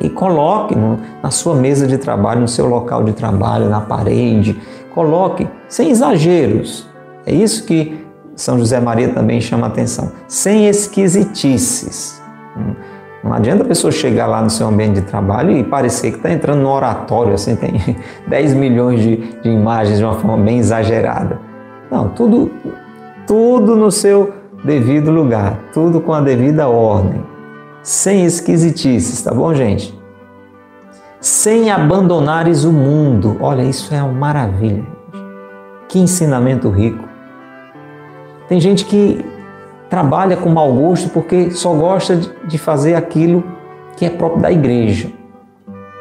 e 0.00 0.08
coloque 0.08 0.76
no, 0.76 0.98
na 1.22 1.30
sua 1.30 1.54
mesa 1.54 1.86
de 1.86 1.98
trabalho, 1.98 2.42
no 2.42 2.48
seu 2.48 2.66
local 2.66 3.02
de 3.02 3.12
trabalho, 3.12 3.68
na 3.68 3.80
parede, 3.80 4.60
coloque 4.94 5.48
sem 5.66 5.90
exageros. 5.90 6.86
É 7.26 7.32
isso 7.32 7.64
que 7.64 8.07
São 8.38 8.56
José 8.56 8.78
Maria 8.78 9.08
também 9.08 9.40
chama 9.40 9.66
atenção, 9.66 10.12
sem 10.28 10.68
esquisitices. 10.68 12.22
Não 13.24 13.32
adianta 13.32 13.64
a 13.64 13.66
pessoa 13.66 13.90
chegar 13.90 14.28
lá 14.28 14.40
no 14.40 14.48
seu 14.48 14.68
ambiente 14.68 15.00
de 15.00 15.02
trabalho 15.02 15.50
e 15.50 15.64
parecer 15.64 16.12
que 16.12 16.18
está 16.18 16.30
entrando 16.30 16.60
no 16.60 16.68
oratório, 16.68 17.34
assim, 17.34 17.56
tem 17.56 17.96
10 18.28 18.54
milhões 18.54 19.00
de, 19.00 19.16
de 19.42 19.48
imagens 19.50 19.98
de 19.98 20.04
uma 20.04 20.14
forma 20.14 20.36
bem 20.36 20.58
exagerada. 20.58 21.40
Não, 21.90 22.10
tudo, 22.10 22.48
tudo 23.26 23.74
no 23.74 23.90
seu 23.90 24.32
devido 24.62 25.10
lugar, 25.10 25.58
tudo 25.72 26.00
com 26.00 26.12
a 26.12 26.20
devida 26.20 26.68
ordem, 26.68 27.20
sem 27.82 28.24
esquisitices, 28.24 29.20
tá 29.20 29.34
bom, 29.34 29.52
gente? 29.52 29.98
Sem 31.20 31.72
abandonares 31.72 32.62
o 32.62 32.72
mundo. 32.72 33.36
Olha, 33.40 33.62
isso 33.62 33.92
é 33.92 34.00
uma 34.00 34.12
maravilha. 34.12 34.86
Que 35.88 35.98
ensinamento 35.98 36.70
rico. 36.70 37.07
Tem 38.48 38.60
gente 38.60 38.84
que 38.84 39.24
trabalha 39.90 40.36
com 40.36 40.48
mau 40.48 40.72
gosto 40.72 41.08
porque 41.10 41.50
só 41.50 41.72
gosta 41.74 42.16
de 42.46 42.58
fazer 42.58 42.94
aquilo 42.94 43.44
que 43.96 44.04
é 44.04 44.10
próprio 44.10 44.42
da 44.42 44.50
igreja. 44.50 45.10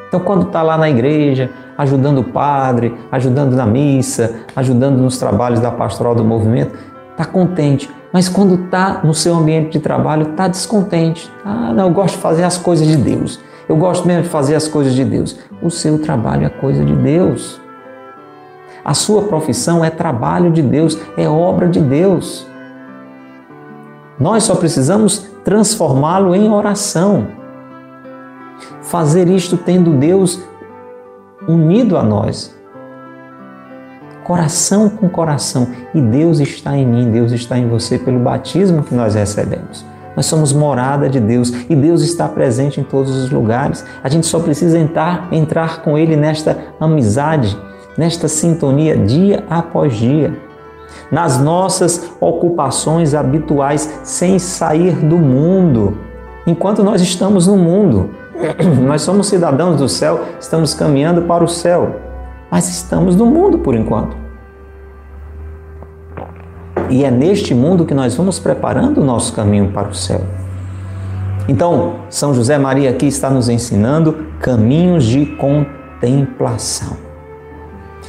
Então, 0.07 0.19
quando 0.21 0.47
está 0.47 0.61
lá 0.61 0.77
na 0.77 0.89
igreja, 0.89 1.49
ajudando 1.77 2.19
o 2.19 2.23
padre, 2.23 2.93
ajudando 3.11 3.55
na 3.55 3.65
missa, 3.65 4.35
ajudando 4.55 4.97
nos 4.97 5.17
trabalhos 5.17 5.59
da 5.59 5.69
pastoral 5.69 6.15
do 6.15 6.23
movimento, 6.23 6.77
está 7.11 7.25
contente. 7.25 7.89
Mas 8.13 8.29
quando 8.29 8.65
está 8.65 9.01
no 9.03 9.13
seu 9.13 9.35
ambiente 9.35 9.73
de 9.73 9.79
trabalho, 9.79 10.31
está 10.31 10.47
descontente. 10.47 11.29
Ah, 11.43 11.73
não, 11.73 11.87
eu 11.87 11.93
gosto 11.93 12.15
de 12.15 12.21
fazer 12.21 12.43
as 12.43 12.57
coisas 12.57 12.87
de 12.87 12.95
Deus. 12.95 13.39
Eu 13.67 13.75
gosto 13.75 14.07
mesmo 14.07 14.23
de 14.23 14.29
fazer 14.29 14.55
as 14.55 14.67
coisas 14.67 14.93
de 14.93 15.03
Deus. 15.03 15.37
O 15.61 15.69
seu 15.69 15.99
trabalho 15.99 16.45
é 16.45 16.49
coisa 16.49 16.85
de 16.85 16.95
Deus. 16.95 17.59
A 18.87 18.93
sua 18.93 19.23
profissão 19.23 19.83
é 19.83 19.89
trabalho 19.89 20.49
de 20.49 20.61
Deus, 20.61 20.97
é 21.17 21.27
obra 21.27 21.67
de 21.67 21.81
Deus. 21.81 22.47
Nós 24.17 24.43
só 24.43 24.55
precisamos 24.55 25.29
transformá-lo 25.43 26.33
em 26.33 26.49
oração. 26.49 27.27
Fazer 28.81 29.27
isto 29.27 29.57
tendo 29.57 29.91
Deus 29.91 30.41
unido 31.45 31.97
a 31.97 32.03
nós. 32.03 32.57
Coração 34.23 34.89
com 34.89 35.09
coração. 35.09 35.67
E 35.93 35.99
Deus 35.99 36.39
está 36.39 36.77
em 36.77 36.87
mim, 36.87 37.11
Deus 37.11 37.33
está 37.33 37.57
em 37.57 37.67
você 37.67 37.99
pelo 37.99 38.19
batismo 38.19 38.83
que 38.83 38.95
nós 38.95 39.15
recebemos. 39.15 39.85
Nós 40.15 40.27
somos 40.27 40.53
morada 40.53 41.09
de 41.09 41.19
Deus 41.19 41.51
e 41.69 41.75
Deus 41.75 42.01
está 42.01 42.25
presente 42.29 42.79
em 42.79 42.85
todos 42.85 43.13
os 43.17 43.29
lugares. 43.29 43.85
A 44.01 44.07
gente 44.07 44.25
só 44.25 44.39
precisa 44.39 44.79
entrar, 44.79 45.27
entrar 45.29 45.81
com 45.81 45.97
Ele 45.97 46.15
nesta 46.15 46.57
amizade, 46.79 47.55
nesta 47.97 48.27
sintonia 48.27 48.95
dia 48.97 49.43
após 49.49 49.95
dia 49.95 50.47
nas 51.11 51.39
nossas 51.39 52.11
ocupações 52.19 53.13
habituais, 53.13 53.99
sem 54.03 54.39
sair 54.39 54.95
do 54.95 55.17
mundo. 55.17 55.97
Enquanto 56.45 56.83
nós 56.83 57.01
estamos 57.01 57.47
no 57.47 57.57
mundo, 57.57 58.11
nós 58.85 59.01
somos 59.01 59.27
cidadãos 59.27 59.77
do 59.77 59.87
céu, 59.87 60.25
estamos 60.39 60.73
caminhando 60.73 61.23
para 61.23 61.43
o 61.43 61.47
céu, 61.47 61.95
mas 62.51 62.69
estamos 62.69 63.15
no 63.15 63.25
mundo 63.25 63.59
por 63.59 63.75
enquanto. 63.75 64.15
E 66.89 67.03
é 67.03 67.11
neste 67.11 67.53
mundo 67.53 67.85
que 67.85 67.93
nós 67.93 68.15
vamos 68.15 68.39
preparando 68.39 69.01
o 69.01 69.03
nosso 69.03 69.33
caminho 69.33 69.71
para 69.71 69.89
o 69.89 69.93
céu. 69.93 70.21
Então, 71.49 71.95
São 72.09 72.33
José 72.33 72.57
Maria 72.57 72.89
aqui 72.89 73.07
está 73.07 73.29
nos 73.29 73.49
ensinando 73.49 74.27
caminhos 74.39 75.05
de 75.05 75.25
contemplação. 75.37 77.06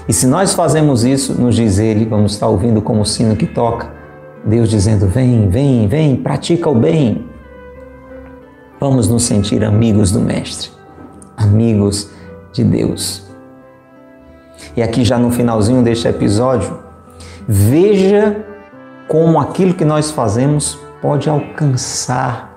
E 0.09 0.13
se 0.13 0.27
nós 0.27 0.55
fazemos 0.55 1.05
isso, 1.05 1.39
nos 1.39 1.55
diz 1.55 1.79
ele, 1.79 2.07
vamos 2.07 2.33
estar 2.33 2.49
ouvindo 2.49 2.81
como 2.81 3.03
o 3.03 3.07
sino 3.07 3.37
que 3.37 3.47
toca, 3.47 3.93
Deus 4.43 4.71
dizendo: 4.71 5.07
vem, 5.07 5.51
vem, 5.51 5.87
vem, 5.87 6.17
pratica 6.17 6.71
o 6.71 6.75
bem. 6.75 7.27
Vamos 8.81 9.09
nos 9.09 9.25
sentir 9.25 9.63
amigos 9.63 10.11
do 10.11 10.21
Mestre, 10.21 10.71
amigos 11.37 12.11
de 12.53 12.65
Deus. 12.65 13.27
E 14.75 14.83
aqui, 14.83 15.05
já 15.05 15.19
no 15.19 15.31
finalzinho 15.31 15.83
deste 15.83 16.09
episódio, 16.09 16.79
veja 17.47 18.45
como 19.07 19.39
aquilo 19.39 19.75
que 19.75 19.85
nós 19.85 20.11
fazemos 20.11 20.79
pode 21.03 21.29
alcançar 21.29 22.57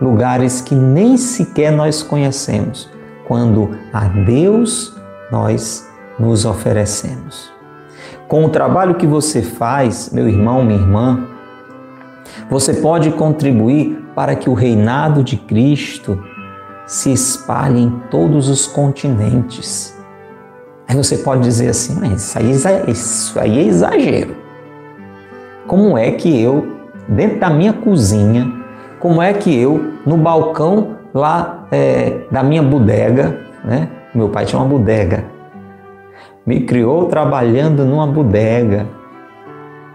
lugares 0.00 0.60
que 0.60 0.74
nem 0.74 1.16
sequer 1.16 1.72
nós 1.72 2.02
conhecemos, 2.02 2.90
quando 3.26 3.70
a 3.92 4.08
Deus 4.08 4.94
nós 5.30 5.88
nos 6.22 6.46
oferecemos. 6.46 7.52
Com 8.28 8.44
o 8.44 8.48
trabalho 8.48 8.94
que 8.94 9.06
você 9.06 9.42
faz, 9.42 10.10
meu 10.12 10.28
irmão, 10.28 10.64
minha 10.64 10.78
irmã, 10.78 11.26
você 12.48 12.74
pode 12.74 13.10
contribuir 13.10 13.98
para 14.14 14.36
que 14.36 14.48
o 14.48 14.54
reinado 14.54 15.24
de 15.24 15.36
Cristo 15.36 16.22
se 16.86 17.12
espalhe 17.12 17.80
em 17.80 17.90
todos 18.08 18.48
os 18.48 18.66
continentes. 18.68 19.98
Aí 20.86 20.96
você 20.96 21.18
pode 21.18 21.42
dizer 21.42 21.70
assim, 21.70 21.98
mas 21.98 22.34
isso 22.34 22.38
aí, 22.38 22.52
é, 22.52 22.90
isso 22.90 23.40
aí 23.40 23.58
é 23.58 23.62
exagero. 23.62 24.36
Como 25.66 25.98
é 25.98 26.12
que 26.12 26.40
eu, 26.40 26.76
dentro 27.08 27.40
da 27.40 27.50
minha 27.50 27.72
cozinha, 27.72 28.50
como 29.00 29.20
é 29.20 29.32
que 29.32 29.54
eu, 29.54 29.92
no 30.06 30.16
balcão 30.16 30.98
lá 31.12 31.66
é, 31.72 32.20
da 32.30 32.42
minha 32.44 32.62
bodega, 32.62 33.40
né? 33.64 33.88
Meu 34.14 34.28
pai 34.28 34.44
tinha 34.44 34.60
uma 34.60 34.68
bodega 34.68 35.31
me 36.46 36.60
criou 36.60 37.06
trabalhando 37.06 37.84
numa 37.84 38.06
bodega. 38.06 38.86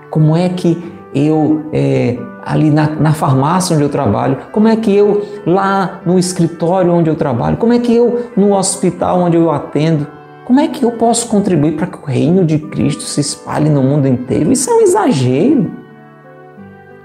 Como 0.09 0.35
é 0.35 0.49
que 0.49 0.97
eu, 1.13 1.65
é, 1.73 2.17
ali 2.45 2.69
na, 2.69 2.89
na 2.91 3.13
farmácia 3.13 3.75
onde 3.75 3.83
eu 3.83 3.89
trabalho, 3.89 4.37
como 4.51 4.67
é 4.67 4.75
que 4.75 4.95
eu, 4.95 5.25
lá 5.45 6.01
no 6.05 6.17
escritório 6.17 6.93
onde 6.93 7.09
eu 7.09 7.15
trabalho, 7.15 7.57
como 7.57 7.73
é 7.73 7.79
que 7.79 7.93
eu, 7.93 8.27
no 8.35 8.53
hospital 8.53 9.19
onde 9.19 9.35
eu 9.35 9.51
atendo, 9.51 10.07
como 10.45 10.61
é 10.61 10.67
que 10.67 10.83
eu 10.83 10.91
posso 10.91 11.27
contribuir 11.27 11.75
para 11.75 11.87
que 11.87 11.97
o 11.97 12.05
reino 12.05 12.45
de 12.45 12.57
Cristo 12.57 13.03
se 13.03 13.19
espalhe 13.19 13.69
no 13.69 13.83
mundo 13.83 14.07
inteiro? 14.07 14.51
Isso 14.51 14.69
é 14.69 14.73
um 14.73 14.81
exagero. 14.81 15.71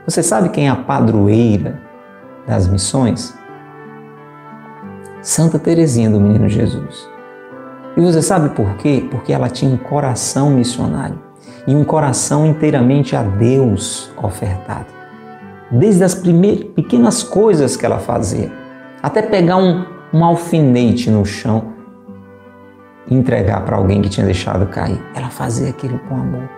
Você 0.06 0.22
sabe 0.22 0.48
quem 0.50 0.68
é 0.68 0.70
a 0.70 0.76
padroeira 0.76 1.80
das 2.46 2.68
missões? 2.68 3.36
Santa 5.20 5.58
Teresinha 5.58 6.10
do 6.10 6.20
Menino 6.20 6.48
Jesus. 6.48 7.11
E 7.96 8.00
você 8.00 8.22
sabe 8.22 8.50
por 8.50 8.76
quê? 8.76 9.06
Porque 9.10 9.32
ela 9.32 9.50
tinha 9.50 9.72
um 9.72 9.76
coração 9.76 10.50
missionário 10.50 11.18
e 11.66 11.74
um 11.74 11.84
coração 11.84 12.46
inteiramente 12.46 13.14
a 13.14 13.22
Deus 13.22 14.10
ofertado. 14.22 14.86
Desde 15.70 16.02
as 16.02 16.14
primeiras 16.14 16.64
pequenas 16.64 17.22
coisas 17.22 17.76
que 17.76 17.84
ela 17.84 17.98
fazia, 17.98 18.50
até 19.02 19.20
pegar 19.20 19.56
um, 19.56 19.84
um 20.12 20.24
alfinete 20.24 21.10
no 21.10 21.24
chão 21.24 21.72
e 23.08 23.14
entregar 23.14 23.64
para 23.64 23.76
alguém 23.76 24.00
que 24.00 24.08
tinha 24.08 24.24
deixado 24.24 24.66
cair. 24.66 25.00
Ela 25.14 25.28
fazia 25.28 25.70
aquilo 25.70 25.98
com 26.00 26.14
amor, 26.14 26.48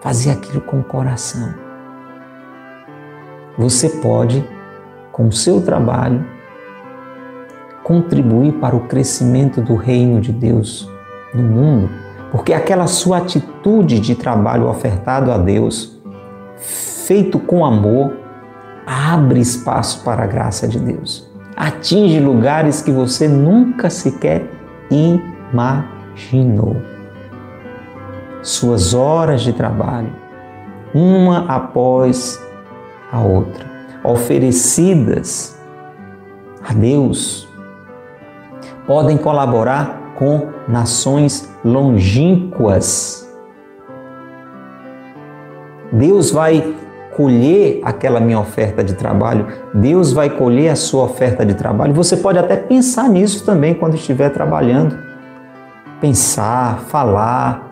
fazia 0.00 0.32
aquilo 0.32 0.60
com 0.62 0.82
coração. 0.82 1.54
Você 3.58 3.88
pode, 3.88 4.42
com 5.12 5.28
o 5.28 5.32
seu 5.32 5.60
trabalho, 5.60 6.24
contribuir 7.90 8.52
para 8.60 8.76
o 8.76 8.86
crescimento 8.86 9.60
do 9.60 9.74
reino 9.74 10.20
de 10.20 10.30
Deus 10.30 10.88
no 11.34 11.42
mundo, 11.42 11.90
porque 12.30 12.54
aquela 12.54 12.86
sua 12.86 13.16
atitude 13.16 13.98
de 13.98 14.14
trabalho 14.14 14.68
ofertado 14.68 15.32
a 15.32 15.36
Deus 15.36 16.00
feito 16.56 17.40
com 17.40 17.64
amor, 17.64 18.12
abre 18.86 19.40
espaço 19.40 20.04
para 20.04 20.22
a 20.22 20.26
graça 20.28 20.68
de 20.68 20.78
Deus. 20.78 21.28
Atinge 21.56 22.20
lugares 22.20 22.80
que 22.80 22.92
você 22.92 23.26
nunca 23.26 23.90
sequer 23.90 24.48
imaginou. 24.88 26.76
Suas 28.40 28.94
horas 28.94 29.40
de 29.40 29.52
trabalho, 29.52 30.14
uma 30.94 31.44
após 31.52 32.40
a 33.10 33.18
outra, 33.18 33.66
oferecidas 34.04 35.60
a 36.62 36.72
Deus, 36.72 37.49
podem 38.90 39.16
colaborar 39.16 40.14
com 40.16 40.48
nações 40.66 41.48
longínquas. 41.64 43.24
Deus 45.92 46.32
vai 46.32 46.74
colher 47.16 47.80
aquela 47.84 48.18
minha 48.18 48.40
oferta 48.40 48.82
de 48.82 48.94
trabalho, 48.94 49.46
Deus 49.72 50.12
vai 50.12 50.28
colher 50.28 50.70
a 50.70 50.74
sua 50.74 51.04
oferta 51.04 51.46
de 51.46 51.54
trabalho. 51.54 51.94
Você 51.94 52.16
pode 52.16 52.40
até 52.40 52.56
pensar 52.56 53.08
nisso 53.08 53.46
também 53.46 53.74
quando 53.74 53.94
estiver 53.94 54.30
trabalhando. 54.30 54.98
Pensar, 56.00 56.80
falar. 56.88 57.70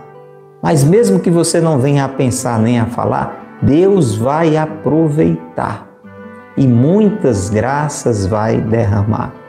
Mas 0.63 0.85
mesmo 0.85 1.19
que 1.19 1.33
você 1.33 1.61
não 1.61 1.81
venha 1.81 2.05
a 2.05 2.09
pensar 2.09 2.61
nem 2.61 2.79
a 2.79 2.87
falar, 2.87 3.59
Deus 3.61 4.15
vai 4.15 4.57
aproveitar 4.57 5.89
e 6.57 6.65
muitas 6.65 7.51
graças 7.51 8.25
vai 8.25 8.61
derramar 8.61 9.48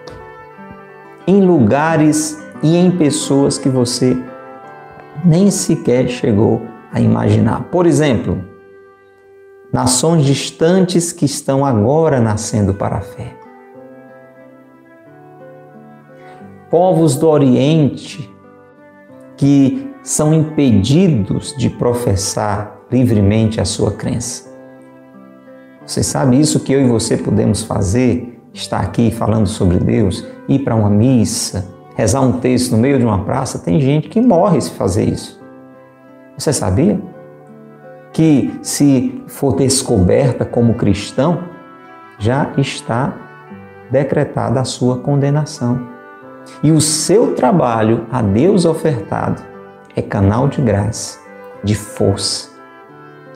em 1.29 1.41
lugares 1.45 2.43
e 2.63 2.75
em 2.75 2.89
pessoas 2.89 3.59
que 3.59 3.69
você 3.69 4.17
nem 5.23 5.51
sequer 5.51 6.07
chegou 6.07 6.63
a 6.91 6.99
imaginar. 6.99 7.65
Por 7.65 7.85
exemplo, 7.85 8.43
nações 9.71 10.25
distantes 10.25 11.11
que 11.11 11.25
estão 11.25 11.63
agora 11.63 12.19
nascendo 12.19 12.73
para 12.73 12.97
a 12.97 13.01
fé. 13.01 13.35
Povos 16.67 17.15
do 17.15 17.27
Oriente 17.27 18.27
que 19.37 19.87
são 20.01 20.33
impedidos 20.33 21.55
de 21.57 21.69
professar 21.69 22.75
livremente 22.91 23.61
a 23.61 23.65
sua 23.65 23.91
crença. 23.91 24.49
Você 25.85 26.01
sabe 26.01 26.39
isso 26.39 26.59
que 26.59 26.73
eu 26.73 26.81
e 26.81 26.87
você 26.87 27.17
podemos 27.17 27.63
fazer? 27.63 28.38
Estar 28.59 28.81
aqui 28.81 29.09
falando 29.09 29.47
sobre 29.47 29.77
Deus, 29.79 30.25
ir 30.47 30.59
para 30.59 30.75
uma 30.75 30.89
missa, 30.89 31.67
rezar 31.95 32.21
um 32.21 32.39
texto 32.39 32.71
no 32.71 32.77
meio 32.77 32.99
de 32.99 33.05
uma 33.05 33.23
praça, 33.23 33.59
tem 33.59 33.79
gente 33.79 34.09
que 34.09 34.21
morre 34.21 34.59
se 34.59 34.71
fazer 34.71 35.05
isso. 35.05 35.39
Você 36.37 36.51
sabia? 36.51 36.99
que, 38.11 38.59
se 38.61 39.23
for 39.27 39.55
descoberta 39.55 40.45
como 40.45 40.73
cristão, 40.73 41.43
já 42.17 42.51
está 42.57 43.13
decretada 43.89 44.59
a 44.59 44.65
sua 44.65 44.97
condenação. 44.97 45.87
E 46.63 46.71
o 46.71 46.81
seu 46.81 47.35
trabalho 47.35 48.07
a 48.11 48.21
Deus 48.21 48.65
ofertado 48.65 49.41
é 49.95 50.01
canal 50.01 50.47
de 50.47 50.61
graça, 50.61 51.19
de 51.63 51.75
força, 51.75 52.49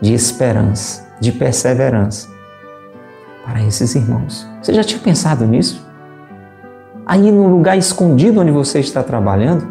de 0.01 0.13
esperança, 0.13 1.07
de 1.19 1.31
perseverança 1.31 2.32
para 3.45 3.61
esses 3.61 3.95
irmãos. 3.95 4.47
Você 4.61 4.73
já 4.73 4.83
tinha 4.83 4.99
pensado 4.99 5.45
nisso? 5.45 5.85
Aí, 7.05 7.31
no 7.31 7.47
lugar 7.47 7.77
escondido 7.77 8.39
onde 8.39 8.51
você 8.51 8.79
está 8.79 9.03
trabalhando, 9.03 9.67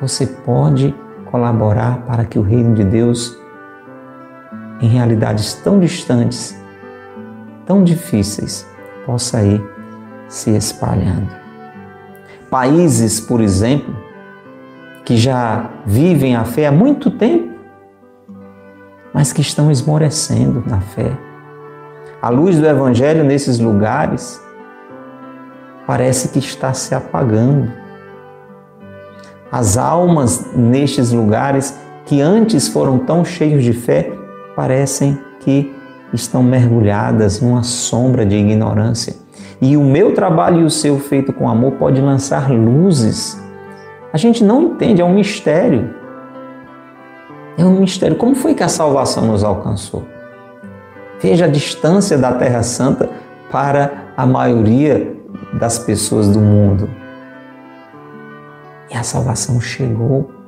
você 0.00 0.26
pode 0.26 0.94
colaborar 1.30 2.02
para 2.02 2.24
que 2.24 2.38
o 2.38 2.42
reino 2.42 2.74
de 2.74 2.84
Deus 2.84 3.36
em 4.80 4.88
realidades 4.88 5.54
tão 5.54 5.80
distantes, 5.80 6.60
tão 7.66 7.82
difíceis, 7.82 8.66
possa 9.06 9.42
ir 9.42 9.62
se 10.28 10.50
espalhando. 10.50 11.28
Países, 12.50 13.20
por 13.20 13.40
exemplo, 13.40 13.96
que 15.04 15.16
já 15.16 15.70
vivem 15.84 16.36
a 16.36 16.44
fé 16.44 16.66
há 16.66 16.72
muito 16.72 17.10
tempo, 17.10 17.52
mas 19.12 19.32
que 19.32 19.40
estão 19.40 19.70
esmorecendo 19.70 20.62
na 20.66 20.80
fé. 20.80 21.31
A 22.22 22.28
luz 22.28 22.56
do 22.56 22.64
Evangelho 22.64 23.24
nesses 23.24 23.58
lugares 23.58 24.40
parece 25.84 26.28
que 26.28 26.38
está 26.38 26.72
se 26.72 26.94
apagando. 26.94 27.68
As 29.50 29.76
almas 29.76 30.54
nestes 30.54 31.10
lugares 31.10 31.76
que 32.06 32.20
antes 32.20 32.68
foram 32.68 32.96
tão 33.00 33.24
cheios 33.24 33.64
de 33.64 33.72
fé 33.72 34.12
parecem 34.54 35.18
que 35.40 35.74
estão 36.12 36.44
mergulhadas 36.44 37.40
numa 37.40 37.64
sombra 37.64 38.24
de 38.24 38.36
ignorância. 38.36 39.16
E 39.60 39.76
o 39.76 39.82
meu 39.82 40.14
trabalho 40.14 40.60
e 40.60 40.64
o 40.64 40.70
seu 40.70 41.00
feito 41.00 41.32
com 41.32 41.48
amor 41.48 41.72
pode 41.72 42.00
lançar 42.00 42.48
luzes. 42.52 43.36
A 44.12 44.16
gente 44.16 44.44
não 44.44 44.62
entende, 44.62 45.02
é 45.02 45.04
um 45.04 45.12
mistério. 45.12 45.92
É 47.58 47.64
um 47.64 47.80
mistério. 47.80 48.14
Como 48.14 48.36
foi 48.36 48.54
que 48.54 48.62
a 48.62 48.68
salvação 48.68 49.26
nos 49.26 49.42
alcançou? 49.42 50.11
Veja 51.22 51.44
a 51.44 51.48
distância 51.48 52.18
da 52.18 52.32
Terra 52.32 52.62
Santa 52.62 53.08
para 53.50 54.12
a 54.16 54.26
maioria 54.26 55.16
das 55.54 55.78
pessoas 55.78 56.28
do 56.28 56.40
mundo. 56.40 56.90
E 58.90 58.96
a 58.96 59.02
salvação 59.02 59.60
chegou 59.60 60.42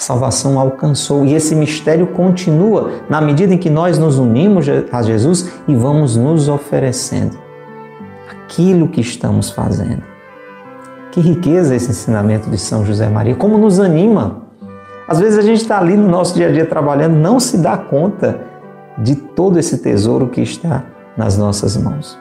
a 0.00 0.02
salvação 0.02 0.58
alcançou 0.58 1.26
e 1.26 1.34
esse 1.34 1.54
mistério 1.54 2.06
continua 2.06 2.90
na 3.08 3.20
medida 3.20 3.52
em 3.52 3.58
que 3.58 3.68
nós 3.68 3.98
nos 3.98 4.18
unimos 4.18 4.66
a 4.90 5.02
Jesus 5.02 5.52
e 5.66 5.74
vamos 5.74 6.16
nos 6.16 6.48
oferecendo 6.48 7.36
aquilo 8.30 8.88
que 8.88 9.02
estamos 9.02 9.50
fazendo. 9.50 10.02
Que 11.10 11.20
riqueza 11.20 11.74
esse 11.74 11.90
ensinamento 11.90 12.48
de 12.48 12.56
São 12.56 12.82
José 12.82 13.08
Maria, 13.08 13.34
como 13.34 13.58
nos 13.58 13.78
anima. 13.78 14.42
Às 15.08 15.18
vezes 15.18 15.38
a 15.38 15.42
gente 15.42 15.60
está 15.60 15.78
ali 15.78 15.96
no 15.96 16.08
nosso 16.08 16.34
dia 16.34 16.48
a 16.48 16.52
dia 16.52 16.64
trabalhando, 16.64 17.16
não 17.16 17.38
se 17.38 17.58
dá 17.58 17.76
conta 17.76 18.40
de 19.00 19.16
todo 19.16 19.58
esse 19.58 19.78
tesouro 19.78 20.28
que 20.28 20.40
está 20.40 20.84
nas 21.16 21.36
nossas 21.36 21.76
mãos. 21.76 22.18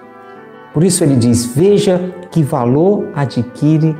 Por 0.73 0.83
isso 0.83 1.03
ele 1.03 1.15
diz: 1.15 1.45
veja 1.45 2.13
que 2.31 2.43
valor 2.43 3.09
adquire 3.15 3.95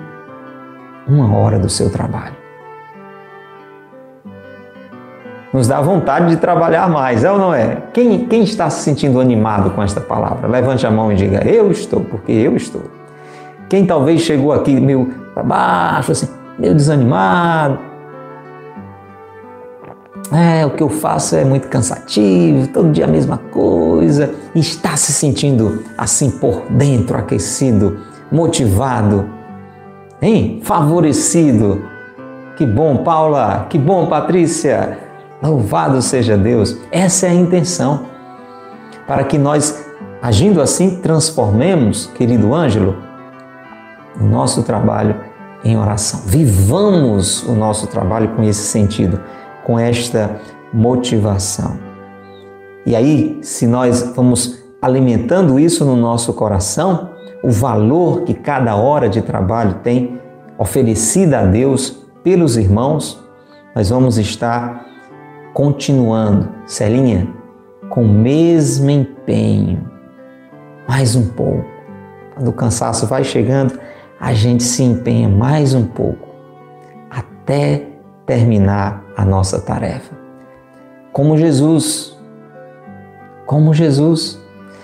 uma 1.07 1.35
hora 1.35 1.59
do 1.59 1.69
seu 1.69 1.89
trabalho 1.89 2.39
nos 5.51 5.67
dá 5.67 5.81
vontade 5.81 6.29
de 6.29 6.37
trabalhar 6.37 6.87
mais, 6.89 7.23
é 7.23 7.31
ou 7.31 7.37
não 7.37 7.53
é? 7.53 7.77
Quem, 7.91 8.25
quem 8.27 8.43
está 8.43 8.69
se 8.69 8.83
sentindo 8.83 9.19
animado 9.19 9.71
com 9.71 9.81
esta 9.81 9.99
palavra? 9.99 10.47
Levante 10.47 10.85
a 10.85 10.91
mão 10.91 11.11
e 11.11 11.15
diga: 11.15 11.45
Eu 11.47 11.71
estou, 11.71 12.01
porque 12.01 12.31
eu 12.31 12.55
estou. 12.55 12.83
Quem 13.67 13.85
talvez 13.85 14.21
chegou 14.21 14.51
aqui 14.51 14.79
meio 14.79 15.13
para 15.33 15.43
baixo, 15.43 16.11
assim, 16.11 16.27
meio 16.57 16.75
desanimado. 16.75 17.88
É, 20.31 20.63
o 20.65 20.71
que 20.71 20.83
eu 20.83 20.89
faço 20.89 21.35
é 21.35 21.43
muito 21.43 21.67
cansativo, 21.67 22.67
todo 22.67 22.91
dia 22.91 23.05
a 23.05 23.07
mesma 23.07 23.37
coisa, 23.37 24.31
e 24.53 24.59
está 24.59 24.95
se 24.95 25.11
sentindo 25.11 25.83
assim 25.97 26.29
por 26.29 26.63
dentro, 26.69 27.17
aquecido, 27.17 27.99
motivado, 28.31 29.27
hein? 30.21 30.61
favorecido. 30.63 31.83
Que 32.55 32.65
bom, 32.65 32.97
Paula, 32.97 33.65
que 33.69 33.79
bom, 33.79 34.07
Patrícia. 34.07 34.99
Louvado 35.41 36.01
seja 36.01 36.37
Deus! 36.37 36.77
Essa 36.91 37.27
é 37.27 37.29
a 37.29 37.33
intenção. 37.33 38.05
Para 39.07 39.23
que 39.23 39.37
nós, 39.37 39.83
agindo 40.21 40.61
assim, 40.61 40.97
transformemos, 40.97 42.07
querido 42.07 42.53
Ângelo, 42.53 42.97
o 44.19 44.25
nosso 44.25 44.61
trabalho 44.63 45.15
em 45.63 45.77
oração. 45.77 46.21
Vivamos 46.25 47.43
o 47.47 47.53
nosso 47.53 47.87
trabalho 47.87 48.29
com 48.35 48.43
esse 48.43 48.63
sentido, 48.63 49.19
com 49.69 49.77
esta 49.77 50.41
motivação. 50.73 51.77
E 52.87 52.95
aí, 52.95 53.37
se 53.43 53.67
nós 53.67 54.01
vamos 54.15 54.63
alimentando 54.81 55.59
isso 55.59 55.85
no 55.85 55.95
nosso 55.95 56.33
coração, 56.33 57.11
o 57.43 57.51
valor 57.51 58.23
que 58.23 58.33
cada 58.33 58.75
hora 58.75 59.07
de 59.07 59.21
trabalho 59.21 59.75
tem 59.83 60.19
oferecida 60.57 61.41
a 61.41 61.45
Deus 61.45 62.03
pelos 62.23 62.57
irmãos, 62.57 63.23
nós 63.75 63.91
vamos 63.91 64.17
estar 64.17 64.87
continuando, 65.53 66.49
Celinha, 66.65 67.31
com 67.91 68.05
o 68.05 68.09
mesmo 68.09 68.89
empenho, 68.89 69.87
mais 70.87 71.15
um 71.15 71.27
pouco. 71.27 71.69
Quando 72.33 72.47
o 72.47 72.53
cansaço 72.53 73.05
vai 73.05 73.23
chegando, 73.23 73.79
a 74.19 74.33
gente 74.33 74.63
se 74.63 74.81
empenha 74.81 75.29
mais 75.29 75.75
um 75.75 75.85
pouco 75.85 76.27
até 77.07 77.88
terminar 78.29 79.03
a 79.17 79.25
nossa 79.25 79.59
tarefa. 79.59 80.13
Como 81.11 81.35
Jesus, 81.35 82.15
como 83.47 83.73
Jesus. 83.73 84.39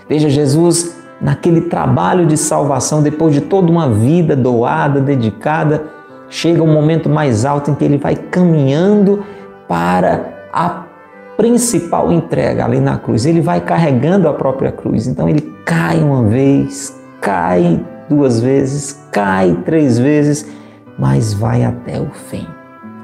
Veja, 0.10 0.32
Jesus, 0.32 0.98
naquele 1.22 1.62
trabalho 1.62 2.26
de 2.26 2.38
salvação, 2.38 3.04
depois 3.04 3.36
de 3.36 3.42
toda 3.42 3.72
uma 3.72 3.88
vida 3.88 4.36
doada, 4.36 5.00
dedicada, 5.00 5.84
chega 6.28 6.64
um 6.64 6.74
momento 6.74 7.08
mais 7.08 7.46
alto 7.46 7.70
em 7.70 7.76
que 7.76 7.86
ele 7.86 8.00
vai 8.00 8.16
caminhando 8.16 9.24
para 9.68 10.26
a 10.52 10.86
principal 11.38 12.12
entrega 12.12 12.66
ali 12.66 12.80
na 12.80 12.98
cruz. 12.98 13.28
Ele 13.28 13.42
vai 13.42 13.62
carregando 13.62 14.28
a 14.28 14.34
própria 14.34 14.72
cruz. 14.72 15.06
Então 15.06 15.30
ele 15.30 15.42
cai 15.64 16.00
uma 16.00 16.24
vez, 16.24 17.00
cai 17.22 17.80
duas 18.10 18.42
vezes, 18.42 19.08
cai 19.12 19.56
três 19.64 20.00
vezes, 20.00 20.52
mas 20.98 21.32
vai 21.32 21.64
até 21.64 22.00
o 22.00 22.10
fim, 22.10 22.48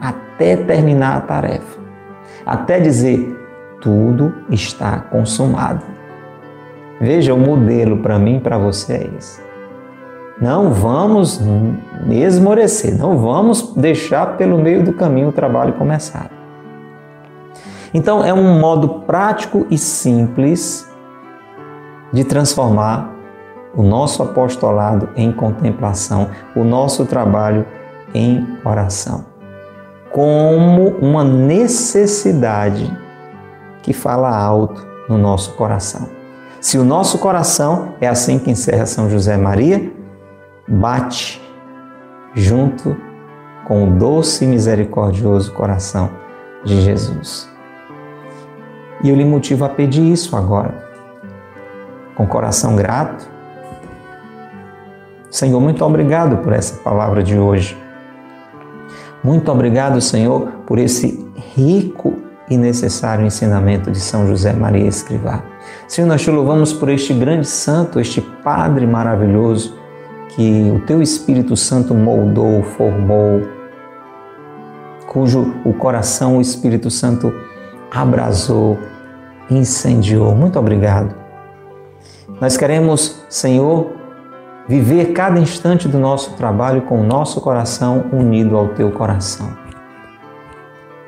até 0.02 0.58
terminar 0.58 1.18
a 1.18 1.22
tarefa, 1.22 1.80
até 2.46 2.80
dizer: 2.80 3.38
tudo 3.80 4.34
está 4.50 4.98
consumado. 4.98 5.86
Veja, 7.00 7.34
o 7.34 7.38
modelo 7.38 7.98
para 7.98 8.20
mim 8.20 8.38
e 8.38 8.40
para 8.40 8.58
você 8.58 8.94
é 8.94 9.10
esse. 9.18 9.42
Não 10.40 10.72
vamos 10.72 11.40
esmorecer, 12.10 12.98
não 12.98 13.18
vamos 13.18 13.74
deixar 13.76 14.38
pelo 14.38 14.58
meio 14.58 14.84
do 14.84 14.94
caminho 14.94 15.30
o 15.30 15.32
trabalho 15.32 15.74
começar. 15.74 16.32
Então, 17.94 18.24
é 18.24 18.34
um 18.34 18.60
modo 18.60 19.02
prático 19.02 19.68
e 19.70 19.78
simples 19.78 20.90
de 22.12 22.24
transformar 22.24 23.14
o 23.76 23.84
nosso 23.84 24.24
apostolado 24.24 25.10
em 25.16 25.32
contemplação, 25.32 26.30
o 26.56 26.64
nosso 26.64 27.06
trabalho 27.06 27.66
em 28.14 28.46
oração, 28.66 29.26
como 30.12 30.90
uma 31.02 31.24
necessidade 31.24 32.92
que 33.82 33.94
fala 33.94 34.36
alto 34.36 34.86
no 35.08 35.18
nosso 35.18 35.54
coração. 35.54 36.10
Se 36.60 36.78
o 36.78 36.84
nosso 36.84 37.18
coração 37.18 37.96
é 38.00 38.08
assim 38.08 38.38
que 38.38 38.52
encerra 38.52 38.86
São 38.86 39.10
José 39.10 39.36
Maria, 39.36 39.92
bate 40.68 41.42
junto 42.36 42.96
com 43.66 43.88
o 43.88 43.92
doce 43.92 44.46
e 44.46 44.48
misericordioso 44.48 45.54
coração 45.54 46.12
de 46.64 46.82
Jesus. 46.82 47.50
E 49.04 49.10
eu 49.10 49.16
lhe 49.16 49.26
motivo 49.26 49.66
a 49.66 49.70
pedir 49.70 50.12
isso 50.12 50.36
agora, 50.36 50.88
com 52.16 52.28
coração 52.28 52.76
grato. 52.76 53.28
Senhor, 55.32 55.60
muito 55.60 55.84
obrigado 55.84 56.38
por 56.38 56.54
essa 56.54 56.78
palavra 56.84 57.24
de 57.24 57.40
hoje. 57.40 57.81
Muito 59.24 59.52
obrigado, 59.52 60.02
Senhor, 60.02 60.48
por 60.66 60.80
esse 60.80 61.26
rico 61.56 62.16
e 62.50 62.58
necessário 62.58 63.26
ensinamento 63.26 63.92
de 63.92 64.00
São 64.00 64.28
José 64.28 64.52
Maria 64.52 64.88
Escrivá. 64.88 65.44
Senhor, 65.88 66.08
nós 66.08 66.22
te 66.22 66.32
louvamos 66.32 66.74
por 66.74 66.90
este 66.90 67.14
grande 67.14 67.48
santo, 67.48 68.00
este 68.00 68.20
Padre 68.44 68.86
maravilhoso 68.88 69.76
que 70.30 70.72
o 70.76 70.80
teu 70.86 71.02
Espírito 71.02 71.56
Santo 71.56 71.94
moldou, 71.94 72.64
formou, 72.64 73.42
cujo 75.08 75.54
o 75.66 75.74
coração 75.74 76.38
o 76.38 76.42
Espírito 76.42 76.90
Santo 76.90 77.34
abrasou, 77.92 78.80
incendiou. 79.50 80.34
Muito 80.36 80.58
obrigado. 80.58 81.14
Nós 82.40 82.58
queremos, 82.58 83.24
Senhor, 83.30 84.01
viver 84.68 85.14
cada 85.14 85.40
instante 85.40 85.88
do 85.88 86.00
nosso 86.00 86.36
trabalho 86.36 86.84
com 86.84 87.02
o 87.02 87.04
nosso 87.04 87.42
coração 87.42 88.06
unido 88.12 88.58
ao 88.58 88.70
teu 88.70 88.92
coração. 88.92 89.52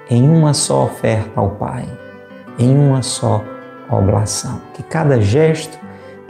Em 0.09 0.27
uma 0.27 0.53
só 0.53 0.85
oferta 0.85 1.39
ao 1.39 1.51
Pai, 1.51 1.85
em 2.59 2.75
uma 2.77 3.01
só 3.01 3.43
oblação. 3.89 4.61
Que 4.73 4.83
cada 4.83 5.21
gesto 5.21 5.77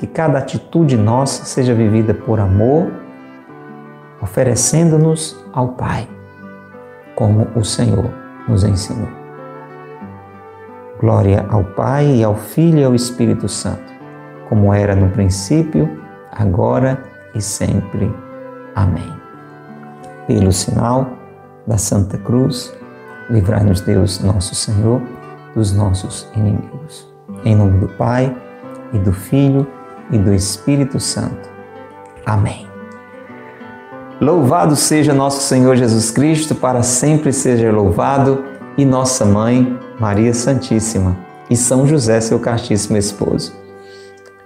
que 0.04 0.08
cada 0.08 0.40
atitude 0.40 0.98
nossa 0.98 1.46
seja 1.46 1.74
vivida 1.74 2.14
por 2.14 2.38
amor, 2.38 2.92
oferecendo-nos 4.22 5.42
ao 5.54 5.70
Pai, 5.70 6.08
como 7.16 7.48
o 7.56 7.64
Senhor 7.64 8.12
nos 8.46 8.66
ensinou. 8.66 9.08
Glória 11.00 11.46
ao 11.50 11.64
Pai 11.64 12.18
e 12.18 12.24
ao 12.24 12.36
Filho 12.36 12.80
e 12.80 12.84
ao 12.84 12.94
Espírito 12.94 13.48
Santo, 13.48 13.94
como 14.50 14.74
era 14.74 14.94
no 14.94 15.10
princípio, 15.10 15.90
agora 16.30 17.02
e 17.08 17.13
sempre. 17.42 18.14
Amém. 18.76 19.12
Pelo 20.28 20.52
sinal 20.52 21.08
da 21.68 21.78
Santa 21.78 22.18
Cruz, 22.18 22.74
livrai-nos 23.30 23.82
Deus, 23.82 24.20
nosso 24.22 24.56
Senhor, 24.56 25.02
dos 25.56 25.74
nossos 25.74 26.28
inimigos. 26.36 27.12
Em 27.46 27.56
nome 27.56 27.80
do 27.80 27.88
Pai 27.90 28.36
e 28.94 29.00
do 29.00 29.12
Filho 29.12 29.68
e 30.12 30.18
do 30.18 30.34
Espírito 30.34 31.00
Santo. 31.00 31.50
Amém. 32.26 32.68
Louvado 34.22 34.76
seja 34.76 35.14
nosso 35.14 35.42
Senhor 35.42 35.76
Jesus 35.76 36.10
Cristo, 36.10 36.56
para 36.56 36.82
sempre 36.84 37.34
seja 37.34 37.72
louvado, 37.72 38.46
e 38.78 38.86
nossa 38.86 39.26
mãe, 39.26 39.78
Maria 40.00 40.34
Santíssima, 40.34 41.18
e 41.50 41.56
São 41.56 41.86
José, 41.86 42.22
seu 42.22 42.40
castíssimo 42.40 42.98
esposo. 42.98 43.54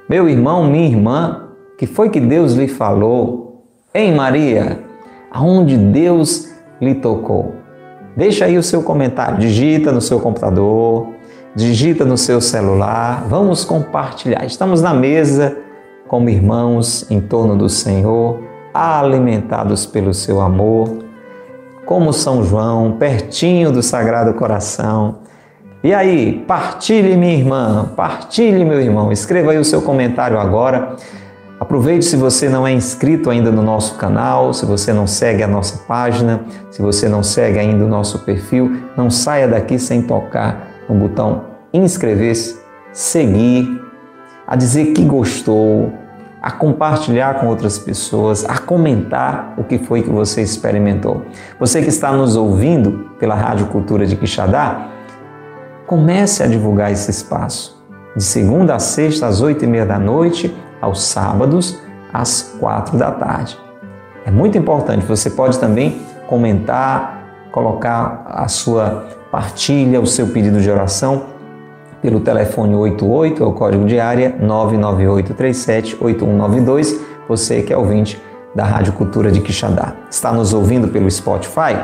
Meu 0.09 0.27
irmão, 0.27 0.69
minha 0.69 0.88
irmã, 0.88 1.46
que 1.78 1.86
foi 1.86 2.09
que 2.09 2.19
Deus 2.19 2.53
lhe 2.53 2.67
falou? 2.67 3.63
Em 3.93 4.13
Maria, 4.13 4.80
aonde 5.32 5.78
Deus 5.78 6.51
lhe 6.82 6.95
tocou? 6.95 7.53
Deixa 8.15 8.45
aí 8.45 8.57
o 8.57 8.63
seu 8.63 8.82
comentário, 8.82 9.38
digita 9.38 9.91
no 9.91 10.01
seu 10.01 10.19
computador, 10.19 11.09
digita 11.55 12.03
no 12.03 12.17
seu 12.17 12.41
celular, 12.41 13.25
vamos 13.28 13.63
compartilhar. 13.63 14.43
Estamos 14.45 14.82
na 14.82 14.93
mesa 14.93 15.55
como 16.07 16.30
irmãos 16.30 17.09
em 17.11 17.21
torno 17.21 17.55
do 17.55 17.69
Senhor, 17.69 18.39
alimentados 18.73 19.86
pelo 19.86 20.13
seu 20.13 20.41
amor, 20.41 20.99
como 21.86 22.11
São 22.11 22.43
João, 22.43 22.93
pertinho 22.93 23.71
do 23.71 23.84
Sagrado 23.84 24.34
Coração. 24.34 25.19
E 25.84 25.93
aí, 25.93 26.43
partilhe 26.47 27.15
minha 27.15 27.34
irmã, 27.34 27.91
partilhe 27.95 28.65
meu 28.65 28.82
irmão, 28.82 29.11
escreva 29.11 29.51
aí 29.51 29.57
o 29.57 29.65
seu 29.65 29.82
comentário 29.82 30.39
agora. 30.39 30.95
Aproveite 31.60 32.05
se 32.05 32.16
você 32.16 32.47
não 32.47 32.68
é 32.68 32.72
inscrito 32.72 33.30
ainda 33.30 33.51
no 33.51 33.64
nosso 33.64 33.95
canal, 33.95 34.53
se 34.53 34.66
você 34.66 34.93
não 34.93 35.08
segue 35.08 35.41
a 35.41 35.47
nossa 35.47 35.80
página, 35.88 36.41
se 36.70 36.82
você 36.82 37.10
não 37.10 37.24
segue 37.24 37.58
ainda 37.58 37.84
o 37.84 37.88
nosso 37.88 38.20
perfil, 38.20 38.78
não 38.95 39.10
saia 39.10 39.47
daqui 39.47 39.80
sem 39.80 40.03
tocar 40.03 40.68
no 40.88 40.95
botão 40.95 41.58
inscrever-se, 41.74 42.60
seguir, 42.93 43.82
a 44.45 44.55
dizer 44.55 44.93
que 44.93 45.03
gostou, 45.03 45.91
a 46.41 46.51
compartilhar 46.51 47.39
com 47.39 47.47
outras 47.47 47.78
pessoas, 47.78 48.45
a 48.45 48.58
comentar 48.60 49.53
o 49.58 49.64
que 49.64 49.78
foi 49.80 50.01
que 50.01 50.10
você 50.10 50.41
experimentou. 50.41 51.24
Você 51.60 51.82
que 51.82 51.89
está 51.89 52.12
nos 52.12 52.36
ouvindo 52.36 53.10
pela 53.20 53.36
Rádio 53.36 53.68
Cultura 53.68 54.05
de 54.05 54.16
Quixadá, 54.16 54.88
comece 55.86 56.43
a 56.43 56.47
divulgar 56.47 56.91
esse 56.91 57.10
espaço. 57.12 57.78
De 58.16 58.24
segunda 58.24 58.76
a 58.76 58.80
sexta, 58.80 59.28
às 59.28 59.41
oito 59.41 59.66
e 59.66 59.68
meia 59.68 59.86
da 59.86 59.99
noite, 59.99 60.55
aos 60.82 61.03
sábados, 61.03 61.80
às 62.13 62.55
quatro 62.59 62.97
da 62.97 63.11
tarde. 63.11 63.57
É 64.25 64.32
muito 64.32 64.57
importante. 64.57 65.05
Você 65.05 65.30
pode 65.30 65.59
também 65.59 66.01
comentar, 66.28 67.49
colocar 67.51 68.23
a 68.25 68.47
sua 68.47 69.07
partilha, 69.32 70.01
o 70.01 70.07
seu 70.07 70.28
pedido 70.28 70.61
de 70.61 70.69
oração 70.69 71.38
pelo 72.01 72.19
telefone 72.19 72.75
88, 72.75 73.43
é 73.43 73.45
o 73.45 73.53
código 73.53 73.86
de 73.86 73.99
área 73.99 74.36
998378192, 74.41 76.99
você 77.28 77.61
que 77.61 77.71
é 77.73 77.78
ouvinte 77.78 78.21
da 78.53 78.63
Rádio 78.63 78.93
Cultura 78.93 79.32
de 79.32 79.41
Quixadá. 79.41 79.93
Está 80.09 80.32
nos 80.32 80.53
ouvindo 80.53 80.88
pelo 80.88 81.09
Spotify? 81.09 81.75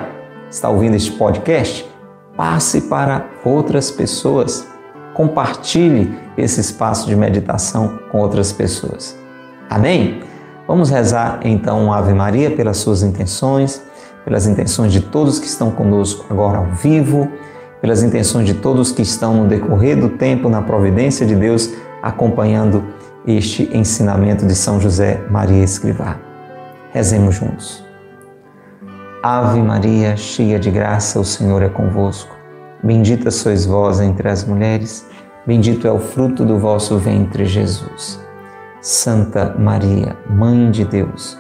Está 0.50 0.70
ouvindo 0.70 0.96
este 0.96 1.12
podcast? 1.12 1.92
Passe 2.36 2.82
para 2.82 3.26
outras 3.44 3.90
pessoas. 3.92 4.68
Compartilhe 5.14 6.18
esse 6.38 6.60
espaço 6.60 7.08
de 7.08 7.16
meditação 7.16 8.00
com 8.12 8.20
outras 8.20 8.52
pessoas. 8.52 9.18
Amém? 9.70 10.22
Vamos 10.68 10.90
rezar 10.90 11.40
então 11.44 11.92
Ave 11.92 12.14
Maria 12.14 12.52
pelas 12.52 12.78
suas 12.78 13.04
intenções 13.04 13.82
pelas 14.24 14.48
intenções 14.48 14.92
de 14.92 15.02
todos 15.02 15.40
que 15.40 15.48
estão 15.48 15.72
conosco 15.72 16.26
agora 16.30 16.58
ao 16.58 16.66
vivo, 16.68 17.30
pelas 17.82 18.02
intenções 18.02 18.48
de 18.48 18.54
todos 18.54 18.92
que 18.92 19.02
estão 19.02 19.34
no 19.34 19.48
decorrer 19.48 20.00
do 20.00 20.10
tempo 20.10 20.48
na 20.50 20.62
providência 20.62 21.26
de 21.26 21.36
Deus 21.36 21.70
acompanhando 22.02 22.84
este 23.26 23.70
ensinamento 23.76 24.46
de 24.46 24.56
São 24.56 24.80
José 24.80 25.22
Maria 25.30 25.64
Escrivá. 25.64 26.18
Rezemos 26.92 27.36
juntos. 27.36 27.84
Ave 29.22 29.62
Maria, 29.62 30.18
cheia 30.18 30.60
de 30.60 30.70
graça, 30.70 31.20
o 31.20 31.26
Senhor 31.26 31.62
é 31.62 31.70
convosco. 31.70 32.43
Bendita 32.84 33.32
sois 33.32 33.66
vós 33.66 34.02
entre 34.02 34.28
as 34.28 34.44
mulheres, 34.44 35.08
bendito 35.48 35.88
é 35.88 35.92
o 35.92 36.00
fruto 36.00 36.44
do 36.44 36.60
vosso 36.60 36.98
ventre, 36.98 37.46
Jesus. 37.46 38.22
Santa 38.82 39.56
Maria, 39.58 40.18
Mãe 40.30 40.70
de 40.70 40.84
Deus, 40.84 41.40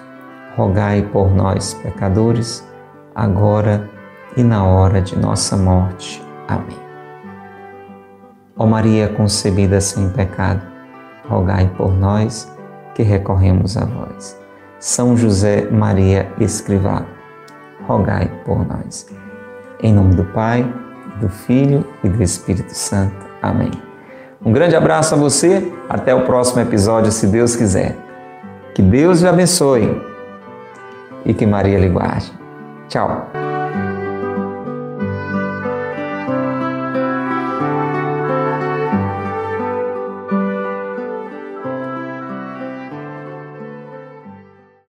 rogai 0.55 1.01
por 1.01 1.29
nós, 1.35 1.73
pecadores, 1.73 2.65
agora 3.13 3.89
e 4.37 4.43
na 4.43 4.63
hora 4.63 5.01
de 5.01 5.19
nossa 5.19 5.57
morte. 5.57 6.23
Amém. 6.47 6.77
Ó 8.55 8.65
Maria 8.65 9.09
concebida 9.09 9.81
sem 9.81 10.09
pecado, 10.11 10.61
rogai 11.27 11.69
por 11.75 11.93
nós 11.93 12.49
que 12.95 13.03
recorremos 13.03 13.75
a 13.75 13.83
vós. 13.83 14.39
São 14.79 15.17
José 15.17 15.69
Maria 15.69 16.31
Escrivá, 16.39 17.05
rogai 17.85 18.31
por 18.45 18.65
nós. 18.65 19.07
Em 19.81 19.93
nome 19.93 20.15
do 20.15 20.23
Pai, 20.23 20.65
do 21.19 21.29
Filho 21.29 21.85
e 22.03 22.09
do 22.09 22.21
Espírito 22.21 22.73
Santo. 22.73 23.25
Amém. 23.41 23.71
Um 24.45 24.51
grande 24.51 24.75
abraço 24.75 25.15
a 25.15 25.17
você, 25.17 25.71
até 25.87 26.13
o 26.13 26.25
próximo 26.25 26.61
episódio, 26.61 27.11
se 27.11 27.27
Deus 27.27 27.55
quiser. 27.55 27.95
Que 28.73 28.81
Deus 28.81 29.21
lhe 29.21 29.27
abençoe 29.27 30.01
e 31.25 31.33
que 31.33 31.45
Maria 31.45 31.79
lhe 31.79 31.89
guarde. 31.89 32.31
Tchau. 32.89 33.52